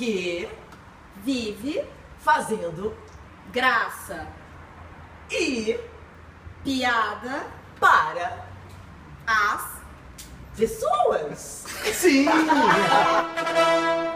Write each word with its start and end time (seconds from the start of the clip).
que 0.00 0.48
vive 1.16 1.84
fazendo 2.20 2.96
graça 3.52 4.26
e 5.30 5.78
piada 6.64 7.46
para 7.78 8.46
as 9.26 9.82
pessoas. 10.56 11.66
Sim! 11.92 12.24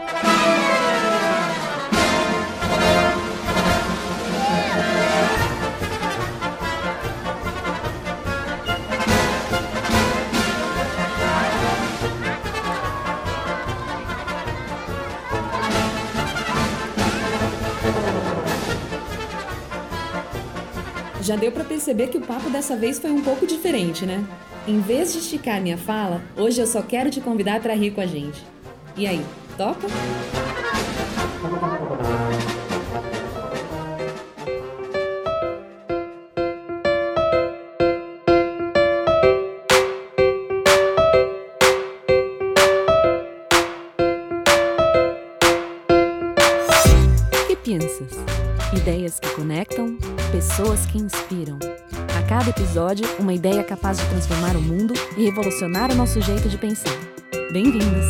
Já 21.25 21.35
deu 21.35 21.51
pra 21.51 21.63
perceber 21.63 22.09
que 22.09 22.19
o 22.19 22.21
papo 22.21 22.51
dessa 22.51 22.75
vez 22.75 22.99
foi 22.99 23.09
um 23.09 23.19
pouco 23.19 23.47
diferente, 23.47 24.05
né? 24.05 24.23
Em 24.67 24.79
vez 24.79 25.11
de 25.11 25.17
esticar 25.17 25.59
minha 25.59 25.75
fala, 25.75 26.21
hoje 26.37 26.61
eu 26.61 26.67
só 26.67 26.83
quero 26.83 27.09
te 27.09 27.19
convidar 27.19 27.59
pra 27.61 27.73
rir 27.73 27.89
com 27.89 28.01
a 28.01 28.05
gente. 28.05 28.45
E 28.95 29.07
aí, 29.07 29.25
topa? 29.57 29.87
Capaz 53.95 53.99
de 53.99 54.05
transformar 54.09 54.55
o 54.55 54.61
mundo 54.61 54.93
e 55.17 55.25
revolucionar 55.25 55.91
o 55.91 55.95
nosso 55.95 56.21
jeito 56.21 56.49
de 56.49 56.57
pensar. 56.57 56.91
Bem-vindos! 57.51 58.05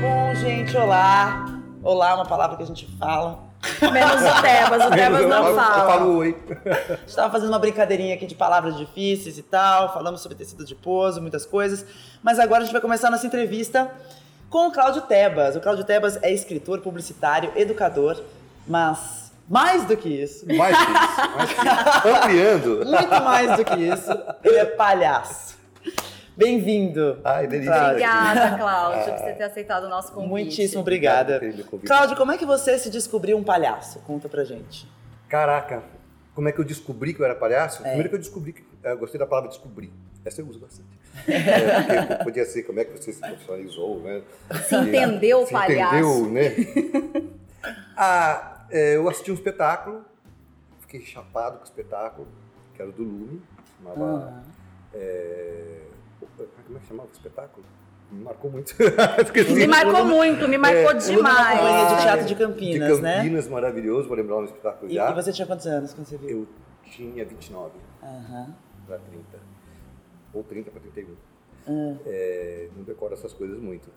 Bom, 0.00 0.34
gente, 0.36 0.76
olá. 0.76 1.60
Olá 1.82 2.14
uma 2.14 2.26
palavra 2.26 2.56
que 2.56 2.62
a 2.62 2.66
gente 2.66 2.86
fala. 2.98 3.49
Menos 3.92 4.22
o 4.22 4.42
Tebas, 4.42 4.86
o 4.86 4.90
Tebas 4.90 5.20
eu, 5.22 5.28
não 5.28 5.46
eu 5.48 5.54
fala. 5.54 5.86
falo 5.92 6.16
oi. 6.16 6.36
A 6.66 6.94
gente 6.96 7.14
tava 7.14 7.30
fazendo 7.30 7.48
uma 7.50 7.58
brincadeirinha 7.58 8.14
aqui 8.14 8.26
de 8.26 8.34
palavras 8.34 8.76
difíceis 8.76 9.36
e 9.38 9.42
tal, 9.42 9.92
falamos 9.92 10.20
sobre 10.22 10.36
tecido 10.36 10.64
de 10.64 10.74
pouso, 10.74 11.20
muitas 11.20 11.44
coisas. 11.44 11.84
Mas 12.22 12.38
agora 12.38 12.62
a 12.62 12.64
gente 12.64 12.72
vai 12.72 12.80
começar 12.80 13.08
a 13.08 13.10
nossa 13.10 13.26
entrevista 13.26 13.90
com 14.48 14.68
o 14.68 14.72
Cláudio 14.72 15.02
Tebas. 15.02 15.56
O 15.56 15.60
Cláudio 15.60 15.84
Tebas 15.84 16.18
é 16.22 16.32
escritor, 16.32 16.80
publicitário, 16.80 17.52
educador, 17.54 18.22
mas 18.66 19.30
mais 19.48 19.84
do 19.84 19.96
que 19.96 20.08
isso, 20.08 20.46
Mais 20.46 20.76
que 20.76 20.82
isso, 20.84 21.36
mais 21.36 21.52
que 21.52 21.60
isso. 21.66 22.08
Ampliando. 22.16 22.84
muito 22.86 23.24
mais 23.24 23.56
do 23.56 23.64
que 23.64 23.76
isso, 23.80 24.10
ele 24.44 24.56
é 24.58 24.64
palhaço. 24.64 25.56
Bem-vindo. 26.40 27.20
Ai, 27.22 27.46
delícia. 27.46 27.90
Obrigada, 27.90 28.56
Cláudio, 28.56 29.12
por 29.12 29.18
você 29.18 29.32
ter 29.34 29.42
aceitado 29.42 29.84
o 29.84 29.88
nosso 29.90 30.10
convite. 30.10 30.30
Muitíssimo 30.30 30.80
obrigada. 30.80 31.38
Cláudio, 31.86 32.16
como 32.16 32.32
é 32.32 32.38
que 32.38 32.46
você 32.46 32.78
se 32.78 32.88
descobriu 32.88 33.36
um 33.36 33.44
palhaço? 33.44 33.98
Conta 34.06 34.26
pra 34.26 34.42
gente. 34.42 34.88
Caraca, 35.28 35.82
como 36.34 36.48
é 36.48 36.52
que 36.52 36.58
eu 36.58 36.64
descobri 36.64 37.12
que 37.12 37.20
eu 37.20 37.26
era 37.26 37.34
palhaço? 37.34 37.82
É. 37.82 37.88
Primeiro 37.88 38.08
que 38.08 38.14
eu 38.14 38.18
descobri, 38.18 38.54
que, 38.54 38.64
eu 38.82 38.96
gostei 38.96 39.18
da 39.18 39.26
palavra 39.26 39.50
descobrir. 39.50 39.92
Essa 40.24 40.40
eu 40.40 40.46
uso 40.46 40.58
bastante. 40.58 40.88
É, 41.28 42.24
podia 42.24 42.46
ser 42.46 42.62
como 42.62 42.80
é 42.80 42.84
que 42.86 42.92
você 42.96 43.12
se 43.12 43.20
profissionalizou, 43.20 44.00
né? 44.00 44.22
Se 44.66 44.76
entendeu 44.76 45.42
o 45.42 45.46
se 45.46 45.52
palhaço. 45.52 45.94
entendeu, 45.94 46.30
né? 46.30 47.22
ah, 47.94 48.64
é, 48.70 48.96
eu 48.96 49.06
assisti 49.10 49.30
um 49.30 49.34
espetáculo, 49.34 50.06
fiquei 50.80 51.02
chapado 51.02 51.58
com 51.58 51.64
o 51.64 51.66
espetáculo, 51.66 52.28
que 52.74 52.80
era 52.80 52.90
do 52.90 53.02
Lume, 53.02 53.42
chamava... 53.76 54.32
Ah. 54.32 54.42
é, 54.94 55.89
como 56.66 56.76
é 56.78 56.80
que 56.80 56.86
chamava 56.86 57.08
o 57.08 57.12
espetáculo? 57.12 57.64
Me 58.10 58.24
marcou 58.24 58.50
muito. 58.50 58.74
Me 59.54 59.66
marcou 59.68 60.04
muito, 60.04 60.48
me 60.48 60.58
marcou 60.58 60.80
É, 60.80 60.94
na 60.94 61.00
Companhia 61.00 61.06
de 61.06 61.16
demais. 61.16 62.02
Teatro 62.02 62.26
de 62.26 62.34
Campinas, 62.34 62.96
de 62.96 63.02
né? 63.02 63.16
Campinas, 63.18 63.48
maravilhoso, 63.48 64.08
vou 64.08 64.16
lembrar 64.16 64.36
o 64.38 64.44
espetáculo 64.44 64.90
E, 64.90 64.94
já. 64.96 65.10
e 65.10 65.14
você 65.14 65.32
tinha 65.32 65.46
quantos 65.46 65.66
anos 65.66 65.94
quando 65.94 66.06
você 66.08 66.16
viu? 66.16 66.28
Eu 66.28 66.48
tinha 66.90 67.24
29 67.24 67.70
Aham. 68.02 68.54
para 68.86 68.98
30. 68.98 69.24
Ou 70.34 70.42
30 70.42 70.70
para 70.72 70.80
31. 70.80 71.14
Ah. 71.68 71.96
É, 72.06 72.68
não 72.76 72.82
decoro 72.82 73.14
essas 73.14 73.32
coisas 73.32 73.60
muito. 73.60 73.88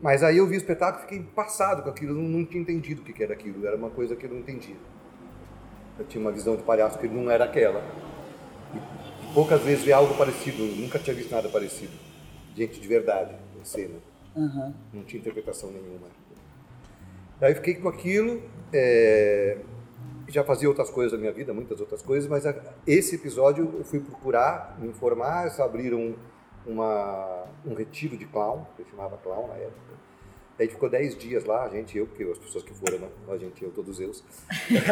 Mas 0.00 0.22
aí 0.22 0.38
eu 0.38 0.46
vi 0.46 0.56
o 0.56 0.56
espetáculo 0.56 1.04
e 1.04 1.08
fiquei 1.08 1.22
passado 1.34 1.82
com 1.82 1.90
aquilo, 1.90 2.12
eu 2.12 2.14
não, 2.22 2.22
não 2.38 2.44
tinha 2.46 2.62
entendido 2.62 3.02
o 3.02 3.04
que 3.04 3.12
que 3.12 3.22
era 3.22 3.34
aquilo, 3.34 3.66
era 3.66 3.76
uma 3.76 3.90
coisa 3.90 4.16
que 4.16 4.24
eu 4.24 4.30
não 4.30 4.38
entendia. 4.38 4.76
Eu 5.98 6.06
tinha 6.06 6.18
uma 6.22 6.32
visão 6.32 6.56
de 6.56 6.62
palhaço 6.62 6.98
que 6.98 7.06
não 7.06 7.30
era 7.30 7.44
aquela. 7.44 7.82
Poucas 9.34 9.60
vezes 9.62 9.84
vi 9.84 9.92
algo 9.92 10.14
parecido, 10.14 10.62
eu 10.62 10.76
nunca 10.76 10.98
tinha 10.98 11.14
visto 11.14 11.30
nada 11.30 11.48
parecido. 11.48 11.92
Gente 12.56 12.80
de 12.80 12.88
verdade, 12.88 13.34
em 13.60 13.64
cena. 13.64 13.94
Aham. 14.36 14.72
não 14.92 15.02
tinha 15.02 15.18
interpretação 15.20 15.70
nenhuma. 15.72 16.06
Aí 17.40 17.52
fiquei 17.54 17.74
com 17.74 17.88
aquilo, 17.88 18.40
é, 18.72 19.58
já 20.28 20.44
fazia 20.44 20.68
outras 20.68 20.88
coisas 20.88 21.12
na 21.12 21.18
minha 21.18 21.32
vida, 21.32 21.52
muitas 21.52 21.80
outras 21.80 22.00
coisas, 22.00 22.28
mas 22.30 22.46
a- 22.46 22.54
esse 22.86 23.16
episódio 23.16 23.74
eu 23.78 23.84
fui 23.84 23.98
procurar, 23.98 24.76
me 24.80 24.86
informar, 24.88 25.46
eles 25.46 25.58
abriram 25.58 26.14
uma, 26.64 27.44
um 27.66 27.74
retiro 27.74 28.16
de 28.16 28.24
clown, 28.26 28.64
que 28.76 28.82
eu 28.82 28.86
chamava 28.86 29.16
clown 29.16 29.48
na 29.48 29.54
época. 29.54 29.94
Aí 30.60 30.68
ficou 30.68 30.90
10 30.90 31.16
dias 31.16 31.46
lá, 31.46 31.64
a 31.64 31.70
gente, 31.70 31.96
eu, 31.96 32.06
porque 32.06 32.22
as 32.22 32.36
pessoas 32.36 32.62
que 32.62 32.74
foram, 32.74 32.98
né? 32.98 33.08
a 33.30 33.36
gente, 33.38 33.64
eu, 33.64 33.70
todos 33.70 33.98
eus. 33.98 34.22
Pessoas, 34.68 34.90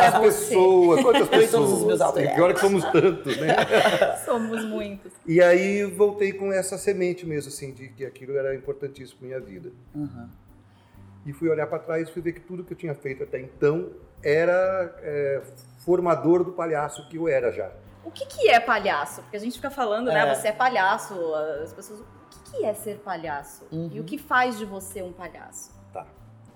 é 0.00 0.06
As 0.06 0.14
você. 0.14 0.48
pessoas, 0.48 1.00
quantas 1.00 1.20
Eu 1.20 1.26
e 1.26 1.28
todos 1.28 1.38
pessoas? 1.38 1.70
os 1.70 1.84
meus 1.84 2.34
Pior 2.34 2.52
que 2.52 2.58
somos 2.58 2.84
tantos, 2.86 3.36
né? 3.36 3.54
Somos 4.26 4.64
muitos. 4.64 5.12
E 5.24 5.40
aí 5.40 5.84
voltei 5.84 6.32
com 6.32 6.52
essa 6.52 6.76
semente 6.76 7.24
mesmo, 7.24 7.52
assim, 7.52 7.72
de 7.72 7.88
que 7.90 8.04
aquilo 8.04 8.36
era 8.36 8.52
importantíssimo 8.52 9.20
para 9.20 9.28
minha 9.28 9.40
vida. 9.40 9.70
Aham. 9.94 10.28
E 11.24 11.32
fui 11.32 11.48
olhar 11.48 11.68
para 11.68 11.78
trás 11.78 12.08
e 12.08 12.12
fui 12.12 12.20
ver 12.20 12.32
que 12.32 12.40
tudo 12.40 12.64
que 12.64 12.72
eu 12.72 12.76
tinha 12.76 12.96
feito 12.96 13.22
até 13.22 13.38
então 13.40 13.90
era 14.24 14.92
é, 15.02 15.40
formador 15.84 16.42
do 16.42 16.50
palhaço 16.50 17.08
que 17.08 17.16
eu 17.16 17.28
era 17.28 17.52
já. 17.52 17.70
O 18.04 18.10
que, 18.10 18.26
que 18.26 18.48
é 18.48 18.58
palhaço? 18.58 19.22
Porque 19.22 19.36
a 19.36 19.40
gente 19.40 19.54
fica 19.54 19.70
falando, 19.70 20.06
né? 20.08 20.28
É. 20.28 20.34
Você 20.34 20.48
é 20.48 20.52
palhaço, 20.52 21.14
as 21.62 21.72
pessoas. 21.72 22.02
O 22.52 22.56
que, 22.58 22.64
é 22.64 22.74
ser 22.74 22.98
palhaço? 22.98 23.64
Uhum. 23.70 23.88
E 23.92 24.00
o 24.00 24.04
que 24.04 24.18
faz 24.18 24.58
de 24.58 24.64
você 24.64 25.02
um 25.02 25.12
palhaço? 25.12 25.70
Tá, 25.92 26.06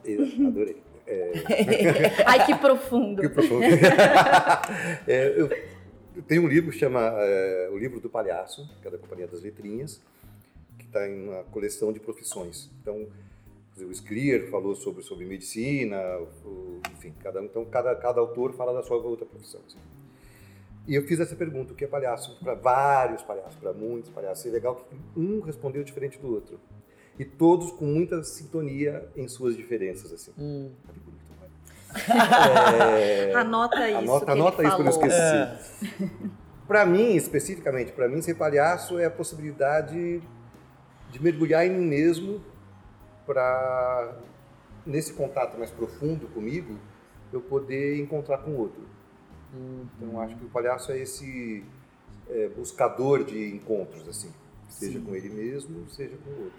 eu 0.04 0.22
adorei. 0.46 0.82
É, 1.06 1.32
Ai, 2.26 2.46
que 2.46 2.54
profundo. 2.56 3.22
que 3.22 3.28
profundo. 3.28 3.64
É, 5.06 5.28
eu, 5.38 5.48
eu 6.16 6.22
tenho 6.22 6.42
um 6.42 6.48
livro 6.48 6.70
que 6.70 6.78
chama 6.78 7.00
é, 7.18 7.68
O 7.72 7.78
Livro 7.78 8.00
do 8.00 8.08
Palhaço, 8.08 8.68
que 8.80 8.88
é 8.88 8.90
da 8.90 8.98
Companhia 8.98 9.26
das 9.26 9.42
Letrinhas, 9.42 10.00
que 10.78 10.86
está 10.86 11.06
em 11.08 11.28
uma 11.28 11.42
coleção 11.44 11.92
de 11.92 12.00
profissões. 12.00 12.70
Então, 12.80 13.06
o 13.76 13.90
Sclier 13.94 14.48
falou 14.50 14.74
sobre, 14.74 15.02
sobre 15.02 15.24
medicina, 15.26 15.98
o- 16.44 16.80
enfim, 16.92 17.12
cada, 17.22 17.42
então 17.42 17.64
cada, 17.64 17.94
cada 17.96 18.20
autor 18.20 18.52
fala 18.54 18.72
da 18.72 18.82
sua 18.82 18.96
outra 18.96 19.26
profissão. 19.26 19.60
assim. 19.66 19.78
E 20.86 20.94
eu 20.94 21.02
fiz 21.02 21.18
essa 21.18 21.34
pergunta, 21.34 21.72
o 21.72 21.76
que 21.76 21.84
é 21.84 21.88
palhaço? 21.88 22.38
Para 22.40 22.54
vários 22.54 23.22
palhaços, 23.22 23.56
para 23.56 23.72
muitos 23.72 24.10
palhaços. 24.10 24.44
E 24.44 24.48
é 24.48 24.52
legal 24.52 24.76
que 24.76 24.84
um 25.18 25.40
respondeu 25.40 25.82
diferente 25.82 26.18
do 26.18 26.32
outro. 26.32 26.60
E 27.18 27.24
todos 27.24 27.70
com 27.72 27.86
muita 27.86 28.22
sintonia 28.22 29.08
em 29.16 29.26
suas 29.28 29.56
diferenças, 29.56 30.12
assim. 30.12 30.32
Hum. 30.38 30.72
Olha 30.86 30.94
que 30.94 31.00
bonito, 31.00 31.24
vai. 31.40 33.00
É, 33.00 33.34
Anota 33.34 33.88
isso. 33.88 33.98
Anota, 33.98 34.24
que 34.26 34.30
anota 34.32 34.62
ele 34.62 34.68
isso 34.68 34.76
para 34.76 34.84
não 34.84 34.92
falou. 34.92 35.06
esquecer. 35.08 36.30
Para 36.66 36.86
mim, 36.86 37.14
especificamente, 37.14 37.92
para 37.92 38.08
mim, 38.08 38.22
ser 38.22 38.34
palhaço 38.34 38.98
é 38.98 39.04
a 39.04 39.10
possibilidade 39.10 40.22
de 41.10 41.22
mergulhar 41.22 41.66
em 41.66 41.70
mim 41.70 41.86
mesmo 41.86 42.42
para, 43.26 44.16
nesse 44.84 45.12
contato 45.12 45.58
mais 45.58 45.70
profundo 45.70 46.26
comigo, 46.28 46.78
eu 47.32 47.40
poder 47.40 48.00
encontrar 48.00 48.38
com 48.38 48.52
o 48.52 48.58
outro. 48.58 48.82
Então, 49.96 50.12
eu 50.12 50.20
acho 50.20 50.36
que 50.36 50.44
o 50.44 50.48
palhaço 50.48 50.90
é 50.92 50.98
esse 50.98 51.64
é, 52.28 52.48
buscador 52.48 53.24
de 53.24 53.54
encontros, 53.54 54.08
assim. 54.08 54.32
Seja 54.68 54.98
com 55.00 55.14
ele 55.14 55.28
mesmo, 55.28 55.88
seja 55.88 56.16
com 56.16 56.30
o 56.30 56.44
outro. 56.44 56.58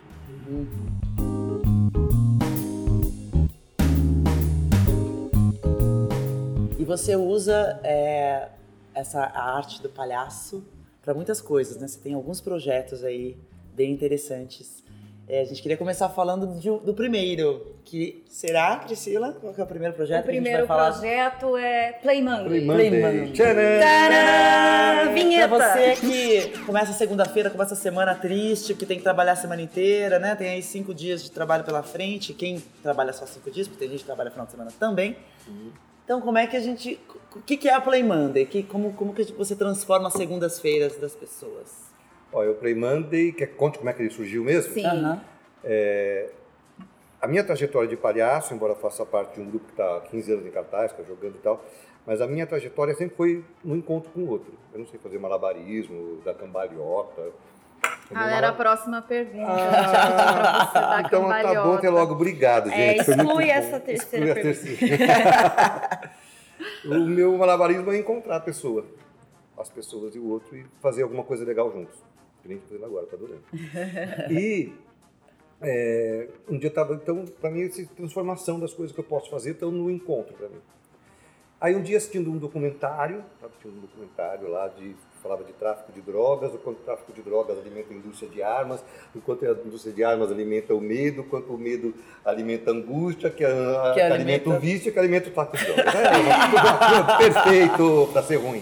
E 6.79 6.85
você 6.85 7.15
usa 7.15 7.79
é, 7.83 8.49
essa 8.93 9.21
a 9.21 9.57
arte 9.57 9.81
do 9.81 9.89
palhaço 9.89 10.63
para 11.01 11.13
muitas 11.13 11.41
coisas, 11.41 11.77
né? 11.77 11.87
Você 11.87 11.99
tem 11.99 12.13
alguns 12.13 12.39
projetos 12.39 13.03
aí 13.03 13.37
bem 13.75 13.91
interessantes. 13.91 14.84
É, 15.27 15.41
a 15.41 15.43
gente 15.43 15.59
queria 15.59 15.75
começar 15.75 16.07
falando 16.09 16.59
de- 16.59 16.69
do 16.85 16.93
primeiro, 16.93 17.75
que 17.83 18.23
será, 18.29 18.75
Priscila? 18.77 19.33
Qual 19.41 19.51
que 19.55 19.59
é 19.59 19.63
o 19.63 19.67
primeiro 19.67 19.95
projeto 19.95 20.21
O 20.21 20.23
que 20.25 20.29
a 20.29 20.33
gente 20.33 20.43
primeiro 20.43 20.67
vai 20.67 20.77
falar? 20.77 20.91
projeto 20.91 21.57
é 21.57 21.93
Play 21.93 22.21
Monday. 22.21 22.45
Play 22.45 22.65
Play 22.65 23.01
Monday. 23.01 23.31
Tcharam! 23.31 25.13
Vinheta! 25.13 25.47
Pra 25.55 25.73
você 25.73 25.95
que 25.95 26.59
começa 26.65 26.93
segunda-feira, 26.93 27.49
começa 27.49 27.73
a 27.73 27.77
semana 27.77 28.13
triste, 28.13 28.75
que 28.75 28.85
tem 28.85 28.97
que 28.97 29.03
trabalhar 29.03 29.31
a 29.31 29.35
semana 29.35 29.61
inteira, 29.63 30.19
né? 30.19 30.35
Tem 30.35 30.49
aí 30.49 30.61
cinco 30.61 30.93
dias 30.93 31.23
de 31.23 31.31
trabalho 31.31 31.63
pela 31.63 31.81
frente. 31.81 32.31
Quem 32.33 32.61
trabalha 32.83 33.11
só 33.11 33.25
cinco 33.25 33.49
dias, 33.49 33.67
porque 33.67 33.79
tem 33.79 33.89
gente 33.89 34.01
que 34.01 34.05
trabalha 34.05 34.29
final 34.29 34.45
de 34.45 34.51
semana 34.51 34.71
também. 34.79 35.15
Então, 36.03 36.21
como 36.21 36.37
é 36.37 36.45
que 36.45 36.55
a 36.55 36.59
gente. 36.59 36.99
O 37.35 37.41
que, 37.41 37.57
que 37.57 37.67
é 37.67 37.73
a 37.73 37.81
Play 37.81 38.03
Monday? 38.03 38.45
Que, 38.45 38.61
como, 38.61 38.93
como 38.93 39.11
que 39.13 39.23
você 39.33 39.55
transforma 39.55 40.07
as 40.07 40.13
segundas-feiras 40.13 40.97
das 40.97 41.13
pessoas? 41.15 41.94
Olha, 42.35 42.51
o 42.51 42.55
Play 42.55 42.75
Monday, 42.75 43.31
quer 43.31 43.47
que 43.47 43.55
conte 43.55 43.77
como 43.77 43.89
é 43.89 43.93
que 43.93 44.01
ele 44.01 44.09
surgiu 44.09 44.43
mesmo? 44.43 44.73
Sim. 44.73 44.85
Aham. 44.85 45.21
A 47.21 47.27
minha 47.27 47.43
trajetória 47.43 47.87
de 47.87 47.95
palhaço, 47.97 48.53
embora 48.53 48.73
eu 48.73 48.77
faça 48.77 49.03
parte 49.05 49.35
de 49.35 49.41
um 49.41 49.49
grupo 49.49 49.65
que 49.65 49.71
está 49.71 49.97
há 49.97 50.01
15 50.01 50.33
anos 50.33 50.45
em 50.45 50.51
cartaz, 50.51 50.91
que 50.91 51.01
está 51.01 51.11
jogando 51.11 51.35
e 51.35 51.39
tal, 51.39 51.63
mas 52.05 52.21
a 52.21 52.27
minha 52.27 52.45
trajetória 52.45 52.93
sempre 52.93 53.15
foi 53.15 53.43
no 53.63 53.75
encontro 53.75 54.11
com 54.11 54.19
o 54.19 54.29
outro. 54.29 54.53
Eu 54.73 54.79
não 54.79 54.85
sei 54.85 54.99
fazer 54.99 55.17
malabarismo, 55.17 56.21
dar 56.23 56.35
cambalhota. 56.35 57.31
Ah, 58.13 58.29
era 58.29 58.49
a 58.49 58.53
próxima 58.53 59.01
pergunta. 59.01 59.49
Ah, 59.49 61.01
então 61.07 61.27
tá 61.29 61.63
bom 61.63 61.73
até 61.73 61.89
logo. 61.89 62.13
Obrigado, 62.13 62.69
É, 62.69 62.75
gente. 62.75 63.05
Foi 63.05 63.15
muito 63.15 63.27
exclui 63.29 63.45
bom. 63.45 63.51
essa 63.51 63.79
terceira 63.79 64.25
Exclui 64.25 64.39
a 64.39 64.43
terceira. 64.43 66.11
o 66.85 66.99
meu 67.07 67.35
malabarismo 67.37 67.91
é 67.91 67.97
encontrar 67.97 68.35
a 68.35 68.41
pessoa, 68.41 68.85
as 69.57 69.69
pessoas 69.69 70.13
e 70.15 70.19
o 70.19 70.29
outro, 70.29 70.55
e 70.55 70.65
fazer 70.79 71.01
alguma 71.01 71.23
coisa 71.23 71.43
legal 71.43 71.71
juntos. 71.71 71.97
Tô 72.47 72.67
fazendo 72.67 72.85
agora, 72.85 73.05
tá 73.07 73.15
adorando. 73.15 73.41
E 74.31 74.71
é, 75.61 76.27
um 76.49 76.57
dia 76.57 76.69
tava, 76.69 76.93
então, 76.93 77.25
para 77.41 77.49
mim, 77.49 77.63
essa 77.63 77.85
transformação 77.95 78.59
das 78.59 78.73
coisas 78.73 78.93
que 78.93 78.99
eu 78.99 79.05
posso 79.05 79.29
fazer 79.29 79.51
estão 79.51 79.71
no 79.71 79.89
encontro 79.89 80.33
para 80.35 80.47
mim. 80.49 80.59
Aí 81.59 81.75
um 81.75 81.81
dia 81.81 81.97
assistindo 81.97 82.29
um 82.29 82.37
documentário, 82.37 83.23
estava 83.33 83.47
assistindo 83.51 83.77
um 83.77 83.81
documentário 83.81 84.49
lá 84.49 84.67
de 84.67 84.95
falava 85.23 85.43
de 85.43 85.53
tráfico 85.53 85.91
de 85.91 86.01
drogas, 86.01 86.53
o 86.53 86.59
quanto 86.59 86.81
o 86.81 86.83
tráfico 86.83 87.11
de 87.11 87.23
drogas 87.23 87.57
alimenta 87.57 87.91
a 87.91 87.97
indústria 87.97 88.29
de 88.29 88.43
armas, 88.43 88.83
o 89.15 89.19
quanto 89.21 89.43
a 89.43 89.51
indústria 89.53 89.91
de 89.91 90.03
armas 90.03 90.31
alimenta 90.31 90.75
o 90.75 90.79
medo, 90.79 91.21
o 91.21 91.23
quanto 91.23 91.51
o 91.51 91.57
medo 91.57 91.95
alimenta 92.23 92.69
a 92.69 92.73
angústia, 92.75 93.31
que, 93.31 93.43
a, 93.43 93.49
Que 93.49 93.93
que 93.95 94.01
alimenta... 94.01 94.13
alimenta- 94.13 94.49
o 94.51 94.59
vício, 94.59 94.93
que 94.93 94.99
alimenta 94.99 95.29
o 95.29 95.31
tráfico 95.31 95.57
de 95.57 95.65
drogas. 95.65 95.95
É, 95.95 97.17
perfeito 97.17 98.09
para 98.13 98.21
ser 98.21 98.35
ruim. 98.35 98.61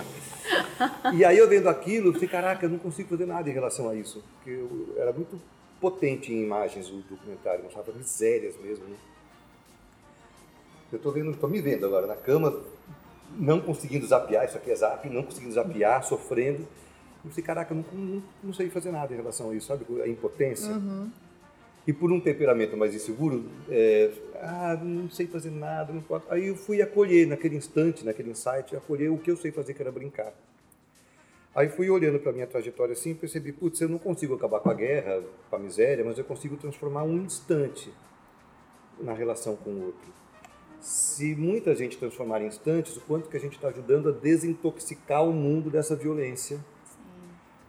E 1.14 1.24
aí 1.24 1.38
eu 1.38 1.48
vendo 1.48 1.70
aquilo, 1.70 2.10
eu 2.10 2.14
falei, 2.14 2.28
caraca, 2.28 2.66
eu 2.66 2.70
não 2.70 2.80
consigo 2.80 3.10
fazer 3.10 3.26
nada 3.26 3.50
em 3.50 3.54
relação 3.54 3.90
a 3.90 3.96
isso, 3.96 4.24
porque 4.36 4.50
eu, 4.50 4.96
era 4.98 5.12
muito 5.12 5.40
potente 5.80 6.32
em 6.32 6.44
imagens 6.44 6.90
o 6.90 6.98
documentário, 7.10 7.64
mostrava 7.64 7.92
misérias 7.92 8.56
mesmo. 8.58 8.86
Né? 8.86 8.96
Eu 10.92 11.00
tô 11.00 11.12
vendo, 11.12 11.36
tô 11.36 11.48
me 11.48 11.60
vendo 11.62 11.86
agora 11.86 12.08
na 12.08 12.16
cama, 12.16 12.62
não 13.38 13.60
conseguindo 13.60 14.06
zapear, 14.06 14.46
isso 14.46 14.58
aqui 14.58 14.72
é 14.72 14.76
zap, 14.76 15.10
não 15.10 15.24
conseguindo 15.24 15.54
zapear, 15.54 16.04
sofrendo. 16.04 16.68
Eu 17.26 17.32
falei, 17.32 17.44
caraca, 17.44 17.74
eu 17.74 17.78
não, 17.78 17.86
não, 18.00 18.24
não 18.44 18.54
sei 18.54 18.70
fazer 18.70 18.92
nada 18.92 19.14
em 19.14 19.18
relação 19.18 19.50
a 19.50 19.56
isso, 19.56 19.68
sabe? 19.68 19.86
A 20.02 20.08
impotência. 20.08 20.72
E 21.86 21.92
por 21.92 22.12
um 22.12 22.20
temperamento 22.20 22.78
mais 22.78 22.96
inseguro, 22.96 23.50
é, 23.70 24.10
ah, 24.36 24.80
não 24.82 25.10
sei 25.10 25.28
fazer 25.28 25.52
nada, 25.52 25.92
não 25.92 26.02
posso. 26.02 26.26
Aí 26.30 26.48
eu 26.48 26.56
fui 26.56 26.82
acolher 26.82 27.28
naquele 27.28 27.58
instante, 27.58 28.06
naquele 28.06 28.32
insight, 28.32 28.74
acolher 28.76 29.10
o 29.10 29.18
que 29.18 29.30
eu 29.30 29.36
sei 29.36 29.52
fazer, 29.52 29.74
que 29.74 29.82
era 29.82 29.92
brincar. 29.92 30.34
Aí 31.56 31.70
fui 31.70 31.90
olhando 31.90 32.20
para 32.20 32.32
minha 32.32 32.48
trajetória 32.48 32.94
assim 32.94 33.12
e 33.12 33.16
percebi, 33.16 33.52
putz, 33.52 33.80
eu 33.80 33.88
não 33.88 34.00
consigo 34.00 34.34
acabar 34.34 34.60
com 34.60 34.70
a 34.70 34.74
guerra, 34.74 35.24
com 35.50 35.56
a 35.56 35.60
miséria, 35.60 36.04
mas 36.04 36.18
eu 36.18 36.26
consigo 36.26 36.58
transformar 36.58 37.04
um 37.04 37.18
instante 37.18 37.94
na 39.00 39.14
relação 39.14 39.56
com 39.56 39.70
o 39.70 39.86
outro. 39.86 40.12
Se 40.80 41.36
muita 41.36 41.76
gente 41.76 41.98
transformar 41.98 42.42
em 42.42 42.48
instantes, 42.48 42.98
o 42.98 43.02
quanto 43.02 43.30
que 43.30 43.38
a 43.38 43.40
gente 43.40 43.56
está 43.56 43.68
ajudando 43.68 44.10
a 44.10 44.12
desintoxicar 44.12 45.24
o 45.24 45.32
mundo 45.32 45.70
dessa 45.70 45.96
violência. 45.96 46.60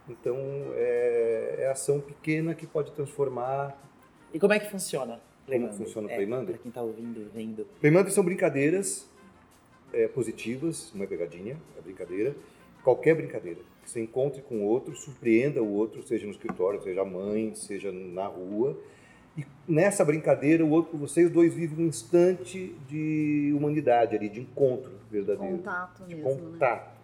Então, 0.09 0.37
é, 0.73 1.55
é 1.59 1.69
ação 1.69 2.01
pequena 2.01 2.53
que 2.53 2.67
pode 2.67 2.91
transformar. 2.91 3.79
E 4.33 4.39
como 4.39 4.51
é 4.51 4.59
que 4.59 4.69
funciona? 4.69 5.21
Como 5.45 5.71
funciona 5.73 6.07
o 6.07 6.11
É? 6.11 6.25
Pra 6.25 6.57
quem 6.57 6.71
tá 6.71 6.81
ouvindo 6.81 7.21
e 7.21 7.23
vendo. 7.23 7.65
Primeiro 7.79 8.09
são 8.09 8.23
brincadeiras 8.23 9.07
é, 9.93 10.07
positivas, 10.07 10.91
não 10.93 11.03
é 11.03 11.07
pegadinha, 11.07 11.57
é 11.77 11.81
brincadeira. 11.81 12.35
Qualquer 12.83 13.15
brincadeira. 13.15 13.61
Você 13.85 14.01
encontre 14.01 14.41
com 14.41 14.61
o 14.61 14.63
outro, 14.63 14.95
surpreenda 14.95 15.61
o 15.61 15.71
outro, 15.71 16.01
seja 16.01 16.25
no 16.25 16.31
escritório, 16.31 16.81
seja 16.81 17.01
a 17.01 17.05
mãe, 17.05 17.53
seja 17.53 17.91
na 17.91 18.25
rua. 18.25 18.77
E 19.37 19.45
nessa 19.67 20.03
brincadeira, 20.03 20.65
o 20.65 20.69
outro, 20.69 20.97
vocês 20.97 21.29
dois 21.29 21.53
vivem 21.53 21.85
um 21.85 21.87
instante 21.87 22.75
de 22.87 23.53
humanidade 23.55 24.15
ali, 24.15 24.27
de 24.27 24.41
encontro 24.41 24.93
verdadeiro. 25.11 25.57
Contato 25.57 26.03
de 26.05 26.15
mesmo, 26.15 26.29
né? 26.29 26.51
contato. 26.51 26.97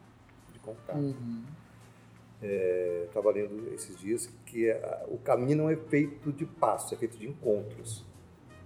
De 0.54 0.60
contato. 0.60 0.98
Uhum. 0.98 1.44
É, 2.42 3.04
Estava 3.08 3.32
lendo 3.32 3.72
esses 3.74 3.96
dias 4.00 4.28
que 4.46 4.68
é, 4.68 5.06
o 5.08 5.18
caminho 5.18 5.58
não 5.58 5.70
é 5.70 5.76
feito 5.76 6.32
de 6.32 6.46
passos, 6.46 6.92
é 6.94 6.96
feito 6.96 7.18
de 7.18 7.28
encontros. 7.28 8.04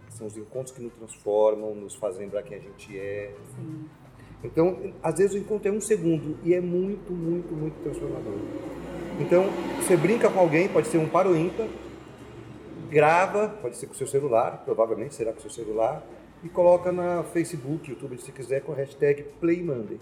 São 0.10 0.28
os 0.28 0.38
encontros 0.38 0.74
que 0.74 0.82
nos 0.82 0.94
transformam, 0.94 1.76
nos 1.76 1.96
fazem 1.96 2.22
lembrar 2.22 2.44
quem 2.44 2.58
a 2.58 2.62
gente 2.62 2.98
é. 2.98 3.36
Sim. 3.56 3.90
Então, 4.44 4.78
às 5.02 5.18
vezes 5.18 5.34
o 5.34 5.38
encontro 5.38 5.70
é 5.70 5.72
um 5.72 5.82
segundo 5.82 6.38
e 6.44 6.54
é 6.54 6.62
muito, 6.62 7.12
muito, 7.12 7.54
muito 7.54 7.82
transformador. 7.84 8.34
Então, 9.20 9.46
você 9.82 9.96
brinca 9.96 10.30
com 10.30 10.40
alguém, 10.40 10.68
pode 10.68 10.88
ser 10.88 10.98
um 10.98 11.08
par 11.08 11.26
ou 11.26 11.36
ímpar, 11.36 11.68
grava, 12.90 13.50
pode 13.62 13.78
ser 13.78 13.88
com 13.88 13.94
o 13.94 13.96
seu 13.96 14.08
celular, 14.08 14.62
provavelmente 14.66 15.16
será 15.16 15.32
com 15.32 15.40
o 15.40 15.42
seu 15.42 15.50
celular, 15.50 16.06
e 16.44 16.50
coloca 16.50 16.92
na 16.92 17.24
Facebook, 17.24 17.90
YouTube, 17.90 18.18
se 18.20 18.32
quiser, 18.32 18.62
com 18.62 18.72
a 18.72 18.76
hashtag 18.76 19.24
PlayMonday. 19.40 20.00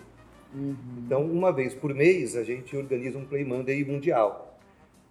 Então, 0.97 1.25
uma 1.25 1.51
vez 1.51 1.73
por 1.73 1.93
mês, 1.93 2.35
a 2.35 2.43
gente 2.43 2.75
organiza 2.77 3.17
um 3.17 3.25
Play 3.25 3.43
Monday 3.43 3.83
mundial. 3.83 4.52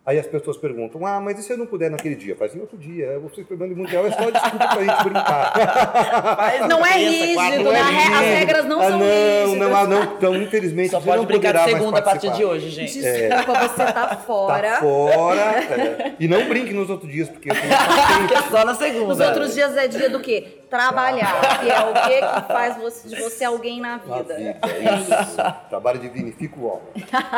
Aí 0.05 0.19
as 0.19 0.27
pessoas 0.27 0.57
perguntam, 0.57 1.07
ah, 1.07 1.21
mas 1.21 1.39
e 1.39 1.45
se 1.45 1.53
eu 1.53 1.57
não 1.57 1.65
puder 1.65 1.89
naquele 1.89 2.17
dia? 2.17 2.35
Faz 2.35 2.57
em 2.57 2.61
outro 2.61 2.77
dia. 2.77 3.17
O 3.21 3.57
Monday 3.57 3.77
mundial 3.77 4.05
é 4.05 4.11
só 4.11 4.29
desculpa 4.31 4.67
pra 4.67 4.81
gente 4.85 5.05
brincar. 5.05 5.53
Faz 6.37 6.69
Não 6.69 6.85
é 6.85 6.97
rígido, 6.99 7.63
não 7.63 7.73
é 7.73 7.79
na 7.83 7.89
re- 7.89 7.99
as 8.01 8.09
rígido. 8.21 8.35
regras 8.37 8.65
não 8.65 8.81
ah, 8.81 8.89
são 8.89 8.99
não, 8.99 9.07
rígidas. 9.07 9.69
não, 9.69 9.77
ah, 9.77 9.87
não, 9.87 10.03
então 10.03 10.37
infelizmente 10.43 10.91
Só 10.91 11.01
pode 11.01 11.19
não 11.19 11.25
brincar 11.25 11.53
de 11.53 11.71
segunda 11.71 11.99
a 12.01 12.03
partir 12.03 12.33
de 12.33 12.45
hoje, 12.45 12.69
gente. 12.71 13.01
Desculpa, 13.01 13.69
você 13.69 13.85
tá 13.93 14.17
fora. 14.27 14.71
Tá 14.73 14.81
fora. 14.81 15.41
é. 15.41 16.13
E 16.19 16.27
não 16.27 16.49
brinque 16.49 16.73
nos 16.75 16.91
outros 16.91 17.11
dias, 17.11 17.29
porque 17.29 17.53
eu 17.53 17.55
tenho 17.55 17.73
é 18.37 18.43
só 18.51 18.65
na 18.65 18.75
segunda. 18.75 19.07
Nos 19.07 19.21
outros 19.21 19.55
dias 19.55 19.77
é 19.77 19.87
dia 19.87 20.11
do 20.11 20.19
quê? 20.19 20.62
Trabalhar, 20.72 21.60
que 21.60 21.70
é 21.70 21.81
o 21.81 21.93
quê 22.08 22.20
que 22.20 22.46
faz 22.52 22.76
você, 22.79 23.08
de 23.08 23.20
você 23.20 23.44
alguém 23.44 23.79
na 23.79 23.98
na 23.98 23.98
vida. 24.22 24.34
vida. 24.36 24.58
É 24.62 25.22
isso. 25.22 25.36
Trabalho 25.69 25.98
dignifica 26.00 26.58
o 26.58 26.64
homem. 26.64 26.82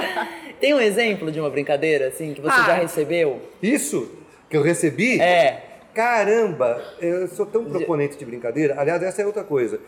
Tem 0.61 0.73
um 0.73 0.81
exemplo 0.81 1.33
de 1.33 1.41
uma 1.41 1.51
brincadeira, 1.51 2.07
assim, 2.07 2.33
que 2.33 2.41
você 2.41 2.55
Ah. 2.61 2.65
já 2.67 2.75
recebeu? 2.75 3.43
Isso 3.61 4.09
que 4.49 4.57
eu 4.57 4.63
recebi. 4.63 5.21
É. 5.21 5.81
Caramba, 5.93 6.81
eu 7.01 7.27
sou 7.27 7.45
tão 7.45 7.65
proponente 7.65 8.17
de 8.17 8.25
brincadeira. 8.25 8.79
Aliás, 8.81 9.03
essa 9.03 9.21
é 9.23 9.27
outra 9.27 9.43
coisa. 9.43 9.81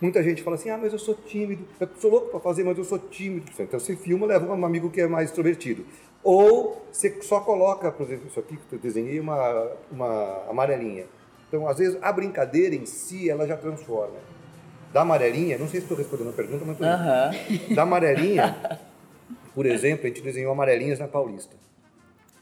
Muita 0.00 0.22
gente 0.22 0.42
fala 0.42 0.56
assim, 0.56 0.70
ah, 0.70 0.78
mas 0.78 0.92
eu 0.94 0.98
sou 0.98 1.14
tímido. 1.14 1.66
Eu 1.78 1.88
sou 1.98 2.10
louco 2.10 2.28
para 2.30 2.40
fazer, 2.40 2.64
mas 2.64 2.78
eu 2.78 2.84
sou 2.84 2.98
tímido. 2.98 3.52
Então 3.58 3.78
você 3.78 3.94
filma, 3.94 4.26
leva 4.26 4.50
um 4.54 4.64
amigo 4.64 4.88
que 4.90 5.02
é 5.02 5.06
mais 5.06 5.28
extrovertido. 5.28 5.84
Ou 6.24 6.86
você 6.90 7.14
só 7.20 7.40
coloca, 7.40 7.92
por 7.92 8.04
exemplo, 8.06 8.26
isso 8.28 8.40
aqui 8.40 8.56
que 8.56 8.74
eu 8.74 8.78
desenhei, 8.78 9.20
uma, 9.20 9.70
uma 9.92 10.44
amarelinha. 10.48 11.04
Então, 11.56 11.66
às 11.66 11.78
vezes, 11.78 11.98
a 12.02 12.12
brincadeira 12.12 12.74
em 12.74 12.84
si, 12.84 13.30
ela 13.30 13.46
já 13.46 13.56
transforma. 13.56 14.16
Da 14.92 15.00
amarelinha, 15.00 15.56
não 15.56 15.66
sei 15.66 15.80
se 15.80 15.84
estou 15.86 15.96
respondendo 15.96 16.30
a 16.30 16.32
pergunta, 16.32 16.64
mas 16.66 16.74
estou 16.74 16.86
Aham. 16.86 17.30
Da 17.74 17.82
amarelinha, 17.82 18.78
por 19.54 19.64
exemplo, 19.64 20.04
a 20.04 20.08
gente 20.08 20.20
desenhou 20.20 20.52
amarelinhas 20.52 20.98
na 20.98 21.08
Paulista. 21.08 21.56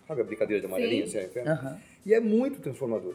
Sabe 0.08 0.20
a 0.20 0.24
brincadeira 0.24 0.60
de 0.60 0.66
amarelinha? 0.66 1.06
Sim. 1.06 1.18
assim. 1.18 1.76
E 2.04 2.12
é 2.12 2.18
muito 2.18 2.60
transformador. 2.60 3.14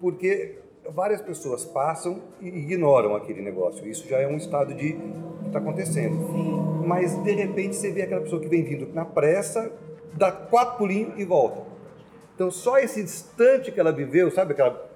Porque 0.00 0.58
várias 0.88 1.20
pessoas 1.20 1.64
passam 1.64 2.22
e 2.40 2.46
ignoram 2.46 3.16
aquele 3.16 3.42
negócio. 3.42 3.86
Isso 3.88 4.08
já 4.08 4.18
é 4.18 4.26
um 4.26 4.36
estado 4.36 4.72
de 4.72 4.96
está 5.46 5.58
acontecendo. 5.58 6.16
Mas 6.86 7.16
de 7.24 7.32
repente 7.32 7.74
você 7.74 7.90
vê 7.90 8.02
aquela 8.02 8.20
pessoa 8.20 8.40
que 8.40 8.48
vem 8.48 8.62
vindo 8.62 8.88
na 8.94 9.04
pressa, 9.04 9.70
dá 10.14 10.30
quatro 10.30 10.78
pulinhos 10.78 11.18
e 11.18 11.24
volta. 11.24 11.62
Então 12.34 12.50
só 12.50 12.78
esse 12.78 13.00
instante 13.00 13.72
que 13.72 13.80
ela 13.80 13.92
viveu, 13.92 14.30
sabe 14.30 14.52
aquela 14.52 14.87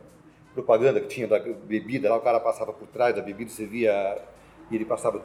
propaganda 0.55 1.01
que 1.01 1.09
tinha 1.09 1.27
da 1.27 1.39
bebida, 1.39 2.09
lá 2.09 2.17
o 2.17 2.21
cara 2.21 2.41
passava 2.41 2.73
por 2.73 2.87
trás 2.89 3.15
da 3.15 3.23
bebida, 3.23 3.51
você 3.51 3.67
via 3.67 4.19
e 4.71 4.77
ele 4.77 4.85
passava. 4.85 5.23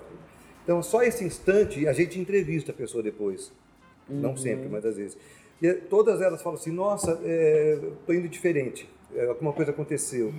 Então 0.63 0.81
só 0.81 1.03
esse 1.03 1.23
instante 1.23 1.87
a 1.87 1.93
gente 1.93 2.19
entrevista 2.19 2.71
a 2.71 2.75
pessoa 2.75 3.03
depois. 3.03 3.51
Não 4.09 4.37
sempre, 4.37 4.69
mas 4.69 4.85
às 4.85 4.95
vezes. 4.95 5.17
E 5.61 5.73
todas 5.73 6.21
elas 6.21 6.41
falam 6.41 6.57
assim, 6.57 6.71
nossa, 6.71 7.19
estou 7.99 8.15
indo 8.15 8.29
diferente, 8.29 8.87
eh, 9.13 9.25
alguma 9.25 9.51
coisa 9.51 9.71
aconteceu. 9.71 10.31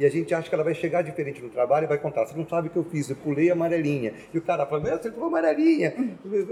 E 0.00 0.06
a 0.06 0.08
gente 0.10 0.34
acha 0.34 0.48
que 0.48 0.54
ela 0.54 0.64
vai 0.64 0.74
chegar 0.74 1.02
diferente 1.02 1.42
no 1.42 1.50
trabalho 1.50 1.84
e 1.84 1.86
vai 1.86 1.98
contar. 1.98 2.24
Você 2.24 2.34
não 2.34 2.48
sabe 2.48 2.68
o 2.68 2.70
que 2.70 2.76
eu 2.78 2.84
fiz, 2.84 3.10
eu 3.10 3.16
pulei 3.16 3.50
a 3.50 3.52
amarelinha. 3.52 4.14
E 4.32 4.38
o 4.38 4.40
cara 4.40 4.64
fala, 4.64 4.80
meu, 4.82 4.96
você 4.96 5.10
pulou 5.10 5.28
amarelinha. 5.28 5.92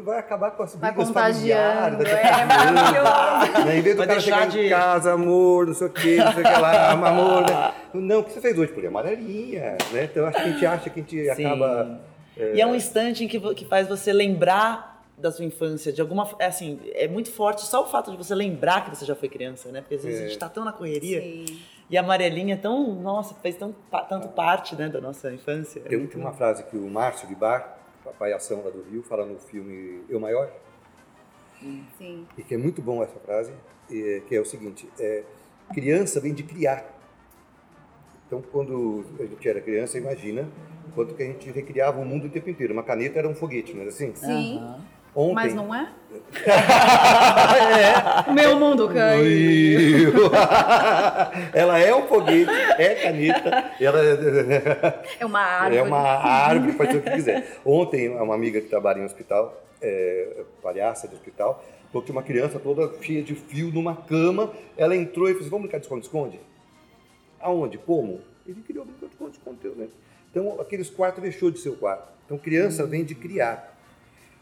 Vai 0.04 0.18
acabar 0.18 0.50
com 0.50 0.62
as 0.62 0.74
Vai 0.76 0.92
brigas 0.92 1.10
familiares. 1.10 1.98
é 2.10 2.44
maravilhoso. 2.44 3.64
Né? 3.66 3.78
Em 3.78 3.80
vez 3.80 3.94
do 3.96 3.98
Vai 3.98 4.06
cara 4.06 4.20
chegar 4.20 4.48
de- 4.48 4.66
em 4.66 4.68
casa, 4.68 5.12
amor, 5.14 5.66
não 5.66 5.72
sei 5.74 5.86
o 5.86 5.90
quê, 5.90 6.16
não 6.16 6.32
sei 6.34 6.42
o 6.42 6.46
que 6.46 6.60
lá, 6.60 6.90
amor, 6.92 7.42
né? 7.50 7.72
Não, 7.94 8.18
o 8.20 8.24
que 8.24 8.32
você 8.32 8.40
fez 8.42 8.58
hoje? 8.58 8.70
Pulei 8.70 8.86
a 8.86 8.90
amarelinha, 8.90 9.78
né? 9.92 10.04
Então 10.04 10.26
acho 10.26 10.36
que 10.36 10.42
a 10.42 10.52
gente 10.52 10.66
acha 10.66 10.90
que 10.90 11.00
a 11.00 11.02
gente 11.02 11.34
Sim. 11.34 11.46
acaba... 11.46 12.00
E 12.54 12.60
é 12.60 12.66
um 12.66 12.74
instante 12.74 13.24
em 13.24 13.28
que, 13.28 13.40
que 13.54 13.64
faz 13.64 13.88
você 13.88 14.12
lembrar 14.12 15.02
da 15.16 15.32
sua 15.32 15.44
infância, 15.44 15.92
de 15.92 16.00
alguma. 16.00 16.28
é 16.38 16.46
Assim, 16.46 16.78
é 16.94 17.08
muito 17.08 17.32
forte 17.32 17.62
só 17.62 17.82
o 17.82 17.86
fato 17.86 18.10
de 18.12 18.16
você 18.16 18.34
lembrar 18.34 18.84
que 18.84 18.94
você 18.94 19.04
já 19.04 19.16
foi 19.16 19.28
criança, 19.28 19.72
né? 19.72 19.80
Porque 19.80 19.96
às 19.96 20.04
vezes 20.04 20.20
É. 20.20 20.24
a 20.24 20.28
gente 20.28 20.38
tá 20.38 20.48
tão 20.48 20.64
na 20.64 20.70
correria. 20.72 21.20
Sim. 21.20 21.46
E 21.90 21.96
a 21.96 22.00
amarelinha 22.00 22.54
é 22.54 22.56
tão. 22.58 22.94
Nossa, 22.94 23.34
fez 23.36 23.56
tão, 23.56 23.74
tanto 24.08 24.28
parte 24.28 24.76
né, 24.76 24.88
da 24.88 25.00
nossa 25.00 25.32
infância. 25.32 25.80
Tem 25.82 25.98
muito- 25.98 26.18
uma 26.18 26.32
frase 26.32 26.62
que 26.64 26.76
o 26.76 26.88
Márcio 26.90 27.26
de 27.26 27.34
Bar, 27.34 27.78
papai 28.04 28.32
ação 28.32 28.62
lá 28.62 28.70
do 28.70 28.82
Rio, 28.82 29.02
fala 29.02 29.24
no 29.24 29.38
filme 29.38 30.02
Eu 30.08 30.20
Maior, 30.20 30.50
Sim. 31.98 32.26
e 32.36 32.42
que 32.42 32.54
é 32.54 32.58
muito 32.58 32.82
bom 32.82 33.02
essa 33.02 33.18
frase, 33.20 33.52
que 33.88 34.34
é 34.36 34.40
o 34.40 34.44
seguinte, 34.44 34.88
é, 34.98 35.24
criança 35.72 36.20
vem 36.20 36.34
de 36.34 36.42
criar. 36.42 36.84
Então, 38.26 38.42
quando 38.42 39.04
a 39.18 39.22
gente 39.24 39.48
era 39.48 39.60
criança, 39.60 39.96
imagina 39.96 40.46
quanto 40.94 41.14
que 41.14 41.22
a 41.22 41.26
gente 41.26 41.50
recriava 41.50 41.98
o 41.98 42.04
mundo 42.04 42.26
o 42.26 42.30
tempo 42.30 42.50
inteiro. 42.50 42.74
Uma 42.74 42.82
caneta 42.82 43.18
era 43.18 43.26
um 43.28 43.34
foguete, 43.34 43.72
não 43.72 43.80
era 43.80 43.88
assim? 43.88 44.14
Sim. 44.14 44.58
Aham. 44.58 44.80
Ontem... 45.18 45.34
Mas 45.34 45.52
não 45.52 45.74
é? 45.74 45.90
é. 46.46 48.30
O 48.30 48.32
meu 48.32 48.56
mundo 48.56 48.88
caiu. 48.88 50.12
Ela 51.52 51.80
é 51.80 51.92
um 51.92 52.06
foguete, 52.06 52.52
é 52.78 52.94
caneta, 52.94 53.72
ela 53.80 53.98
é... 54.00 55.24
Uma 55.24 55.40
árvore. 55.40 55.76
É 55.76 55.82
uma 55.82 55.98
árvore, 55.98 56.72
pode 56.74 56.92
ser 56.92 56.98
o 56.98 57.02
que 57.02 57.10
quiser. 57.10 57.58
Ontem, 57.66 58.10
uma 58.10 58.36
amiga 58.36 58.60
que 58.60 58.68
trabalha 58.68 59.00
em 59.00 59.04
hospital, 59.04 59.60
é, 59.82 60.44
palhaça 60.62 61.08
de 61.08 61.16
hospital, 61.16 61.64
falou 61.88 62.00
que 62.00 62.12
tinha 62.12 62.16
uma 62.16 62.22
criança 62.22 62.60
toda 62.60 62.88
cheia 63.02 63.20
de 63.20 63.34
fio 63.34 63.72
numa 63.72 63.96
cama. 63.96 64.52
Ela 64.76 64.94
entrou 64.94 65.26
e 65.26 65.32
falou 65.32 65.40
assim: 65.40 65.50
vamos 65.50 65.64
brincar 65.64 65.78
de 65.78 65.86
esconde-esconde? 65.86 66.38
Aonde? 67.40 67.76
Como? 67.76 68.20
Ele 68.46 68.62
queria 68.64 68.84
brincar 68.84 69.06
de 69.06 69.14
esconde-esconde, 69.14 69.68
né? 69.76 69.88
Então, 70.30 70.60
aqueles 70.60 70.88
quartos 70.88 71.20
deixou 71.20 71.50
de 71.50 71.58
ser 71.58 71.70
o 71.70 71.76
quarto. 71.76 72.12
Então, 72.24 72.38
criança 72.38 72.86
vem 72.86 73.02
de 73.02 73.16
criar. 73.16 73.77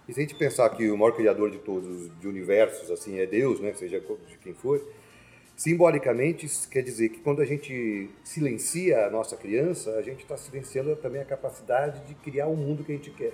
E 0.09 0.13
se 0.13 0.21
a 0.21 0.23
gente 0.23 0.35
pensar 0.37 0.69
que 0.71 0.89
o 0.91 0.97
maior 0.97 1.13
criador 1.13 1.51
de 1.51 1.59
todos, 1.59 2.11
de 2.21 2.29
universos, 2.29 2.91
assim, 2.91 3.19
é 3.19 3.27
Deus, 3.27 3.59
né? 3.61 3.73
Seja 3.75 3.99
de 4.01 4.39
quem 4.39 4.55
for, 4.55 4.81
simbolicamente 5.57 6.47
isso 6.47 6.69
quer 6.69 6.83
dizer 6.83 7.09
que 7.09 7.19
quando 7.21 7.41
a 7.41 7.45
gente 7.45 8.11
silencia 8.23 9.07
a 9.07 9.11
nossa 9.11 9.37
criança, 9.37 9.91
a 9.97 10.03
gente 10.03 10.23
está 10.23 10.37
silenciando 10.37 10.95
também 10.97 11.21
a 11.21 11.25
capacidade 11.25 12.01
de 12.07 12.15
criar 12.15 12.47
o 12.47 12.57
mundo 12.57 12.85
que 12.85 12.93
a 12.93 12.95
gente 12.95 13.11
quer. 13.11 13.33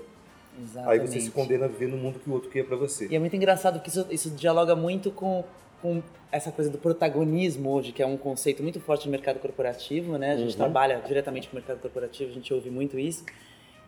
Aí 0.57 0.63
Exatamente. 0.65 1.09
você 1.11 1.21
se 1.21 1.31
condena 1.31 1.65
a 1.65 1.69
viver 1.69 1.89
no 1.89 1.97
mundo 1.97 2.19
que 2.21 2.29
o 2.29 2.33
outro 2.33 2.51
quer 2.51 2.65
para 2.65 2.77
você. 2.77 3.07
E 3.11 3.17
é 3.17 3.19
muito 3.19 3.35
engraçado 3.35 3.81
que 3.81 3.89
isso, 3.89 4.07
isso 4.11 4.31
dialoga 4.31 4.77
muito 4.77 5.11
com, 5.11 5.45
com 5.81 6.03
essa 6.31 6.53
coisa 6.53 6.71
do 6.71 6.77
protagonismo 6.79 7.71
hoje, 7.71 7.91
que 7.93 8.03
é 8.03 8.07
um 8.07 8.17
conceito 8.19 8.63
muito 8.63 8.79
forte 8.79 9.07
no 9.07 9.11
mercado 9.13 9.39
corporativo, 9.41 10.17
né? 10.19 10.33
A 10.33 10.37
gente 10.37 10.51
Uhum. 10.53 10.57
trabalha 10.59 11.03
diretamente 11.07 11.49
com 11.49 11.57
o 11.57 11.59
mercado 11.59 11.81
corporativo, 11.81 12.31
a 12.31 12.35
gente 12.35 12.53
ouve 12.53 12.71
muito 12.71 12.99
isso. 12.99 13.25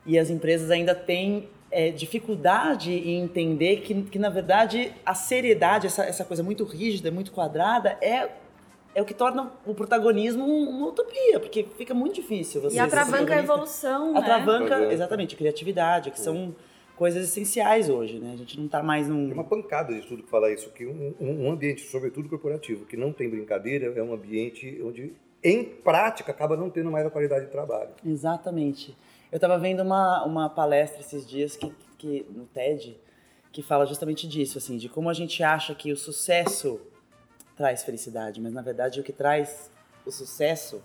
E 0.07 0.19
as 0.19 0.29
empresas 0.31 0.71
ainda 0.71 0.95
têm 0.95 1.49
é, 1.75 1.91
dificuldade 1.91 2.93
em 2.93 3.21
entender 3.23 3.81
que, 3.81 4.03
que, 4.05 4.19
na 4.19 4.31
verdade, 4.31 4.93
a 5.05 5.15
seriedade, 5.15 5.87
essa, 5.89 6.05
essa 6.05 6.25
coisa 6.25 6.43
muito 6.43 6.63
rígida, 6.65 7.11
muito 7.11 7.33
quadrada, 7.33 7.99
é, 8.01 8.29
é 8.95 9.03
o 9.03 9.05
que 9.05 9.13
torna 9.13 9.51
o 9.67 9.75
protagonismo 9.75 10.45
um- 10.45 10.69
uma 10.71 10.87
utopia, 10.89 11.41
porque 11.41 11.67
fica 11.77 11.93
muito 11.93 12.15
difícil 12.15 12.61
você 12.63 12.77
E 12.77 12.79
atravanca 12.79 13.35
a 13.35 13.39
evolução, 13.39 14.13
né? 14.13 14.21
Atravanca, 14.21 14.79
Uhum. 14.79 14.91
exatamente, 14.93 15.35
criatividade, 15.35 16.11
que 16.13 16.21
são 16.21 16.55
coisas 16.97 17.25
essenciais 17.29 17.91
hoje, 17.91 18.21
né? 18.21 18.31
A 18.35 18.37
gente 18.37 18.59
não 18.61 18.69
tá 18.69 18.81
mais 18.81 19.09
num... 19.09 19.25
Tem 19.25 19.35
uma 19.35 19.43
pancada 19.43 19.93
de 19.93 20.03
tudo 20.07 20.23
que 20.23 20.31
fala 20.31 20.53
isso, 20.53 20.71
que 20.71 20.87
um, 20.87 21.13
um- 21.21 21.47
um 21.47 21.51
ambiente, 21.51 21.81
sobretudo 21.83 22.29
corporativo, 22.29 22.87
que 22.87 22.97
não 22.97 23.13
tem 23.13 23.29
brincadeira, 23.29 23.93
é 23.99 24.03
um 24.03 24.15
ambiente 24.15 24.81
onde, 24.85 25.13
em 25.43 25.65
prática, 25.65 26.31
acaba 26.31 26.57
não 26.57 26.71
tendo 26.71 26.91
mais 26.93 27.05
a 27.05 27.11
qualidade 27.11 27.47
de 27.47 27.51
trabalho. 27.51 27.91
Exatamente. 28.07 28.97
Eu 29.35 29.39
estava 29.39 29.59
vendo 29.59 29.83
uma, 29.83 30.25
uma 30.25 30.49
palestra 30.49 31.01
esses 31.01 31.27
dias 31.27 31.57
que, 31.57 31.69
que, 31.99 32.25
no 32.31 32.47
TED 32.47 32.97
que 33.51 33.63
fala 33.63 33.85
justamente 33.85 34.29
disso, 34.29 34.59
assim, 34.59 34.77
de 34.77 34.89
como 34.89 35.11
a 35.11 35.13
gente 35.13 35.43
acha 35.43 35.75
que 35.75 35.91
o 35.91 35.97
sucesso 35.97 36.81
traz 37.57 37.83
felicidade, 37.83 38.41
mas 38.41 38.53
na 38.53 38.63
verdade 38.63 39.01
o 39.01 39.03
que 39.03 39.13
traz 39.13 39.73
o 40.07 40.13
sucesso 40.13 40.81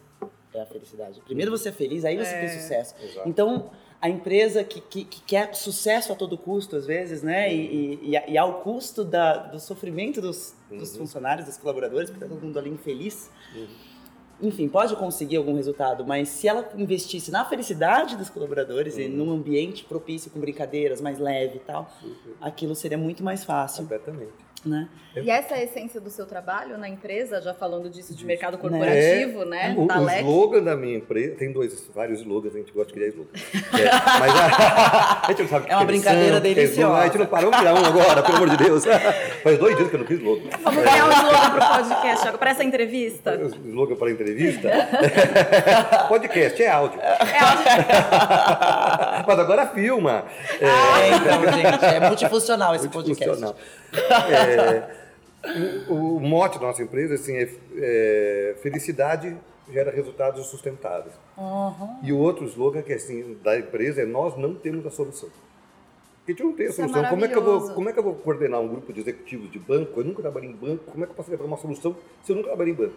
é 0.51 0.61
a 0.61 0.65
felicidade. 0.65 1.21
Primeiro 1.21 1.51
você 1.51 1.69
é 1.69 1.71
feliz, 1.71 2.03
aí 2.03 2.17
você 2.17 2.39
tem 2.39 2.49
sucesso. 2.49 2.95
Exato. 2.99 3.29
Então, 3.29 3.69
a 4.01 4.09
empresa 4.09 4.63
que, 4.63 4.81
que, 4.81 5.05
que 5.05 5.21
quer 5.21 5.53
sucesso 5.53 6.11
a 6.11 6.15
todo 6.15 6.35
custo, 6.35 6.75
às 6.75 6.87
vezes, 6.87 7.21
né? 7.21 7.53
E, 7.53 7.99
e, 8.01 8.31
e 8.31 8.35
ao 8.35 8.61
custo 8.61 9.03
da, 9.03 9.37
do 9.37 9.59
sofrimento 9.59 10.19
dos, 10.21 10.55
dos 10.71 10.93
Uhum. 10.93 11.01
funcionários, 11.01 11.45
dos 11.45 11.57
colaboradores, 11.57 12.09
porque 12.09 12.25
tá 12.25 12.27
todo 12.33 12.41
mundo 12.43 12.57
ali 12.57 12.71
infeliz. 12.71 13.29
Enfim, 14.41 14.69
pode 14.69 14.95
conseguir 14.95 15.37
algum 15.37 15.53
resultado, 15.55 16.05
mas 16.05 16.29
se 16.29 16.47
ela 16.47 16.69
investisse 16.77 17.29
na 17.29 17.43
felicidade 17.43 18.15
dos 18.15 18.29
colaboradores 18.29 18.97
e 18.97 19.07
num 19.07 19.31
ambiente 19.31 19.83
propício 19.83 20.31
com 20.31 20.39
brincadeiras, 20.39 21.01
mais 21.01 21.19
leve 21.19 21.57
e 21.57 21.59
tal, 21.59 21.91
aquilo 22.39 22.73
seria 22.73 22.97
muito 22.97 23.23
mais 23.23 23.43
fácil, 23.43 23.83
Completamente. 23.83 24.48
Né? 24.67 24.87
E 25.15 25.29
essa 25.29 25.55
é 25.55 25.59
a 25.59 25.63
essência 25.63 25.99
do 25.99 26.09
seu 26.09 26.25
trabalho 26.25 26.77
na 26.77 26.87
empresa, 26.87 27.41
já 27.41 27.53
falando 27.53 27.89
disso 27.89 28.15
de 28.15 28.25
mercado 28.25 28.55
Né? 28.57 28.61
corporativo, 28.61 29.43
né? 29.45 29.75
O, 29.77 29.85
Da 29.87 29.99
o 29.99 30.05
LEC. 30.05 30.19
slogan 30.21 30.63
da 30.63 30.75
minha 30.75 30.97
empresa, 30.97 31.35
tem 31.35 31.51
dois, 31.51 31.89
vários 31.93 32.19
slogans, 32.21 32.55
a 32.55 32.59
gente 32.59 32.71
gosta 32.71 32.87
de 32.87 32.93
criar 32.93 33.07
slogan. 33.09 33.29
É, 33.33 34.19
mas 34.19 34.35
a, 34.35 35.21
a 35.25 35.27
gente 35.29 35.41
não 35.41 35.49
sabe 35.49 35.63
o 35.63 35.67
que 35.67 35.73
É 35.73 35.77
uma 35.77 35.85
brincadeira 35.85 36.35
são, 36.35 36.43
o 36.43 36.47
é 36.47 36.51
slogan. 36.51 36.61
deliciosa. 36.61 37.01
A 37.01 37.05
gente 37.05 37.17
não 37.17 37.25
parou 37.25 37.51
de 37.51 37.57
criar 37.57 37.73
um 37.73 37.85
agora, 37.85 38.23
pelo 38.23 38.37
amor 38.37 38.49
de 38.49 38.57
Deus. 38.57 38.83
Faz 39.43 39.57
dois 39.57 39.75
dias 39.77 39.89
que 39.89 39.95
eu 39.95 39.99
não 39.99 40.07
fiz 40.07 40.19
slogan. 40.19 40.49
Vamos 40.63 40.81
criar 40.83 41.05
um 41.05 41.11
slogan 41.11 41.51
pro 41.51 41.67
podcast 41.85 42.21
agora, 42.21 42.37
para 42.37 42.49
essa 42.51 42.63
entrevista. 42.63 43.37
O 43.37 43.67
Slogan 43.69 43.95
para 43.95 44.11
entrevista? 44.11 44.69
Podcast, 46.07 46.61
é 46.63 46.69
áudio. 46.69 46.99
É 47.01 47.13
ótimo. 47.13 49.25
Mas 49.27 49.39
agora 49.39 49.67
filma. 49.67 50.25
É, 50.59 51.09
então, 51.15 51.53
gente, 51.53 51.85
é 51.85 51.99
multifuncional 52.07 52.75
esse 52.75 52.89
podcast. 52.89 53.43
É, 53.91 55.89
o, 55.89 56.17
o 56.17 56.19
mote 56.19 56.59
da 56.59 56.67
nossa 56.67 56.83
empresa 56.83 57.15
assim, 57.15 57.35
é, 57.35 57.49
é, 57.77 58.55
felicidade 58.61 59.35
gera 59.71 59.91
resultados 59.91 60.45
sustentáveis. 60.47 61.13
E 62.03 62.11
o 62.11 62.17
outro 62.17 62.45
slogan 62.45 62.81
que 62.81 62.91
é 62.91 62.95
assim, 62.95 63.37
da 63.43 63.57
empresa 63.57 64.01
é 64.01 64.05
nós 64.05 64.37
não 64.37 64.55
temos 64.55 64.85
a 64.85 64.91
solução. 64.91 65.29
Porque 66.17 66.31
a 66.31 66.35
gente 66.35 66.43
não 66.43 66.53
tem 66.53 66.65
a 66.67 66.69
é 66.69 66.71
solução. 66.73 67.05
como, 67.05 67.25
é 67.25 67.27
que 67.27 67.37
eu 67.37 67.43
vou, 67.43 67.69
como 67.73 67.89
é 67.89 67.93
que 67.93 67.99
eu 67.99 68.03
vou 68.03 68.15
coordenar 68.15 68.59
um 68.59 68.67
grupo 68.67 68.91
de 68.91 68.99
executivos 68.99 69.51
de 69.51 69.59
banco? 69.59 69.99
Eu 69.99 70.05
nunca 70.05 70.21
trabalhei 70.21 70.49
em 70.49 70.53
banco. 70.53 70.91
Como 70.91 71.03
é 71.03 71.07
que 71.07 71.11
eu 71.11 71.15
posso 71.15 71.31
levar 71.31 71.45
uma 71.45 71.57
solução 71.57 71.95
se 72.23 72.31
eu 72.31 72.35
nunca 72.35 72.49
trabalhei 72.49 72.73
em 72.73 72.77
banco? 72.77 72.95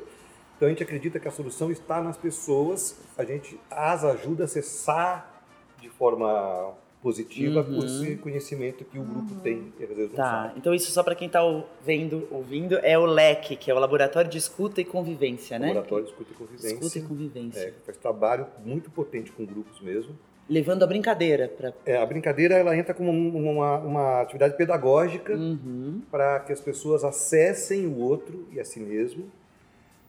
Então 0.56 0.66
a 0.66 0.70
gente 0.70 0.82
acredita 0.82 1.18
que 1.18 1.28
a 1.28 1.30
solução 1.30 1.70
está 1.70 2.02
nas 2.02 2.16
pessoas. 2.16 2.98
A 3.16 3.24
gente 3.24 3.58
as 3.70 4.04
ajuda 4.04 4.44
a 4.44 4.46
acessar 4.46 5.42
de 5.80 5.88
forma 5.88 6.74
positiva 7.02 7.60
Uhum. 7.68 7.84
esse 7.84 8.16
conhecimento 8.16 8.84
que 8.84 8.98
o 8.98 9.02
grupo 9.02 9.34
tem 9.42 9.72
e 9.78 9.82
às 9.82 9.88
vezes 9.88 10.08
não 10.10 10.16
Tá, 10.16 10.24
sabe. 10.46 10.54
então 10.56 10.72
isso 10.72 10.90
só 10.92 11.02
para 11.02 11.14
quem 11.14 11.28
tá 11.28 11.40
vendo, 11.84 12.26
ouvindo, 12.30 12.78
é 12.82 12.96
o 12.96 13.04
LEC, 13.04 13.56
que 13.56 13.70
é 13.70 13.74
o 13.74 13.78
Laboratório 13.78 14.30
de 14.30 14.38
Escuta 14.38 14.80
e 14.80 14.84
Convivência, 14.84 15.58
né? 15.58 15.68
Laboratório 15.68 16.04
de 16.04 16.10
Escuta 16.12 16.30
e 16.32 16.34
Convivência. 16.36 16.68
Escuta 16.74 16.98
e 16.98 17.02
Convivência. 17.02 17.60
É, 17.68 17.72
faz 17.84 17.98
trabalho 17.98 18.46
muito 18.64 18.90
potente 18.90 19.32
com 19.32 19.44
grupos 19.44 19.80
mesmo. 19.80 20.16
Levando 20.48 20.82
a 20.82 20.86
brincadeira 20.86 21.48
para... 21.48 21.72
É, 21.86 21.96
a 21.96 22.04
brincadeira 22.06 22.54
ela 22.54 22.76
entra 22.76 22.92
como 22.94 23.10
um- 23.10 23.50
uma, 23.50 23.78
uma 23.78 24.20
atividade 24.22 24.56
pedagógica 24.56 25.34
Uhum. 25.34 26.02
para 26.10 26.40
que 26.40 26.52
as 26.52 26.60
pessoas 26.60 27.04
acessem 27.04 27.86
o 27.86 27.98
outro 27.98 28.46
e 28.52 28.60
a 28.60 28.64
si 28.64 28.78
mesmo. 28.80 29.30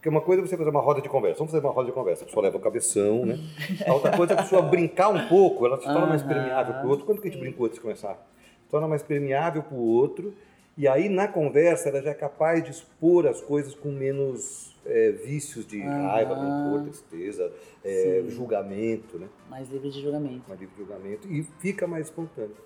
Porque 0.03 0.09
uma 0.09 0.19
coisa 0.19 0.41
é 0.41 0.45
você 0.45 0.57
fazer 0.57 0.69
uma 0.69 0.81
roda 0.81 1.01
de 1.01 1.07
conversa. 1.07 1.37
Vamos 1.37 1.53
fazer 1.53 1.65
uma 1.65 1.71
roda 1.71 1.87
de 1.87 1.93
conversa. 1.93 2.23
A 2.23 2.27
pessoa 2.27 2.43
leva 2.43 2.57
o 2.57 2.59
cabeção, 2.59 3.25
né? 3.25 3.39
A 3.87 3.93
outra 3.93 4.11
coisa 4.11 4.33
é 4.33 4.37
a 4.37 4.43
pessoa 4.43 4.61
brincar 4.61 5.07
um 5.07 5.29
pouco, 5.29 5.65
ela 5.65 5.77
se 5.77 5.85
torna 5.85 6.07
mais 6.07 6.21
permeável 6.21 6.73
para 6.73 6.85
o 6.85 6.89
outro. 6.89 7.05
Quando 7.05 7.21
que 7.21 7.29
a 7.29 7.31
gente 7.31 7.39
brincou 7.39 7.65
antes 7.65 7.77
de 7.77 7.81
começar? 7.81 8.15
Se 8.63 8.69
torna 8.69 8.85
mais 8.85 9.01
permeável 9.01 9.63
para 9.63 9.77
o 9.77 9.81
outro. 9.81 10.33
E 10.77 10.89
aí, 10.89 11.07
na 11.07 11.25
conversa, 11.29 11.87
ela 11.87 12.01
já 12.01 12.09
é 12.09 12.13
capaz 12.13 12.61
de 12.65 12.71
expor 12.71 13.25
as 13.25 13.39
coisas 13.39 13.73
com 13.75 13.93
menos 13.93 14.75
é, 14.85 15.11
vícios 15.11 15.65
de 15.65 15.79
raiva, 15.79 16.35
rancor, 16.35 16.83
tristeza, 16.83 17.49
é, 17.81 18.25
julgamento, 18.27 19.17
né? 19.17 19.29
Mais 19.49 19.69
livre 19.69 19.89
de 19.89 20.01
julgamento. 20.01 20.43
uma 20.45 20.55
livre 20.57 20.75
julgamento 20.77 21.29
e 21.31 21.43
fica 21.59 21.87
mais 21.87 22.07
espontâneo. 22.07 22.57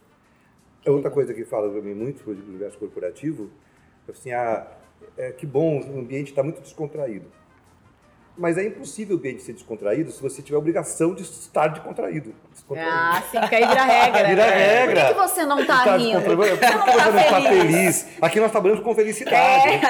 A 0.84 0.90
outra 0.90 1.12
coisa 1.12 1.36
que 1.36 1.46
fala 1.46 1.70
para 1.70 1.84
mim 1.84 1.94
muito 1.94 2.24
sobre 2.24 2.42
o 2.42 2.48
universo 2.48 2.80
corporativo 2.80 3.52
é 4.08 4.12
assim, 4.12 4.32
ah, 4.32 4.66
é, 5.18 5.32
que 5.32 5.46
bom, 5.46 5.80
o 5.82 6.00
ambiente 6.00 6.30
está 6.30 6.44
muito 6.44 6.62
descontraído. 6.62 7.26
Mas 8.40 8.56
é 8.56 8.68
impossível 8.68 9.16
o 9.16 9.20
ambiente 9.20 9.42
ser 9.42 9.54
descontraído 9.54 10.12
se 10.12 10.22
você 10.22 10.44
tiver 10.44 10.58
a 10.58 10.60
obrigação 10.60 11.16
de 11.16 11.24
estar 11.24 11.70
descontraído. 11.70 12.36
descontraído. 12.54 12.92
Ah, 12.94 13.24
sim, 13.32 13.40
que 13.48 13.56
aí 13.56 13.68
vira 13.68 13.84
regra. 13.84 14.28
Vira 14.28 14.46
regra. 14.46 15.06
Por 15.06 15.14
que 15.16 15.28
você 15.30 15.44
não 15.46 15.66
tá 15.66 15.84
Tá 15.84 15.98
rindo? 15.98 16.22
Por 16.22 16.38
que 16.38 16.56
você 16.58 17.12
não 17.12 17.20
está 17.20 17.42
feliz? 17.42 18.08
Aqui 18.22 18.40
nós 18.40 18.52
trabalhamos 18.52 18.84
com 18.84 18.94
felicidade. 18.94 19.66
né? 19.80 19.82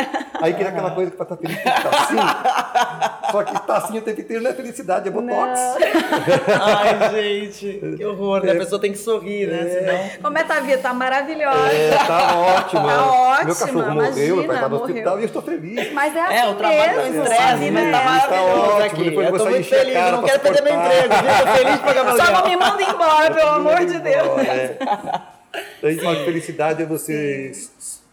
Aí 0.41 0.53
que 0.53 0.63
é 0.63 0.67
aquela 0.67 0.91
coisa 0.91 1.11
que 1.11 1.17
para 1.17 1.23
estar 1.25 1.35
feliz 1.37 1.61
tem 1.61 1.73
que 1.73 1.77
estar 1.77 2.03
assim. 2.03 3.16
Só 3.31 3.43
que 3.43 3.67
tá 3.67 3.77
assim 3.77 3.97
o 3.97 4.01
tempo 4.01 4.21
inteiro 4.21 4.43
não 4.43 4.51
é 4.51 4.53
felicidade, 4.53 5.07
é 5.07 5.11
botox. 5.11 5.59
Ai, 6.61 7.11
gente, 7.11 7.79
que 7.97 8.05
horror, 8.05 8.43
né? 8.43 8.51
A 8.51 8.55
pessoa 8.55 8.79
tem 8.79 8.91
que 8.91 8.97
sorrir, 8.97 9.47
né? 9.47 9.69
Senão... 9.69 10.21
Como 10.21 10.37
é 10.37 10.41
que 10.41 10.47
tá 10.47 10.57
a 10.57 10.59
vida? 10.61 10.77
Tá 10.77 10.93
maravilhosa. 10.93 11.71
É, 11.73 11.89
tá 12.05 12.37
ótima. 12.37 12.87
Tá 12.87 13.11
ótima, 13.11 13.45
Meu 13.45 13.55
cachorro 13.55 13.73
morreu, 13.73 13.93
imagina, 13.93 14.35
meu 14.35 14.47
pai 14.47 14.55
tá 14.59 14.61
no 14.69 14.69
morreu. 14.77 14.85
hospital 14.95 15.17
e 15.17 15.21
eu 15.21 15.25
estou 15.25 15.41
feliz. 15.41 15.93
Mas 15.93 16.15
é 16.15 16.21
assim 16.21 16.35
É, 16.35 16.47
o 16.49 16.55
trabalho 16.55 16.79
é 16.99 17.07
estresse, 17.09 17.35
sabe, 17.35 17.71
mas 17.71 17.83
né? 17.85 17.91
tá 17.91 17.99
Tá 17.99 18.05
maravilhoso 18.05 18.61
ótimo, 18.71 18.85
aqui. 18.85 19.03
depois 19.09 19.27
Eu 19.27 19.37
tô 19.37 19.45
muito 19.49 19.67
feliz, 19.67 19.93
cara 19.93 20.11
não 20.11 20.19
pra 20.19 20.29
quero 20.29 20.39
perder 20.41 20.63
meu 20.63 20.73
emprego, 20.75 21.13
viu? 21.15 21.45
Tô 21.45 21.57
feliz 21.57 21.73
de 21.73 21.79
pagar 21.79 22.03
meu 22.03 22.17
Só 22.17 22.31
não 22.31 22.45
me 22.47 22.55
manda 22.55 22.83
embora, 22.83 23.33
pelo 23.33 23.49
amor 23.49 23.85
de 23.85 23.99
Deus. 23.99 24.39
É. 24.39 24.77
A 25.57 26.15
que 26.15 26.25
felicidade 26.25 26.83
é 26.83 26.85
você 26.85 27.51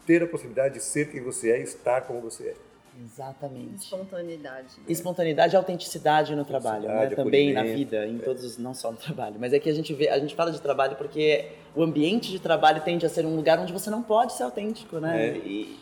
ter 0.06 0.22
a 0.22 0.26
possibilidade 0.26 0.74
de 0.74 0.80
ser 0.82 1.08
quem 1.10 1.20
você 1.22 1.50
é 1.50 1.60
e 1.60 1.62
estar 1.62 2.02
como 2.02 2.20
você 2.20 2.44
é. 2.44 2.54
Exatamente. 3.02 3.76
Espontaneidade. 3.84 4.66
Espontaneidade 4.88 5.54
e 5.54 5.56
autenticidade 5.56 6.34
no 6.36 6.44
trabalho, 6.44 6.88
né? 6.88 7.06
Também 7.10 7.52
na 7.52 7.62
vida, 7.62 8.06
em 8.06 8.18
todos, 8.18 8.44
os- 8.44 8.58
não 8.58 8.74
só 8.74 8.90
no 8.90 8.96
trabalho. 8.96 9.36
Mas 9.38 9.52
é 9.52 9.58
que 9.58 9.68
a 9.68 9.74
gente 9.74 9.92
vê, 9.94 10.08
a 10.08 10.18
gente 10.18 10.34
fala 10.34 10.50
de 10.52 10.60
trabalho 10.60 10.96
porque 10.96 11.50
o 11.74 11.82
ambiente 11.82 12.30
de 12.30 12.38
trabalho 12.38 12.80
tende 12.82 13.04
a 13.04 13.08
ser 13.08 13.26
um 13.26 13.34
lugar 13.34 13.58
onde 13.58 13.72
você 13.72 13.90
não 13.90 14.02
pode 14.02 14.32
ser 14.34 14.44
autêntico, 14.44 14.98
né? 14.98 15.28
É. 15.28 15.36
E, 15.38 15.78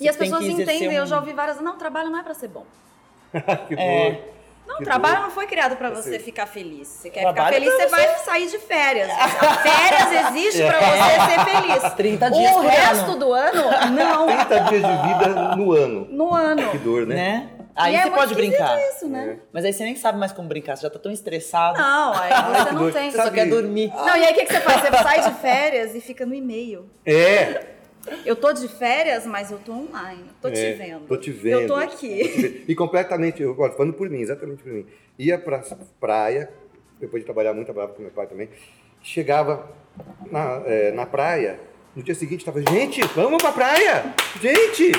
E 0.00 0.08
as 0.08 0.16
pessoas 0.16 0.44
entendem, 0.44 0.92
eu 0.94 1.04
um- 1.04 1.06
já 1.06 1.18
ouvi 1.18 1.32
várias, 1.32 1.60
não, 1.60 1.76
trabalho 1.78 2.10
não 2.10 2.18
é 2.18 2.22
pra 2.22 2.34
ser 2.34 2.48
bom. 2.48 2.64
Que 3.68 3.74
É. 3.74 4.10
bom. 4.12 4.39
Não, 4.66 4.76
Que 4.78 4.84
trabalho 4.84 5.16
bom. 5.16 5.22
não 5.24 5.30
foi 5.30 5.46
criado 5.46 5.76
pra 5.76 5.90
você 5.90 6.18
ficar 6.18 6.46
feliz. 6.46 6.86
Você 6.86 7.10
quer 7.10 7.22
Trabalho 7.22 7.54
ficar 7.56 7.60
feliz, 7.60 7.74
você 7.74 7.86
vai 7.88 8.18
sair 8.18 8.46
de 8.48 8.58
férias. 8.58 9.08
Férias 9.62 10.30
existe 10.30 10.62
pra 10.62 10.78
você 10.78 11.34
ser 11.34 11.50
feliz. 11.50 11.92
30 11.94 12.30
dias 12.30 12.56
o 12.56 12.60
resto 12.60 13.04
ano. 13.10 13.16
do 13.18 13.32
ano, 13.32 13.62
não. 13.92 14.26
30 14.26 14.58
dias 14.60 14.82
de 14.82 15.08
vida 15.08 15.56
no 15.56 15.72
ano. 15.72 16.06
No 16.10 16.34
ano. 16.34 16.70
Que 16.70 16.78
dor, 16.78 17.06
né? 17.06 17.14
né? 17.14 17.48
Aí 17.74 17.94
E 17.94 17.96
é 17.96 18.02
você 18.02 18.10
muito 18.10 18.20
pode 18.20 18.34
brincar. 18.34 18.78
isso, 18.90 19.08
né? 19.08 19.38
Mas 19.52 19.64
aí 19.64 19.72
você 19.72 19.84
nem 19.84 19.96
sabe 19.96 20.18
mais 20.18 20.32
como 20.32 20.46
brincar, 20.48 20.76
você 20.76 20.82
já 20.82 20.90
tá 20.90 20.98
tão 20.98 21.10
estressado. 21.10 21.78
Não, 21.78 22.12
aí 22.14 22.30
você 22.30 22.72
não 22.72 22.82
dor. 22.82 22.92
tem. 22.92 23.10
Você 23.10 23.16
só 23.22 23.30
quer 23.30 23.46
dormir. 23.46 23.92
Não, 23.94 24.16
e 24.16 24.24
aí 24.24 24.32
o 24.32 24.34
que, 24.36 24.44
que 24.46 24.52
você 24.52 24.60
faz? 24.60 24.80
Você 24.82 25.02
sai 25.02 25.20
de 25.22 25.40
férias 25.40 25.94
e 25.94 26.00
fica 26.00 26.26
no 26.26 26.34
e-mail. 26.34 26.88
É. 27.06 27.64
Eu 28.24 28.36
tô 28.36 28.52
de 28.52 28.66
férias, 28.68 29.26
mas 29.26 29.50
eu 29.50 29.58
tô 29.58 29.72
online. 29.72 30.24
Tô 30.40 30.50
te 30.50 30.58
é, 30.58 30.72
vendo. 30.72 31.06
Tô 31.06 31.16
te 31.16 31.30
vendo. 31.30 31.60
Eu 31.60 31.68
tô 31.68 31.74
Tô 31.74 31.80
aqui. 31.80 32.28
te 32.28 32.40
vendo. 32.40 32.64
E 32.68 32.74
completamente, 32.74 33.42
eu 33.42 33.54
falando 33.54 33.92
por 33.92 34.08
mim, 34.08 34.20
exatamente 34.20 34.62
por 34.62 34.72
mim. 34.72 34.86
Ia 35.18 35.38
pra 35.38 35.62
praia, 35.98 36.50
depois 36.98 37.22
de 37.22 37.26
trabalhar 37.26 37.52
muito, 37.52 37.66
trabalhava 37.66 37.92
com 37.94 38.02
meu 38.02 38.10
pai 38.10 38.26
também. 38.26 38.48
Chegava 39.02 39.70
na, 40.30 40.62
é, 40.66 40.92
na 40.92 41.06
praia, 41.06 41.60
no 41.94 42.02
dia 42.02 42.14
seguinte 42.14 42.44
tava, 42.44 42.60
gente, 42.60 43.00
vamos 43.14 43.42
pra 43.42 43.52
praia! 43.52 44.14
Gente, 44.40 44.92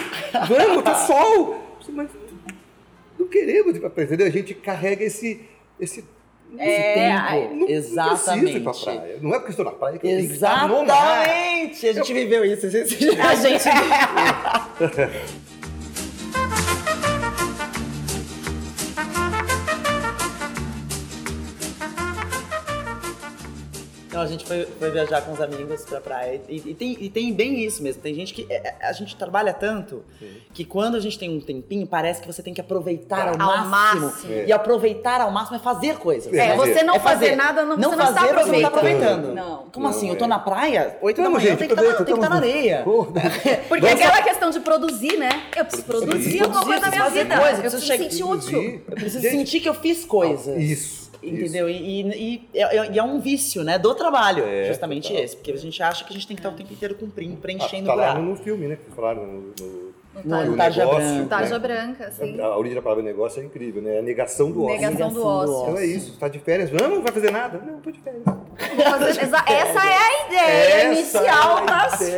vamos, 0.48 0.84
tá 0.84 0.96
sol! 0.96 1.80
Mas 1.90 2.10
não 3.18 3.28
queremos 3.28 3.76
ir 3.76 3.80
pra 3.80 3.90
praia, 3.90 4.06
entendeu? 4.06 4.28
A 4.28 4.32
gente 4.32 4.54
carrega 4.54 5.04
esse. 5.04 5.48
esse 5.80 6.04
É, 6.58 6.94
tempo. 6.94 7.56
não, 7.56 7.60
não 7.60 7.66
preciso 7.66 8.48
ir 8.48 8.62
pra 8.62 8.72
Exatamente. 8.72 8.84
praia. 8.84 9.18
Não 9.22 9.30
é 9.34 9.40
porque 9.40 9.52
estou 9.52 9.66
na 9.66 9.72
praia 9.72 9.98
que 10.00 10.06
eu 10.08 10.12
tenho 10.12 10.28
que 10.28 10.34
estar 10.34 10.68
no 10.68 10.86
mar. 10.86 11.28
Exatamente! 11.28 11.88
A 11.88 11.94
gente 11.94 12.14
viveu 12.14 12.46
isso. 12.46 12.66
A 12.66 12.70
gente. 12.70 13.70
Não, 24.22 24.28
a 24.28 24.28
gente 24.32 24.46
foi, 24.46 24.66
foi 24.80 24.92
viajar 24.92 25.22
com 25.22 25.32
os 25.34 25.42
amigos 25.42 25.84
pra 25.84 26.00
praia. 26.00 26.42
E, 26.48 26.58
e 26.58 26.74
tem, 26.76 26.98
e 27.00 27.10
tem 27.10 27.34
bem 27.34 27.64
isso 27.66 27.82
mesmo. 27.82 28.02
Tem 28.02 28.14
gente 28.14 28.34
que. 28.34 28.46
é, 28.50 28.76
é, 28.80 28.86
A 28.88 28.94
gente 28.94 29.16
trabalha 29.16 29.54
tanto 29.54 30.04
que 30.54 30.64
quando 30.64 30.96
a 30.96 31.00
gente 31.00 31.18
tem 31.18 31.30
um 31.36 31.40
tempinho, 31.42 31.88
parece 31.88 32.22
que 32.22 32.28
você 32.28 32.44
tem 32.44 32.54
que 32.54 32.62
aproveitar 32.62 33.30
ao, 33.30 33.42
Ao 33.42 33.68
máximo. 33.68 34.06
máximo. 34.06 34.34
E 34.46 34.52
aproveitar 34.52 35.22
ao 35.22 35.32
máximo 35.32 35.58
é 35.58 35.60
fazer 35.60 35.98
coisas. 35.98 36.32
É, 36.34 36.50
né? 36.50 36.56
você 36.56 36.84
não 36.84 36.96
É 36.96 37.00
fazer 37.00 37.36
nada, 37.36 37.64
não- 37.66 37.76
você 37.78 37.82
não 37.82 37.92
está 37.94 38.06
fazer, 38.22 38.34
você 38.34 38.52
não 38.52 38.62
tá 38.62 38.68
aproveitando. 38.68 39.08
aproveitando. 39.10 39.34
Não. 39.36 39.66
Como 39.72 39.86
Não, 39.86 39.96
assim? 39.96 40.08
é. 40.10 40.12
Eu 40.12 40.18
tô 40.18 40.28
na 40.28 40.40
praia, 40.40 40.98
8 41.02 41.18
da 41.18 41.24
Vamos, 41.24 41.40
manhã, 41.42 41.50
gente, 41.52 41.60
tem 41.60 41.68
que 41.68 41.74
estar 41.74 41.84
na, 41.84 41.92
aproveita, 41.92 42.06
tem 42.06 42.16
que 42.16 42.22
tá 42.22 42.30
na 42.30 42.36
areia. 42.36 42.82
Pô, 42.86 43.06
Porque 43.70 43.88
aquela 43.88 44.22
questão 44.22 44.50
de 44.50 44.60
produzir, 44.60 45.18
né? 45.18 45.44
Eu 45.56 45.66
preciso 45.66 45.86
produzir 45.86 46.44
alguma 46.44 46.64
coisa 46.66 46.82
na 46.82 46.90
minha 46.90 47.04
fazer 47.06 47.24
vida. 47.24 47.38
coisa, 47.40 47.56
eu 47.58 47.62
preciso 47.62 47.86
sentir 47.86 48.24
útil. 48.24 48.82
Eu 48.88 48.96
preciso 48.96 49.22
sentir 49.30 49.60
que 49.62 49.70
eu 49.70 49.74
fiz 49.74 50.06
coisas. 50.06 50.62
Isso. 50.62 51.01
Entendeu? 51.24 51.70
E, 51.70 52.02
e- 52.02 52.48
e 52.54 52.60
é, 52.60 52.92
e 52.94 52.98
é 53.00 53.04
um 53.04 53.20
vício, 53.20 53.64
né? 53.64 53.78
Do 53.78 53.94
trabalho, 53.94 54.44
É, 54.44 54.66
justamente 54.66 55.10
total. 55.10 55.24
esse. 55.24 55.36
Porque 55.36 55.52
a 55.52 55.58
gente 55.58 55.82
acha 55.84 56.04
que 56.04 56.12
a 56.12 56.14
gente 56.14 56.28
tem 56.28 56.36
que 56.36 56.40
estar 56.42 56.50
o 56.50 56.54
tempo 56.58 56.74
inteiro 56.74 56.96
cumprindo, 56.96 57.36
Ah, 57.36 57.42
preenchendo 57.42 57.86
tá 57.88 57.94
o 57.94 57.98
lá 57.98 58.08
buraco. 58.14 58.22
no 58.26 58.36
filme, 58.36 58.68
né? 58.68 58.76
Que 58.78 58.96
falaram 58.96 59.26
no, 59.28 59.42
no, 59.60 59.91
No 60.26 60.46
no 60.46 60.58
Tarja 60.58 60.82
negócio, 60.86 61.02
Branca. 61.08 61.22
né? 61.22 61.28
Tarja 61.30 61.60
branca, 61.60 62.08
assim. 62.08 62.42
A 62.42 62.58
origem 62.58 62.76
da 62.76 62.82
palavra 62.82 63.02
negócio 63.04 63.42
é 63.42 63.46
incrível, 63.46 63.82
né? 63.82 64.00
A 64.00 64.02
negação 64.02 64.52
do 64.52 64.66
ócio. 64.66 64.76
Negação 64.76 65.10
do 65.10 65.20
Negação 65.20 65.46
do 65.46 65.54
ócio. 65.56 65.70
Então 65.72 65.78
é 65.82 65.86
isso, 65.86 66.18
tá 66.20 66.28
de 66.28 66.38
férias, 66.40 66.70
vamos, 66.70 66.90
não 66.98 67.02
vai 67.02 67.12
fazer 67.14 67.32
nada? 67.32 67.62
Não, 67.66 67.80
tô 67.80 67.90
de 67.92 68.00
férias. 68.02 68.24
Fazer- 68.26 69.24
exa- 69.24 69.44
Essa 69.48 69.86
é 69.88 69.98
a 69.98 70.28
ideia 70.28 70.74
Essa 70.76 70.86
inicial 70.88 71.60
é 71.60 71.66
das 71.66 72.02
ideia. 72.02 72.18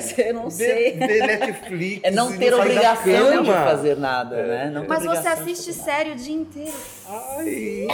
férias. 0.00 0.18
Eu 0.18 0.34
não 0.34 0.50
sei. 0.50 0.92
Ver 0.92 1.26
Netflix. 1.26 2.00
É 2.04 2.10
não 2.10 2.36
ter 2.36 2.50
da 2.50 2.56
obrigação 2.56 3.42
de 3.42 3.52
fazer 3.52 3.96
nada, 3.98 4.42
né? 4.42 4.70
Não 4.72 4.86
Mas 4.88 5.04
você 5.04 5.20
de 5.20 5.28
assiste 5.28 5.72
série 5.74 6.12
o 6.12 6.16
dia 6.16 6.34
inteiro. 6.34 6.72
Ai, 7.08 7.86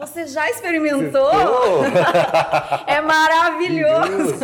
Você 0.00 0.26
já 0.26 0.48
experimentou? 0.48 1.30
É 2.86 3.00
maravilhoso. 3.00 4.36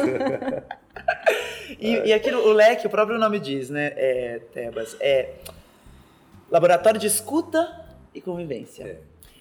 E, 1.81 2.09
e 2.09 2.13
aquilo, 2.13 2.47
o 2.49 2.53
leque, 2.53 2.87
o 2.87 2.91
próprio 2.91 3.19
nome 3.19 3.39
diz, 3.41 3.71
né? 3.71 3.93
É, 3.97 4.41
Tebas, 4.53 4.97
é 5.01 5.31
laboratório 6.51 7.01
de 7.01 7.07
escuta 7.07 7.87
e 8.15 8.21
convivência. 8.21 8.85
É. 8.85 8.97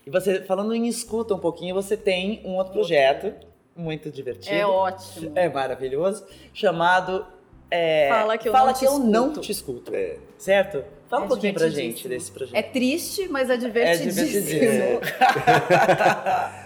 E 0.05 0.09
você, 0.09 0.41
falando 0.41 0.73
em 0.73 0.87
escuta 0.87 1.33
um 1.35 1.39
pouquinho, 1.39 1.75
você 1.75 1.95
tem 1.97 2.41
um 2.45 2.55
outro 2.55 2.73
projeto 2.73 3.33
muito 3.75 4.09
divertido. 4.09 4.55
É 4.55 4.65
ótimo. 4.65 5.31
É 5.35 5.47
maravilhoso, 5.49 6.25
chamado 6.53 7.25
é, 7.69 8.09
Fala 8.09 8.37
que 8.37 8.49
eu 8.49 8.51
Fala 8.51 8.67
não 8.67 8.73
te 8.73 8.79
que 8.79 8.85
eu 8.85 8.99
não 8.99 9.27
escuto. 9.27 9.41
te 9.41 9.51
escuto. 9.51 9.95
É. 9.95 10.17
Certo? 10.37 10.83
Fala 11.07 11.23
É 11.23 11.25
um 11.25 11.27
pouquinho 11.27 11.53
pra 11.53 11.69
gente 11.69 12.07
desse 12.07 12.31
projeto. 12.31 12.55
É 12.55 12.61
triste, 12.61 13.27
mas 13.29 13.49
é 13.49 13.53
É 13.53 13.57
divertidíssimo. 13.57 14.27
divertidíssimo. 14.27 14.99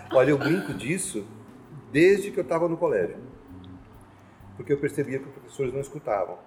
Olha, 0.13 0.29
eu 0.29 0.37
brinco 0.37 0.73
disso 0.73 1.25
desde 1.91 2.31
que 2.31 2.39
eu 2.39 2.43
estava 2.43 2.67
no 2.69 2.77
colégio. 2.77 3.17
Porque 4.57 4.73
eu 4.73 4.77
percebia 4.77 5.19
que 5.19 5.25
os 5.25 5.31
professores 5.33 5.73
não 5.73 5.81
escutavam. 5.81 6.37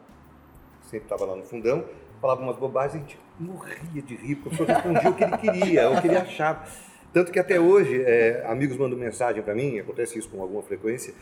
Sempre 0.82 1.04
estava 1.06 1.24
lá 1.26 1.36
no 1.36 1.44
fundão, 1.44 1.84
falava 2.20 2.40
umas 2.40 2.56
bobagens 2.56 2.94
e 2.94 2.96
a 2.96 3.00
gente 3.00 3.18
morria 3.38 4.02
de 4.02 4.16
rir, 4.16 4.36
porque 4.36 4.54
o 4.62 4.66
professor 4.66 4.74
respondia 4.92 5.10
o 5.10 5.14
que 5.14 5.24
ele 5.24 5.36
queria, 5.38 5.90
o 5.90 6.00
que 6.00 6.08
ele 6.08 6.16
achava. 6.16 6.64
Tanto 7.12 7.30
que 7.32 7.38
até 7.38 7.58
hoje, 7.60 8.02
é, 8.02 8.44
amigos 8.46 8.76
mandam 8.76 8.98
mensagem 8.98 9.42
para 9.42 9.54
mim, 9.54 9.78
acontece 9.78 10.18
isso 10.18 10.28
com 10.30 10.40
alguma 10.40 10.62
frequência, 10.62 11.12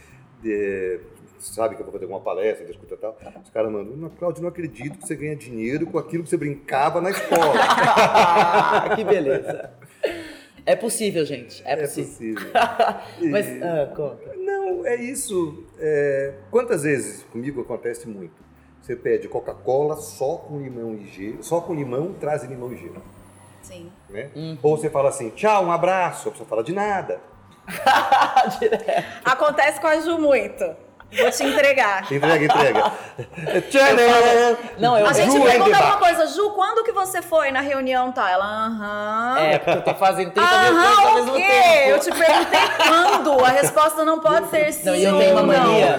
de- 0.42 1.00
sabe 1.38 1.74
que 1.74 1.80
eu 1.82 1.84
vou 1.84 1.92
fazer 1.92 2.04
alguma 2.04 2.20
palestra, 2.20 2.64
de 2.64 2.72
escuta 2.72 2.94
e 2.94 2.98
tal. 2.98 3.18
Os 3.42 3.50
caras 3.50 3.70
mandam, 3.72 3.96
não, 3.96 4.08
Cláudio, 4.10 4.42
não 4.42 4.48
acredito 4.48 4.98
que 4.98 5.06
você 5.06 5.14
ganha 5.16 5.34
dinheiro 5.36 5.86
com 5.86 5.98
aquilo 5.98 6.22
que 6.24 6.30
você 6.30 6.36
brincava 6.36 7.00
na 7.00 7.10
escola. 7.10 7.54
Ah, 7.60 8.90
que 8.96 9.04
beleza. 9.04 9.70
É 10.64 10.74
possível, 10.74 11.24
gente. 11.24 11.62
É 11.64 11.72
É 11.72 11.76
possível. 11.76 12.34
possível. 12.34 12.50
Mas, 13.30 13.62
ah, 13.62 13.92
conta. 13.94 14.35
É 14.86 14.94
isso. 14.94 15.64
É, 15.80 16.34
quantas 16.48 16.84
vezes 16.84 17.24
comigo 17.24 17.60
acontece 17.60 18.08
muito? 18.08 18.46
Você 18.80 18.94
pede 18.94 19.26
Coca-Cola 19.26 19.96
só 19.96 20.36
com 20.36 20.60
limão 20.60 20.94
e 20.94 21.06
gelo, 21.08 21.42
só 21.42 21.60
com 21.60 21.74
limão, 21.74 22.12
traz 22.12 22.44
limão 22.44 22.72
e 22.72 22.76
gelo. 22.76 23.02
Sim. 23.62 23.90
Né? 24.08 24.30
Uhum. 24.36 24.56
Ou 24.62 24.76
você 24.76 24.88
fala 24.88 25.08
assim, 25.08 25.30
tchau, 25.30 25.64
um 25.64 25.72
abraço, 25.72 26.28
a 26.28 26.30
pessoa 26.30 26.48
fala 26.48 26.62
de 26.62 26.72
nada. 26.72 27.20
Direto. 28.60 28.84
Acontece 29.24 29.80
com 29.80 29.88
a 29.88 29.98
Ju 29.98 30.18
muito. 30.20 30.85
Vou 31.12 31.30
te 31.30 31.44
entregar. 31.44 32.02
Entrega, 32.12 32.44
entrega. 32.44 32.92
Tcharam! 33.70 34.58
Não, 34.78 34.98
eu 34.98 35.06
A 35.06 35.12
gente 35.12 35.32
Ju 35.32 35.42
pergunta 35.42 35.70
Engelbach. 35.70 35.82
alguma 35.92 35.98
coisa, 35.98 36.26
Ju, 36.34 36.50
quando 36.50 36.84
que 36.84 36.92
você 36.92 37.22
foi 37.22 37.50
na 37.50 37.60
reunião? 37.60 38.10
Tá, 38.12 38.30
ela, 38.30 38.44
aham. 38.66 39.38
É, 39.38 39.58
porque 39.58 39.78
eu 39.78 39.82
tô 39.82 39.94
fazendo 39.94 40.32
30 40.32 40.48
mil 40.48 40.74
coisas 40.74 40.98
ao 40.98 41.06
Aham, 41.06 41.14
mesmo 41.14 41.32
o 41.32 41.36
quê? 41.36 41.42
tempo. 41.42 41.88
Eu 41.90 41.98
te 42.00 42.10
perguntei 42.10 42.60
quando. 42.88 43.44
A 43.44 43.48
resposta 43.48 44.04
não 44.04 44.18
pode 44.20 44.48
ser 44.50 44.72
sim. 44.72 44.84
Não, 44.86 44.94
e 44.96 45.04
eu 45.04 45.18
tenho 45.18 45.32
uma 45.32 45.42
mania. 45.42 45.96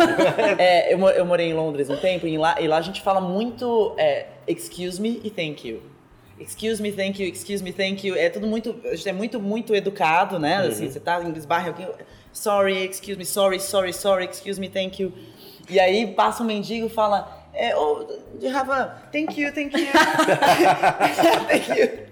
É, 0.57 0.93
eu, 0.93 0.99
eu 1.09 1.25
morei 1.25 1.49
em 1.49 1.53
Londres 1.53 1.89
um 1.89 1.97
tempo 1.97 2.27
e 2.27 2.37
lá, 2.37 2.55
e 2.59 2.67
lá 2.67 2.77
a 2.77 2.81
gente 2.81 3.01
fala 3.01 3.21
muito 3.21 3.95
é, 3.97 4.25
excuse 4.47 5.01
me 5.01 5.21
e 5.23 5.29
thank 5.29 5.67
you. 5.67 5.81
Excuse 6.39 6.79
me, 6.81 6.91
thank 6.91 7.19
you, 7.21 7.27
excuse 7.31 7.63
me, 7.63 7.73
thank 7.73 8.05
you. 8.05 8.15
É 8.15 8.29
tudo 8.29 8.45
muito. 8.45 8.75
A 8.85 8.95
gente 8.95 9.09
é 9.09 9.13
muito, 9.13 9.39
muito 9.39 9.73
educado, 9.73 10.37
né? 10.37 10.57
Assim, 10.67 10.87
você 10.91 10.99
tá 10.99 11.19
em 11.23 11.31
esbarre 11.35 11.69
alguém. 11.69 11.87
Sorry, 12.37 12.83
excuse 12.85 13.17
me, 13.17 13.25
sorry, 13.25 13.59
sorry, 13.59 13.91
sorry, 13.91 14.25
excuse 14.25 14.59
me, 14.59 14.69
thank 14.69 15.01
you. 15.01 15.11
E 15.67 15.79
aí 15.79 16.05
passa 16.13 16.43
um 16.43 16.45
mendigo 16.45 16.85
e 16.85 16.89
fala. 16.89 17.27
É, 17.51 17.75
oh, 17.75 18.03
do 18.35 18.45
you 18.45 18.55
have 18.55 18.69
a- 18.71 18.85
thank 19.11 19.41
you, 19.41 19.51
thank 19.51 19.75
you. 19.75 19.87
thank 21.49 21.79
you. 21.79 22.07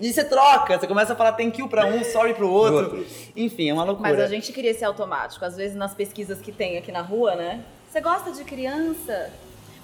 E 0.00 0.12
você 0.12 0.24
troca, 0.24 0.76
você 0.76 0.86
começa 0.88 1.12
a 1.12 1.16
falar 1.16 1.32
thank 1.34 1.60
you 1.60 1.68
pra 1.68 1.86
um, 1.86 2.02
sorry 2.02 2.34
pro 2.34 2.50
outro. 2.50 2.96
Outro. 2.96 3.06
Enfim, 3.36 3.70
é 3.70 3.72
uma 3.72 3.84
loucura. 3.84 4.10
Mas 4.10 4.20
a 4.20 4.26
gente 4.26 4.52
queria 4.52 4.72
esse 4.72 4.84
automático. 4.84 5.44
Às 5.44 5.56
vezes 5.56 5.76
nas 5.76 5.94
pesquisas 5.94 6.40
que 6.40 6.50
tem 6.50 6.76
aqui 6.76 6.90
na 6.90 7.00
rua, 7.00 7.36
né? 7.36 7.60
Você 7.88 8.00
gosta 8.00 8.32
de 8.32 8.42
criança? 8.42 9.30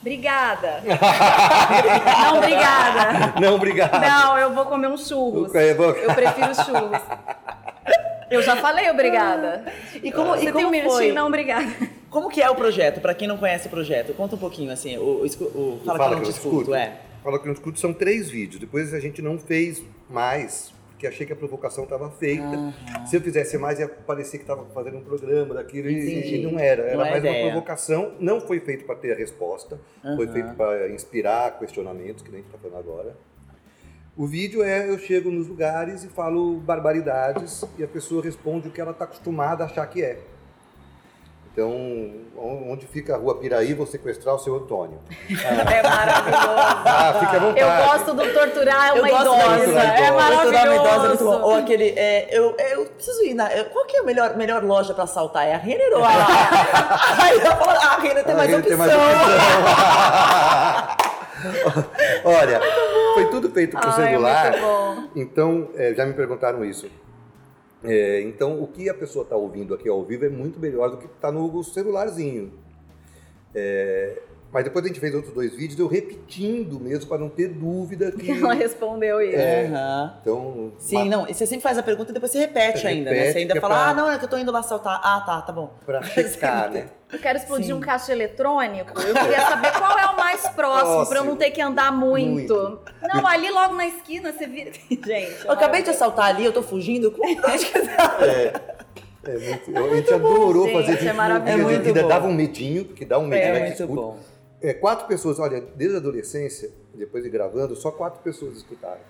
Obrigada. 0.01 0.83
não, 2.23 2.39
obrigada. 2.39 3.41
Não, 3.41 3.55
obrigado. 3.55 4.01
Não, 4.01 4.39
eu 4.39 4.53
vou 4.53 4.67
comer 4.67 4.89
um 4.89 4.97
churros. 4.97 5.55
Eu 5.55 6.15
prefiro 6.15 6.53
churros. 6.65 7.01
Eu 8.31 8.43
já 8.43 8.57
falei 8.57 8.91
obrigada. 8.91 9.65
E 10.03 10.11
como, 10.13 10.31
Você 10.31 10.49
e 10.49 10.53
tem 10.53 10.53
como 10.53 10.67
um 10.67 10.71
foi? 10.71 10.81
minutinho? 10.83 11.15
Não, 11.15 11.27
obrigada. 11.29 11.67
Como 12.11 12.29
que 12.29 12.41
é 12.43 12.49
o 12.51 12.55
projeto? 12.55 13.01
Pra 13.01 13.15
quem 13.15 13.29
não 13.29 13.37
conhece 13.37 13.67
o 13.67 13.71
projeto, 13.71 14.15
conta 14.15 14.35
um 14.37 14.39
pouquinho, 14.39 14.73
assim, 14.73 14.97
o, 14.97 15.03
o, 15.03 15.25
o- 15.25 15.81
fala, 15.85 15.99
que 15.99 16.05
eu 16.15 16.17
não 16.17 16.23
te 16.23 16.31
escuto, 16.31 16.75
é. 16.75 16.97
Fala 17.23 17.39
que 17.39 17.45
eu 17.45 17.49
não 17.49 17.55
escuto 17.55 17.79
são 17.79 17.93
três 17.93 18.29
vídeos. 18.31 18.61
Depois 18.61 18.95
a 18.95 19.01
gente 19.01 19.21
não 19.21 19.39
fez 19.39 19.83
mais, 20.09 20.73
porque 20.91 21.07
achei 21.07 21.27
que 21.27 21.33
a 21.33 21.37
provocação 21.37 21.85
estava 21.85 22.09
feita. 22.11 22.73
Se 23.07 23.17
eu 23.17 23.21
fizesse 23.21 23.59
mais, 23.59 23.79
ia 23.79 23.89
parecer 23.89 24.39
que 24.39 24.45
estava 24.45 24.65
fazendo 24.73 24.97
um 24.99 25.03
programa 25.03 25.55
daquilo 25.55 25.89
e- 25.91 26.19
Entendi. 26.21 26.37
e 26.37 26.43
não 26.51 26.59
era. 26.59 26.83
Era 26.85 26.97
Não 26.97 27.05
é 27.05 27.11
mais 27.11 27.23
uma 27.25 27.31
ideia. 27.31 27.47
provocação. 27.51 28.13
Não 28.19 28.41
foi 28.41 28.61
feito 28.61 28.85
para 28.87 28.95
ter 28.97 29.13
a 29.13 29.17
resposta, 29.17 29.79
foi 30.17 30.25
Aham. 30.25 30.33
feito 30.33 30.55
para 30.55 30.89
inspirar 30.89 31.59
questionamentos, 31.59 32.23
que 32.23 32.31
nem 32.31 32.41
a 32.41 32.43
gente 32.43 32.55
está 32.55 32.59
falando 32.69 32.79
agora. 32.79 33.17
O 34.17 34.27
vídeo 34.27 34.63
é 34.65 34.89
eu 34.89 34.99
chego 34.99 35.31
nos 35.31 35.47
lugares 35.47 36.03
e 36.03 36.09
falo 36.09 36.55
barbaridades 36.61 37.63
e 37.79 37.85
a 37.85 37.89
pessoa 37.89 38.23
responde 38.23 38.69
o 38.69 38.71
que 38.71 38.81
ela 38.81 38.93
está 38.93 39.05
acostumada 39.05 39.63
a 39.65 39.67
achar 39.67 39.87
que 39.87 40.03
é. 40.03 40.19
Então, 41.53 41.71
onde 42.69 42.87
fica 42.87 43.15
a 43.15 43.19
rua 43.19 43.39
Piraí, 43.39 43.73
vou 43.73 43.87
sequestrar 43.87 44.35
o 44.35 44.39
seu 44.39 44.55
Antônio. 44.57 44.99
É 45.31 45.83
maravilhoso. 45.83 46.47
Ah, 46.85 47.17
fica 47.21 47.37
à 47.37 47.41
vontade. 47.41 47.61
Eu 47.61 47.87
gosto 47.87 48.15
do 48.15 48.33
torturar 48.33 48.97
Eu 48.97 49.03
uma 49.03 49.09
gosto 49.11 49.23
idosa. 49.27 49.39
da 49.39 49.57
torturar 49.57 49.97
É 49.97 50.07
idosa. 50.09 50.33
Torturar 50.37 50.67
uma 50.67 50.75
idosa 50.77 51.05
é 51.05 51.09
muito 51.09 51.25
bom. 51.25 51.31
Ou 51.31 51.39
maravilhoso. 51.39 51.63
aquele, 51.65 51.89
é, 51.99 52.29
eu, 52.31 52.55
eu 52.59 52.87
preciso 52.87 53.23
ir 53.25 53.35
na... 53.35 53.51
eu- 53.55 53.65
Qual 53.67 53.85
que 53.87 53.97
é 53.97 54.01
a 54.01 54.03
melhor, 54.05 54.37
melhor 54.37 54.63
loja 54.65 54.93
pra 54.95 55.05
assaltar? 55.05 55.47
É 55.47 55.55
a 55.55 55.59
Renner 55.59 55.93
ou 55.97 56.05
a... 56.05 56.09
Aí 57.25 57.37
eu 57.39 57.57
falo, 57.57 57.71
ah, 57.71 57.95
a 57.97 58.01
Renner 58.01 58.25
tem 58.25 58.35
mais 58.35 58.49
Ele 58.51 58.59
opção. 58.61 58.77
tem 58.79 58.79
mais 58.79 58.93
opção. 58.95 59.17
Olha, 62.25 62.61
foi 63.17 63.31
tudo 63.31 63.51
feito 63.51 63.77
com 63.77 63.89
é 63.89 63.93
celular. 63.93 64.53
Então, 65.15 65.71
é, 65.75 65.95
já 65.95 66.05
me 66.05 66.13
perguntaram 66.13 66.65
isso. 66.65 66.89
É, 67.83 68.21
então, 68.23 68.63
o 68.63 68.67
que 68.67 68.89
a 68.89 68.95
pessoa 68.95 69.23
está 69.23 69.37
ouvindo 69.37 69.73
aqui 69.75 69.89
ao 69.89 70.05
vivo 70.05 70.25
é 70.25 70.29
muito 70.29 70.61
melhor 70.61 70.91
do 70.91 70.99
que 70.99 71.07
está 71.07 71.33
no 71.33 71.63
celularzinho. 71.65 72.53
É, 74.57 74.59
mas 74.59 74.65
depois 74.65 74.85
a 74.85 74.89
gente 74.89 74.99
fez 75.01 75.15
outros 75.15 75.35
dois 75.35 75.55
vídeos, 75.55 75.79
eu 75.79 75.87
repetindo 75.87 76.81
mesmo, 76.81 77.07
para 77.07 77.19
não 77.19 77.29
ter 77.29 77.49
dúvida 77.49 78.11
que. 78.11 78.31
Ela 78.31 78.55
respondeu 78.55 79.21
isso. 79.21 79.37
É. 79.37 79.67
Aham. 79.67 80.15
Então, 80.23 80.73
Sim, 80.79 81.09
não, 81.11 81.29
e 81.29 81.35
você 81.35 81.47
sempre 81.47 81.63
faz 81.63 81.77
a 81.77 81.83
pergunta 81.83 82.11
e 82.11 82.15
depois 82.15 82.33
você 82.33 82.39
repete 82.39 82.81
Você 82.81 82.87
ainda, 82.87 83.11
né? 83.11 83.17
repete, 83.17 83.33
Você 83.33 83.39
ainda 83.41 83.59
é 83.59 83.61
fala, 83.61 83.75
pra- 83.75 83.85
ah, 83.89 83.95
não, 83.95 84.11
é 84.11 84.19
que 84.19 84.25
eu 84.25 84.29
tô 84.29 84.39
indo 84.39 84.51
lá 84.51 84.61
assaltar. 84.61 84.99
Ah, 85.05 85.21
tá, 85.27 85.43
tá 85.43 85.53
bom. 85.53 85.71
para 85.85 86.03
checar, 86.09 86.71
né? 86.71 86.87
Eu 87.13 87.19
quero 87.21 87.39
explodir 87.39 87.67
Sim. 87.67 87.73
um 87.75 87.81
caixa 87.81 88.11
eletrônico. 88.13 88.99
Eu 89.01 89.15
queria 89.15 89.41
saber 89.49 89.73
qual 89.73 89.99
é 89.99 90.07
o 90.07 90.17
mais 90.17 90.49
próximo 90.57 91.07
pra 91.07 91.19
eu 91.19 91.25
não 91.25 91.37
ter 91.37 91.51
que 91.51 91.61
andar 91.61 91.93
muito. 91.93 92.55
Muito. 92.55 92.81
Não, 93.03 93.27
ali 93.27 93.51
logo 93.51 93.75
na 93.75 93.87
esquina 93.87 94.33
você 94.33 94.47
vira. 94.47 94.73
Gente, 94.91 95.45
Eu 95.45 95.53
acabei 95.53 95.83
de 95.83 95.91
assaltar 95.91 96.27
ali, 96.27 96.45
eu 96.45 96.53
tô 96.53 96.63
fugindo. 96.63 97.11
Como 97.13 97.47
acho 97.47 97.71
que 97.73 97.79
É 97.79 99.39
muito, 99.39 99.77
a 99.79 99.95
gente 99.97 100.15
adorou 100.15 100.67
Gente, 100.69 100.87
fazer 100.87 101.09
é 101.09 101.13
maravilhoso. 101.13 101.61
É 101.61 101.65
muito 101.65 101.87
ainda 101.89 102.03
bom. 102.03 102.09
dava 102.09 102.27
um 102.29 102.33
medinho, 102.35 102.85
porque 102.87 103.05
dá 103.05 103.19
um 103.19 103.27
medinho. 103.27 103.49
É 103.49 103.53
né, 103.53 103.59
que 103.59 103.67
muito 103.67 103.83
escuta. 103.83 104.01
bom. 104.01 104.19
É, 104.63 104.73
quatro 104.75 105.07
pessoas, 105.07 105.39
olha, 105.39 105.61
desde 105.61 105.97
a 105.97 105.99
adolescência, 105.99 106.71
depois 106.95 107.23
de 107.23 107.31
gravando, 107.31 107.77
só 107.77 107.91
quatro 107.91 108.23
pessoas 108.23 108.57
escutaram. 108.57 109.01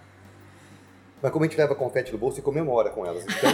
Mas 1.22 1.32
como 1.32 1.44
a 1.44 1.48
gente 1.48 1.56
leva 1.56 1.74
confete 1.74 2.12
no 2.12 2.18
bolso 2.18 2.38
e 2.38 2.42
comemora 2.42 2.90
com 2.90 3.06
elas. 3.06 3.24
Então, 3.24 3.50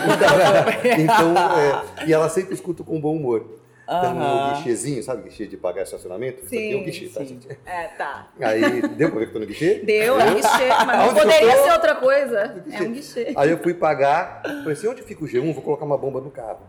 então, 0.98 1.34
é, 1.58 2.06
e 2.06 2.12
ela 2.12 2.28
sempre 2.28 2.54
escuta 2.54 2.82
com 2.82 3.00
bom 3.00 3.16
humor. 3.16 3.46
Então, 3.84 4.16
Aham. 4.16 4.48
no 4.48 4.54
guichezinho, 4.54 5.02
sabe 5.02 5.22
guichê 5.22 5.46
de 5.46 5.56
pagar 5.56 5.82
estacionamento? 5.82 6.44
É 6.44 6.48
Sim, 6.48 6.82
guichê, 6.82 7.08
tá, 7.08 7.22
gente? 7.24 7.48
É, 7.66 7.88
tá. 7.88 8.28
Aí, 8.40 8.80
deu 8.88 9.10
pra 9.10 9.18
ver 9.18 9.26
que 9.26 9.30
eu 9.30 9.34
tô 9.34 9.38
no 9.40 9.46
guichê? 9.46 9.80
Deu, 9.84 10.18
é 10.18 10.30
um 10.30 10.34
guichê. 10.34 10.68
Mas 10.86 11.06
não 11.06 11.14
poderia 11.14 11.56
ser 11.62 11.72
outra 11.72 11.94
coisa. 11.96 12.64
É 12.70 12.82
um 12.82 12.92
guichê. 12.92 13.32
Aí 13.36 13.50
eu 13.50 13.58
fui 13.58 13.74
pagar, 13.74 14.42
falei 14.42 14.72
assim, 14.72 14.88
onde 14.88 15.02
fica 15.02 15.24
o 15.24 15.26
G1? 15.26 15.52
Vou 15.52 15.62
colocar 15.62 15.84
uma 15.84 15.98
bomba 15.98 16.20
no 16.20 16.30
carro. 16.30 16.60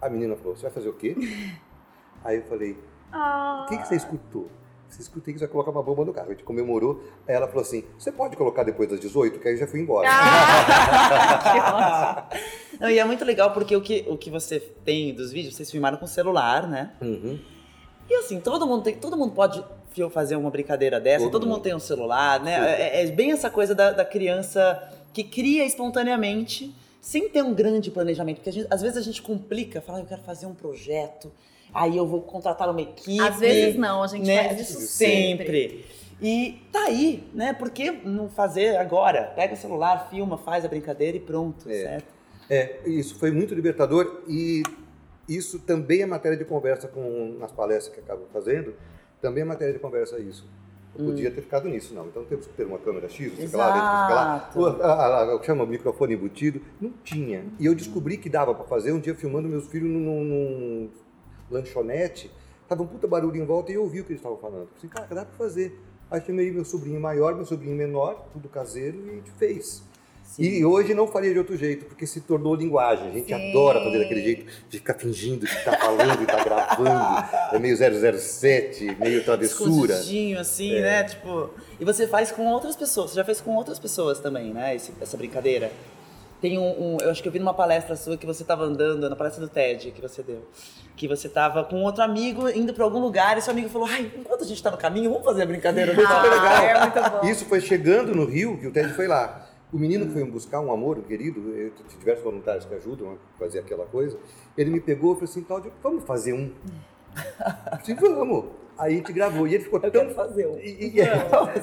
A 0.00 0.08
menina 0.08 0.34
falou, 0.34 0.56
você 0.56 0.62
vai 0.62 0.72
fazer 0.72 0.88
o 0.88 0.94
quê? 0.94 1.14
Aí 2.24 2.38
eu 2.38 2.42
falei, 2.44 2.76
Ah, 3.12 3.64
O 3.66 3.68
que, 3.68 3.78
que 3.78 3.86
você 3.86 3.96
escutou? 3.96 4.48
Você 4.88 5.00
escuta 5.02 5.32
que 5.32 5.38
você 5.38 5.46
vai 5.46 5.52
colocar 5.52 5.70
uma 5.70 5.82
bomba 5.82 6.04
no 6.04 6.12
carro. 6.12 6.28
A 6.28 6.30
gente 6.32 6.44
comemorou. 6.44 7.02
Aí 7.26 7.34
ela 7.34 7.46
falou 7.48 7.62
assim: 7.62 7.82
você 7.98 8.12
pode 8.12 8.36
colocar 8.36 8.62
depois 8.62 8.88
das 8.90 9.00
18? 9.00 9.38
Que 9.38 9.48
aí 9.48 9.54
eu 9.54 9.60
já 9.60 9.66
fui 9.66 9.80
embora. 9.80 10.06
Ah, 10.10 12.26
que 12.32 12.38
ótimo. 12.38 12.78
Não, 12.80 12.90
e 12.90 12.98
é 12.98 13.04
muito 13.04 13.24
legal 13.24 13.52
porque 13.52 13.74
o 13.76 13.80
que, 13.80 14.04
o 14.08 14.16
que 14.18 14.28
você 14.30 14.58
tem 14.60 15.14
dos 15.14 15.32
vídeos, 15.32 15.54
vocês 15.56 15.70
filmaram 15.70 15.96
com 15.96 16.06
celular, 16.06 16.66
né? 16.68 16.92
Uhum. 17.00 17.38
E 18.10 18.14
assim, 18.16 18.40
todo 18.40 18.66
mundo, 18.66 18.82
tem, 18.82 18.96
todo 18.96 19.16
mundo 19.16 19.32
pode 19.32 19.64
fazer 20.10 20.36
uma 20.36 20.50
brincadeira 20.50 20.98
dessa, 20.98 21.24
todo, 21.24 21.32
Todo 21.32 21.42
mundo 21.46 21.56
mundo. 21.56 21.62
tem 21.64 21.74
um 21.74 21.78
celular, 21.78 22.40
né? 22.40 22.54
É, 22.80 23.04
é 23.04 23.06
bem 23.10 23.32
essa 23.32 23.50
coisa 23.50 23.74
da, 23.74 23.92
da 23.92 24.04
criança 24.04 24.82
que 25.12 25.22
cria 25.22 25.64
espontaneamente, 25.66 26.74
sem 27.00 27.28
ter 27.28 27.42
um 27.42 27.54
grande 27.54 27.90
planejamento. 27.90 28.36
Porque 28.38 28.50
gente- 28.52 28.66
às 28.70 28.80
vezes 28.82 28.96
a 28.96 29.02
gente 29.02 29.22
complica, 29.22 29.80
fala, 29.80 29.98
"Ah, 29.98 30.00
eu 30.02 30.06
quero 30.06 30.22
fazer 30.22 30.46
um 30.46 30.54
projeto, 30.54 31.30
aí 31.72 31.96
eu 31.96 32.06
vou 32.06 32.22
contratar 32.22 32.68
uma 32.70 32.80
equipe. 32.80 33.20
Às 33.20 33.38
vezes 33.38 33.76
não, 33.78 34.02
a 34.02 34.06
gente 34.06 34.26
né? 34.26 34.48
faz 34.48 34.60
isso 34.60 34.80
sempre. 34.80 35.46
sempre. 35.46 35.86
E 36.20 36.62
tá 36.70 36.84
aí, 36.84 37.24
né? 37.34 37.52
Por 37.52 37.70
que 37.70 37.90
não 37.90 38.28
fazer 38.28 38.76
agora? 38.76 39.32
Pega 39.34 39.54
o 39.54 39.56
celular, 39.56 40.08
filma, 40.08 40.38
faz 40.38 40.64
a 40.64 40.68
brincadeira 40.68 41.16
e 41.16 41.20
pronto, 41.20 41.68
É. 41.68 41.74
certo? 41.82 42.12
É, 42.50 42.80
isso 42.86 43.18
foi 43.18 43.30
muito 43.30 43.54
libertador 43.54 44.22
e 44.28 44.62
isso 45.28 45.58
também 45.60 46.02
é 46.02 46.06
matéria 46.06 46.36
de 46.36 46.44
conversa 46.44 46.86
com, 46.86 47.36
nas 47.38 47.50
palestras 47.50 47.94
que 47.94 48.00
eu 48.00 48.04
acabo 48.04 48.22
fazendo. 48.32 48.74
Também 49.20 49.42
é 49.42 49.44
matéria 49.44 49.72
de 49.72 49.78
conversa 49.78 50.18
isso. 50.18 50.46
Eu 50.96 51.06
podia 51.06 51.30
ter 51.30 51.40
ficado 51.40 51.66
nisso, 51.68 51.94
não. 51.94 52.06
Então 52.06 52.22
temos 52.24 52.46
que 52.46 52.52
ter 52.52 52.66
uma 52.66 52.76
câmera 52.78 53.08
X, 53.08 53.32
sei 53.34 53.46
o 53.46 53.56
lá, 53.56 53.70
dentro, 53.72 53.88
sei 53.88 53.96
o 54.12 54.14
lá. 54.14 54.36
Exato. 54.36 54.52
Pô, 54.52 54.66
a- 54.84 54.92
a- 54.92 55.36
a- 55.36 55.42
chama 55.42 55.64
o 55.64 55.66
microfone 55.66 56.14
embutido. 56.14 56.60
Não 56.78 56.90
tinha. 57.02 57.44
E 57.58 57.64
eu 57.64 57.74
descobri 57.74 58.18
que 58.18 58.28
dava 58.28 58.54
para 58.54 58.64
fazer 58.66 58.92
um 58.92 59.00
dia 59.00 59.14
filmando 59.14 59.48
meus 59.48 59.66
filhos 59.68 59.88
num, 59.88 60.22
num 60.22 60.90
lanchonete. 61.52 62.30
Tava 62.68 62.82
um 62.82 62.86
puta 62.86 63.06
barulho 63.06 63.36
em 63.36 63.44
volta 63.44 63.70
e 63.70 63.74
eu 63.74 63.82
ouvi 63.82 64.00
o 64.00 64.04
que 64.04 64.10
eles 64.12 64.20
estavam 64.20 64.38
falando. 64.38 64.66
Falei 64.68 64.74
assim, 64.78 64.88
cara, 64.88 65.06
dá 65.14 65.24
para 65.24 65.36
fazer. 65.36 65.78
Aí 66.10 66.20
chamei 66.20 66.50
meu 66.50 66.64
sobrinho 66.64 67.00
maior, 67.00 67.34
meu 67.34 67.44
sobrinho 67.46 67.74
menor, 67.76 68.26
tudo 68.32 68.48
caseiro, 68.48 68.98
e 69.06 69.10
a 69.10 69.14
gente 69.14 69.30
fez. 69.32 69.82
E 70.38 70.64
hoje 70.64 70.94
não 70.94 71.06
faria 71.06 71.30
de 71.32 71.38
outro 71.38 71.56
jeito, 71.58 71.84
porque 71.84 72.06
se 72.06 72.20
tornou 72.22 72.54
linguagem. 72.54 73.08
A 73.08 73.10
gente 73.10 73.26
Sim. 73.26 73.50
adora 73.50 73.82
fazer 73.84 73.98
daquele 73.98 74.22
jeito 74.22 74.46
de 74.68 74.78
ficar 74.78 74.94
fingindo 74.94 75.44
que 75.46 75.64
tá 75.64 75.76
falando 75.78 76.22
e 76.22 76.26
tá 76.26 76.42
gravando. 76.42 77.54
É 77.54 77.58
meio 77.58 77.76
007, 77.76 78.96
meio 78.98 79.22
travessura. 79.24 79.92
Escondidinho, 79.92 80.38
assim, 80.40 80.74
É. 80.76 80.80
né? 80.80 81.04
Tipo. 81.04 81.50
E 81.78 81.84
você 81.84 82.06
faz 82.06 82.30
com 82.32 82.46
outras 82.46 82.76
pessoas. 82.76 83.10
Você 83.10 83.16
já 83.16 83.24
fez 83.24 83.40
com 83.42 83.54
outras 83.56 83.78
pessoas 83.78 84.20
também, 84.20 84.54
né? 84.54 84.74
esse- 84.74 84.92
essa 85.00 85.16
brincadeira. 85.18 85.70
Tem 86.42 86.58
um, 86.58 86.94
um- 86.94 86.98
Eu 87.00 87.10
acho 87.10 87.22
que 87.22 87.28
eu 87.28 87.32
vi 87.32 87.38
numa 87.38 87.54
palestra 87.54 87.94
sua 87.96 88.16
que 88.18 88.26
você 88.26 88.42
tava 88.44 88.64
andando, 88.64 89.08
na 89.08 89.14
palestra 89.16 89.40
do 89.40 89.48
TED 89.48 89.92
que 89.92 90.00
você 90.02 90.22
deu. 90.22 90.42
Que 90.96 91.06
você 91.08 91.28
tava 91.28 91.64
com 91.64 91.82
outro 91.84 92.02
amigo 92.02 92.48
indo 92.50 92.74
pra 92.74 92.84
algum 92.84 92.98
lugar 92.98 93.38
e 93.38 93.40
seu 93.40 93.52
amigo 93.52 93.68
falou: 93.68 93.86
Ai, 93.88 94.10
enquanto 94.18 94.42
a 94.42 94.46
gente 94.46 94.60
tá 94.62 94.70
no 94.70 94.76
caminho, 94.76 95.08
vamos 95.10 95.24
fazer 95.24 95.42
a 95.44 95.46
brincadeira. 95.46 95.94
Foi 95.94 96.04
super 96.04 96.22
legal. 96.22 96.44
Ah, 96.44 96.62
é 96.64 96.80
muito 96.80 97.10
bom. 97.10 97.26
Isso 97.28 97.44
foi 97.46 97.60
chegando 97.60 98.14
no 98.14 98.24
Rio, 98.26 98.58
que 98.58 98.66
o 98.66 98.72
Ted 98.72 98.92
foi 98.92 99.06
lá. 99.06 99.48
O 99.72 99.78
menino 99.78 100.04
que 100.06 100.12
foi 100.12 100.22
buscar 100.24 100.60
um 100.60 100.70
amor, 100.70 100.98
um 100.98 101.02
querido, 101.02 101.40
eh, 101.56 101.70
tem 101.88 101.98
diversos 101.98 102.22
voluntários 102.22 102.66
que 102.66 102.74
ajudam 102.74 103.12
a 103.12 103.38
fazer 103.38 103.60
aquela 103.60 103.86
coisa. 103.86 104.18
Ele 104.58 104.68
me 104.70 104.80
pegou 104.80 105.12
e 105.12 105.14
falou 105.14 105.30
assim, 105.30 105.42
Cláudio, 105.42 105.72
vamos 105.82 106.04
fazer 106.04 106.34
um? 106.34 106.50
Eu 107.72 107.78
disse, 107.78 107.94
vamos. 107.94 108.44
Aí 108.76 108.94
a 108.94 108.96
gente 108.96 109.12
gravou. 109.14 109.46
E 109.46 109.54
ele 109.54 109.64
ficou 109.64 109.80
Eu 109.82 109.90
tão... 109.90 110.02
quero 110.02 110.14
fazer 110.14 110.46
um. 110.46 110.58
E, 110.58 110.90
e, 110.94 111.00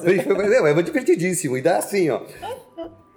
Ele 0.10 0.24
foi, 0.24 0.36
não, 0.36 0.68
é 0.68 0.74
divertidíssimo. 0.82 1.56
E 1.58 1.62
dá 1.62 1.78
assim, 1.78 2.10
ó. 2.10 2.22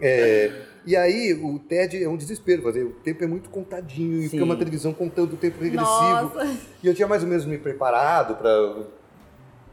É, 0.00 0.50
e 0.86 0.96
aí 0.96 1.32
o 1.34 1.58
TED 1.58 2.02
é 2.02 2.08
um 2.08 2.16
desespero 2.16 2.62
fazer. 2.62 2.84
O 2.84 2.90
tempo 2.90 3.22
é 3.22 3.26
muito 3.26 3.48
contadinho. 3.50 4.18
E 4.18 4.22
Sim. 4.24 4.28
fica 4.30 4.44
uma 4.44 4.56
televisão 4.56 4.92
contando 4.92 5.34
o 5.34 5.36
tempo 5.36 5.62
regressivo. 5.62 5.90
Nossa. 5.90 6.56
E 6.82 6.86
eu 6.86 6.94
tinha 6.94 7.06
mais 7.08 7.22
ou 7.22 7.28
menos 7.28 7.44
me 7.46 7.58
preparado 7.58 8.36
para. 8.36 8.86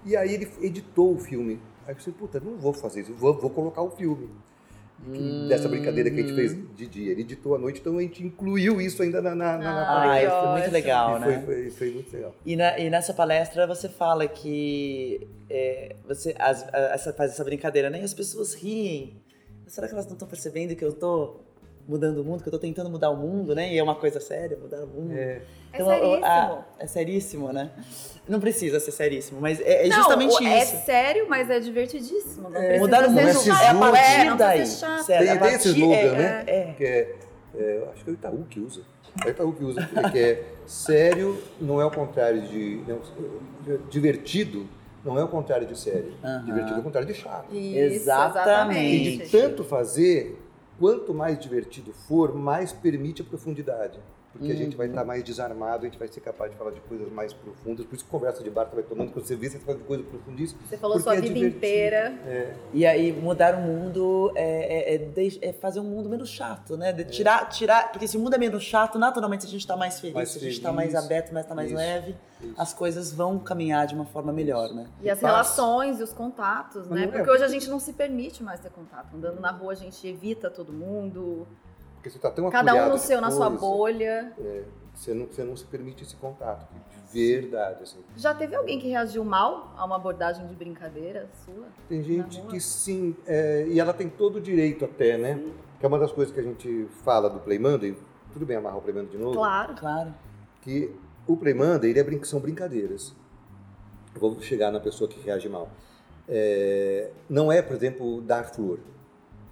E 0.05 0.15
aí 0.15 0.33
ele 0.33 0.47
editou 0.61 1.13
o 1.15 1.17
filme. 1.19 1.59
Aí 1.85 1.91
eu 1.91 1.95
pensei, 1.95 2.13
puta, 2.13 2.39
não 2.39 2.57
vou 2.57 2.73
fazer 2.73 3.01
isso, 3.01 3.13
vou, 3.13 3.33
vou 3.37 3.49
colocar 3.49 3.81
o 3.81 3.89
filme. 3.91 4.29
E 5.07 5.11
que- 5.17 5.47
Dessa 5.47 5.67
brincadeira 5.69 6.09
que 6.11 6.19
a 6.19 6.21
gente 6.23 6.35
fez 6.35 6.55
de 6.75 6.85
dia. 6.85 7.11
Ele 7.13 7.21
editou 7.21 7.55
à 7.55 7.57
noite, 7.57 7.79
então 7.79 7.97
a 7.97 8.01
gente 8.01 8.21
incluiu 8.23 8.81
isso 8.81 9.01
ainda 9.01 9.21
na, 9.21 9.33
na, 9.33 9.57
na, 9.57 9.63
na 9.63 9.81
Ah, 9.81 10.09
Ai, 10.11 10.25
que 10.25 10.29
foi 10.31 10.49
muito 10.59 10.71
legal, 10.71 11.17
E 11.17 11.21
foi, 11.21 11.31
né? 11.31 11.41
foi, 11.45 11.69
foi 11.71 11.91
muito 11.91 12.13
legal. 12.13 12.35
E, 12.45 12.55
na- 12.55 12.77
e 12.77 12.89
nessa 12.89 13.13
palestra 13.13 13.65
você 13.65 13.87
fala 13.87 14.27
que 14.27 15.25
é, 15.49 15.95
você 16.07 16.35
as- 16.37 16.63
a- 16.73 16.91
essa, 16.93 17.13
faz 17.13 17.31
essa 17.31 17.43
brincadeira, 17.45 17.89
né? 17.89 18.01
E 18.01 18.03
as 18.03 18.13
pessoas 18.13 18.53
riem. 18.53 19.13
Será 19.69 19.87
que 19.87 19.93
elas 19.93 20.05
não 20.07 20.13
estão 20.13 20.27
percebendo 20.27 20.75
que 20.75 20.83
eu 20.83 20.91
tô 20.91 21.35
mudando 21.87 22.19
o 22.19 22.23
mundo, 22.23 22.41
que 22.43 22.49
eu 22.49 22.51
tô 22.51 22.59
tentando 22.59 22.89
mudar 22.89 23.09
o 23.11 23.15
mundo, 23.15 23.53
né? 23.55 23.71
E 23.73 23.77
é 23.77 23.83
uma 23.83 23.95
coisa 23.95 24.19
séria, 24.19 24.57
mudar 24.57 24.83
o 24.83 24.87
mundo. 24.87 25.11
É, 25.13 25.41
É 25.73 25.81
eu- 25.81 25.85
seríssimo. 25.85 26.25
a- 26.25 26.65
é 26.79 26.87
seríssimo, 26.87 27.53
né? 27.53 27.71
Não 28.27 28.39
precisa 28.39 28.79
ser 28.79 28.91
seríssimo, 28.91 29.39
mas 29.41 29.59
é, 29.61 29.85
é 29.85 29.89
Não, 29.89 29.97
justamente 29.97 30.45
é 30.45 30.63
isso. 30.63 30.85
sério, 30.85 31.27
mas 31.29 31.49
é 31.49 31.59
divertidíssimo. 31.59 32.49
Não 32.49 32.57
É. 32.59 32.65
precisa 32.65 32.79
Mudar 32.85 33.07
o 33.07 33.09
mundo 33.11 33.19
é 33.19 33.33
sisudo. 33.33 33.57
é 33.61 33.67
a 33.67 33.75
partir 33.75 33.99
É, 34.27 34.35
daí. 34.35 34.63
Tem, 35.07 35.39
tem 35.39 35.53
esse 35.53 35.67
slogan, 35.69 35.95
é, 35.95 36.11
né? 36.11 36.43
é. 36.47 36.73
Que 36.77 36.83
é, 36.85 37.15
é, 37.55 37.89
acho 37.93 38.03
que 38.03 38.09
é 38.09 38.13
o 38.13 38.15
Itaú 38.15 38.45
que 38.49 38.59
usa. 38.59 38.81
É 39.23 39.27
o 39.27 39.29
Itaú 39.31 39.53
que 39.53 39.63
usa, 39.63 39.89
que 40.11 40.19
é 40.19 40.43
sério 40.67 41.41
não 41.59 41.81
é 41.81 41.85
o 41.85 41.91
contrário 41.91 42.41
de. 42.43 42.83
Não, 42.87 42.99
divertido 43.89 44.67
Não 45.03 45.17
é 45.17 45.23
o 45.23 45.27
contrário 45.27 45.67
de 45.67 45.77
sério. 45.77 46.13
Aham. 46.23 46.45
Divertido 46.45 46.77
é 46.77 46.79
o 46.79 46.83
contrário 46.83 47.07
de 47.07 47.13
chato. 47.13 47.53
Isso, 47.53 47.77
Exatamente. 47.77 49.09
E 49.09 49.17
de 49.17 49.29
tanto 49.29 49.63
fazer, 49.63 50.39
quanto 50.79 51.13
mais 51.13 51.39
divertido 51.39 51.93
for, 51.93 52.35
mais 52.35 52.71
permite 52.71 53.21
a 53.21 53.25
profundidade. 53.25 53.99
Porque 54.31 54.51
a 54.51 54.55
gente 54.55 54.77
vai 54.77 54.87
estar 54.87 55.03
mais 55.03 55.23
desarmado, 55.23 55.85
a 55.85 55.89
gente 55.89 55.97
vai 55.97 56.07
ser 56.07 56.21
capaz 56.21 56.51
de 56.51 56.57
falar 56.57 56.69
de 56.71 56.79
coisas 56.81 57.11
mais 57.11 57.33
profundas. 57.33 57.83
Por 57.85 57.95
isso 57.95 58.05
que 58.05 58.11
conversa 58.11 58.43
de 58.43 58.49
bar 58.51 58.69
vai 58.71 58.83
tomando, 58.83 59.11
quando 59.11 59.25
você 59.25 59.35
vê, 59.35 59.49
você 59.49 59.57
fala 59.57 59.77
de 59.79 59.83
coisa 59.85 60.03
profundíssima. 60.03 60.61
Você 60.69 60.77
falou 60.77 60.99
sua 60.99 61.13
é 61.13 61.21
vida 61.21 61.33
divertido. 61.33 61.57
inteira. 61.57 62.13
É, 62.27 62.53
E 62.71 62.85
aí, 62.85 63.11
mudar 63.11 63.55
o 63.55 63.61
mundo 63.61 64.31
é, 64.35 64.93
é- 64.93 64.95
é 64.95 65.49
é 65.49 65.53
fazer 65.53 65.79
um 65.79 65.83
mundo 65.83 66.07
menos 66.09 66.29
chato, 66.29 66.77
né? 66.77 66.93
De 66.93 67.05
tirar, 67.05 67.49
tirar, 67.49 67.91
porque 67.91 68.07
se 68.07 68.17
o 68.17 68.19
mundo 68.19 68.35
é 68.35 68.37
menos 68.37 68.63
chato, 68.63 68.99
naturalmente 68.99 69.45
a 69.45 69.49
gente 69.49 69.65
tá 69.65 69.75
mais 69.75 69.99
feliz, 69.99 70.13
Mais 70.13 70.29
se 70.29 70.37
a 70.37 70.41
gente 70.41 70.61
tá 70.61 70.71
feliz. 70.73 70.93
mais 70.93 71.03
aberto, 71.05 71.33
mais, 71.33 71.45
tá 71.47 71.55
mais 71.55 71.67
Isso, 71.69 71.77
leve, 71.77 72.15
isso. 72.41 72.53
as 72.55 72.71
coisas 72.73 73.11
vão 73.11 73.39
caminhar 73.39 73.87
de 73.87 73.95
uma 73.95 74.05
forma 74.05 74.31
melhor, 74.31 74.71
né? 74.73 74.85
E 75.01 75.09
as 75.09 75.19
relações 75.19 75.99
e 75.99 76.03
os 76.03 76.13
contatos, 76.13 76.87
Mas 76.87 76.99
né? 76.99 77.05
é- 77.05 77.07
Porque 77.07 77.31
hoje 77.31 77.43
a 77.43 77.47
gente 77.47 77.67
não 77.67 77.79
se 77.79 77.93
permite 77.93 78.43
mais 78.43 78.59
ter 78.59 78.69
contato. 78.69 79.15
Andando 79.15 79.39
na 79.41 79.49
rua 79.51 79.71
a 79.71 79.75
gente 79.75 80.07
evita 80.07 80.49
todo 80.51 80.71
mundo. 80.71 81.47
Porque 81.99 82.09
você 82.09 82.17
está 82.17 82.31
tão 82.31 82.49
Cada 82.49 82.73
um 82.87 82.89
no 82.89 82.97
seu, 82.97 83.19
na 83.19 83.29
sua 83.29 83.49
bolha. 83.49 84.33
é, 84.39 84.63
você, 84.95 85.13
não, 85.13 85.25
você 85.27 85.43
não 85.43 85.55
se 85.55 85.65
permite 85.65 86.03
esse 86.03 86.15
contato, 86.15 86.65
de 87.11 87.35
verdade. 87.41 87.83
Assim. 87.83 87.99
Já 88.15 88.33
teve 88.33 88.55
alguém 88.55 88.79
que 88.79 88.87
reagiu 88.87 89.23
mal 89.25 89.73
a 89.77 89.83
uma 89.85 89.97
abordagem 89.97 90.47
de 90.47 90.55
brincadeira 90.55 91.29
sua? 91.45 91.65
Tem 91.89 92.01
gente 92.03 92.41
que 92.43 92.59
sim, 92.59 93.15
é, 93.27 93.65
e 93.67 93.79
ela 93.79 93.93
tem 93.93 94.09
todo 94.09 94.37
o 94.37 94.41
direito 94.41 94.85
até, 94.85 95.17
né? 95.17 95.43
Que 95.79 95.85
é 95.85 95.87
uma 95.87 95.99
das 95.99 96.11
coisas 96.11 96.33
que 96.33 96.39
a 96.39 96.43
gente 96.43 96.87
fala 97.03 97.29
do 97.29 97.39
Play 97.39 97.59
Monday, 97.59 97.97
tudo 98.31 98.45
bem 98.45 98.57
amarrar 98.57 98.77
o 98.79 98.81
Play 98.81 98.93
Monday 98.95 99.11
de 99.11 99.17
novo? 99.17 99.33
Claro. 99.35 99.75
Claro. 99.75 100.13
que 100.61 100.93
o 101.27 101.37
Play 101.37 101.53
Monday, 101.53 101.91
ele 101.91 101.99
é 101.99 102.03
brin- 102.03 102.23
são 102.23 102.39
brincadeiras. 102.39 103.13
Eu 104.15 104.19
vou 104.21 104.39
chegar 104.41 104.71
na 104.71 104.79
pessoa 104.79 105.07
que 105.09 105.19
reage 105.21 105.47
mal. 105.47 105.69
É, 106.27 107.11
não 107.29 107.51
é, 107.51 107.61
por 107.61 107.75
exemplo, 107.75 108.21
dar 108.21 108.43
flor. 108.45 108.79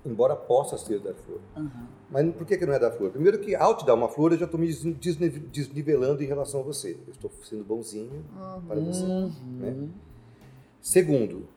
Embora 0.06 0.36
possa 0.36 0.78
ser 0.78 1.00
dar 1.00 1.14
flor. 1.14 1.40
Aham. 1.56 1.88
Mas 2.10 2.34
por 2.36 2.46
que, 2.46 2.58
que 2.58 2.66
não 2.66 2.74
é 2.74 2.80
dar 2.80 2.92
flor? 2.92 3.12
Primeiro 3.12 3.38
que 3.40 3.54
ao 3.56 3.76
te 3.76 3.86
dar 3.86 3.94
uma 3.94 4.08
flor, 4.08 4.32
eu 4.32 4.38
já 4.38 4.46
estou 4.46 4.60
me 4.60 4.68
desni- 4.68 4.94
desni- 4.94 5.30
desnivelando 5.30 6.24
em 6.24 6.26
relação 6.26 6.62
a 6.62 6.64
você. 6.64 6.98
Eu 7.06 7.12
estou 7.12 7.30
sendo 7.44 7.64
bonzinho 7.66 8.24
para 8.68 8.80
você. 8.80 9.04
Uhum. 9.04 9.32
né? 9.60 9.90
Segundo, 10.82 11.48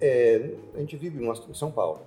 é, 0.00 0.54
a 0.74 0.78
gente 0.80 0.96
vive 0.96 1.22
em 1.22 1.54
São 1.54 1.70
Paulo. 1.70 2.00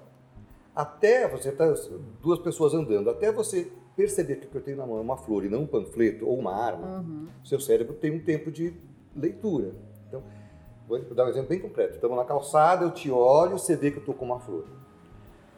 Até 0.75 1.27
você 1.27 1.51
tá 1.51 1.73
duas 2.21 2.39
pessoas 2.39 2.73
andando, 2.73 3.09
até 3.09 3.31
você 3.31 3.71
perceber 3.95 4.37
que 4.37 4.47
o 4.47 4.49
que 4.49 4.57
eu 4.57 4.61
tenho 4.61 4.77
na 4.77 4.85
mão 4.85 4.97
é 4.97 5.01
uma 5.01 5.15
flor 5.15 5.45
e 5.45 5.49
não 5.49 5.61
um 5.61 5.67
panfleto 5.67 6.27
ou 6.27 6.37
uma 6.37 6.53
arma, 6.53 6.99
Uhum. 6.99 7.27
seu 7.45 7.59
cérebro 7.59 7.93
tem 7.93 8.11
um 8.11 8.19
tempo 8.19 8.51
de 8.51 8.73
leitura. 9.15 9.73
Então, 10.07 10.21
vou 10.87 10.99
dar 11.13 11.25
um 11.25 11.29
exemplo 11.29 11.47
bem 11.49 11.59
concreto. 11.59 11.95
Estamos 11.95 12.17
na 12.17 12.25
calçada, 12.25 12.83
eu 12.83 12.91
te 12.91 13.09
olho, 13.09 13.57
você 13.57 13.75
vê 13.75 13.91
que 13.91 13.97
eu 13.97 14.01
estou 14.01 14.13
com 14.15 14.25
uma 14.25 14.39
flor. 14.39 14.65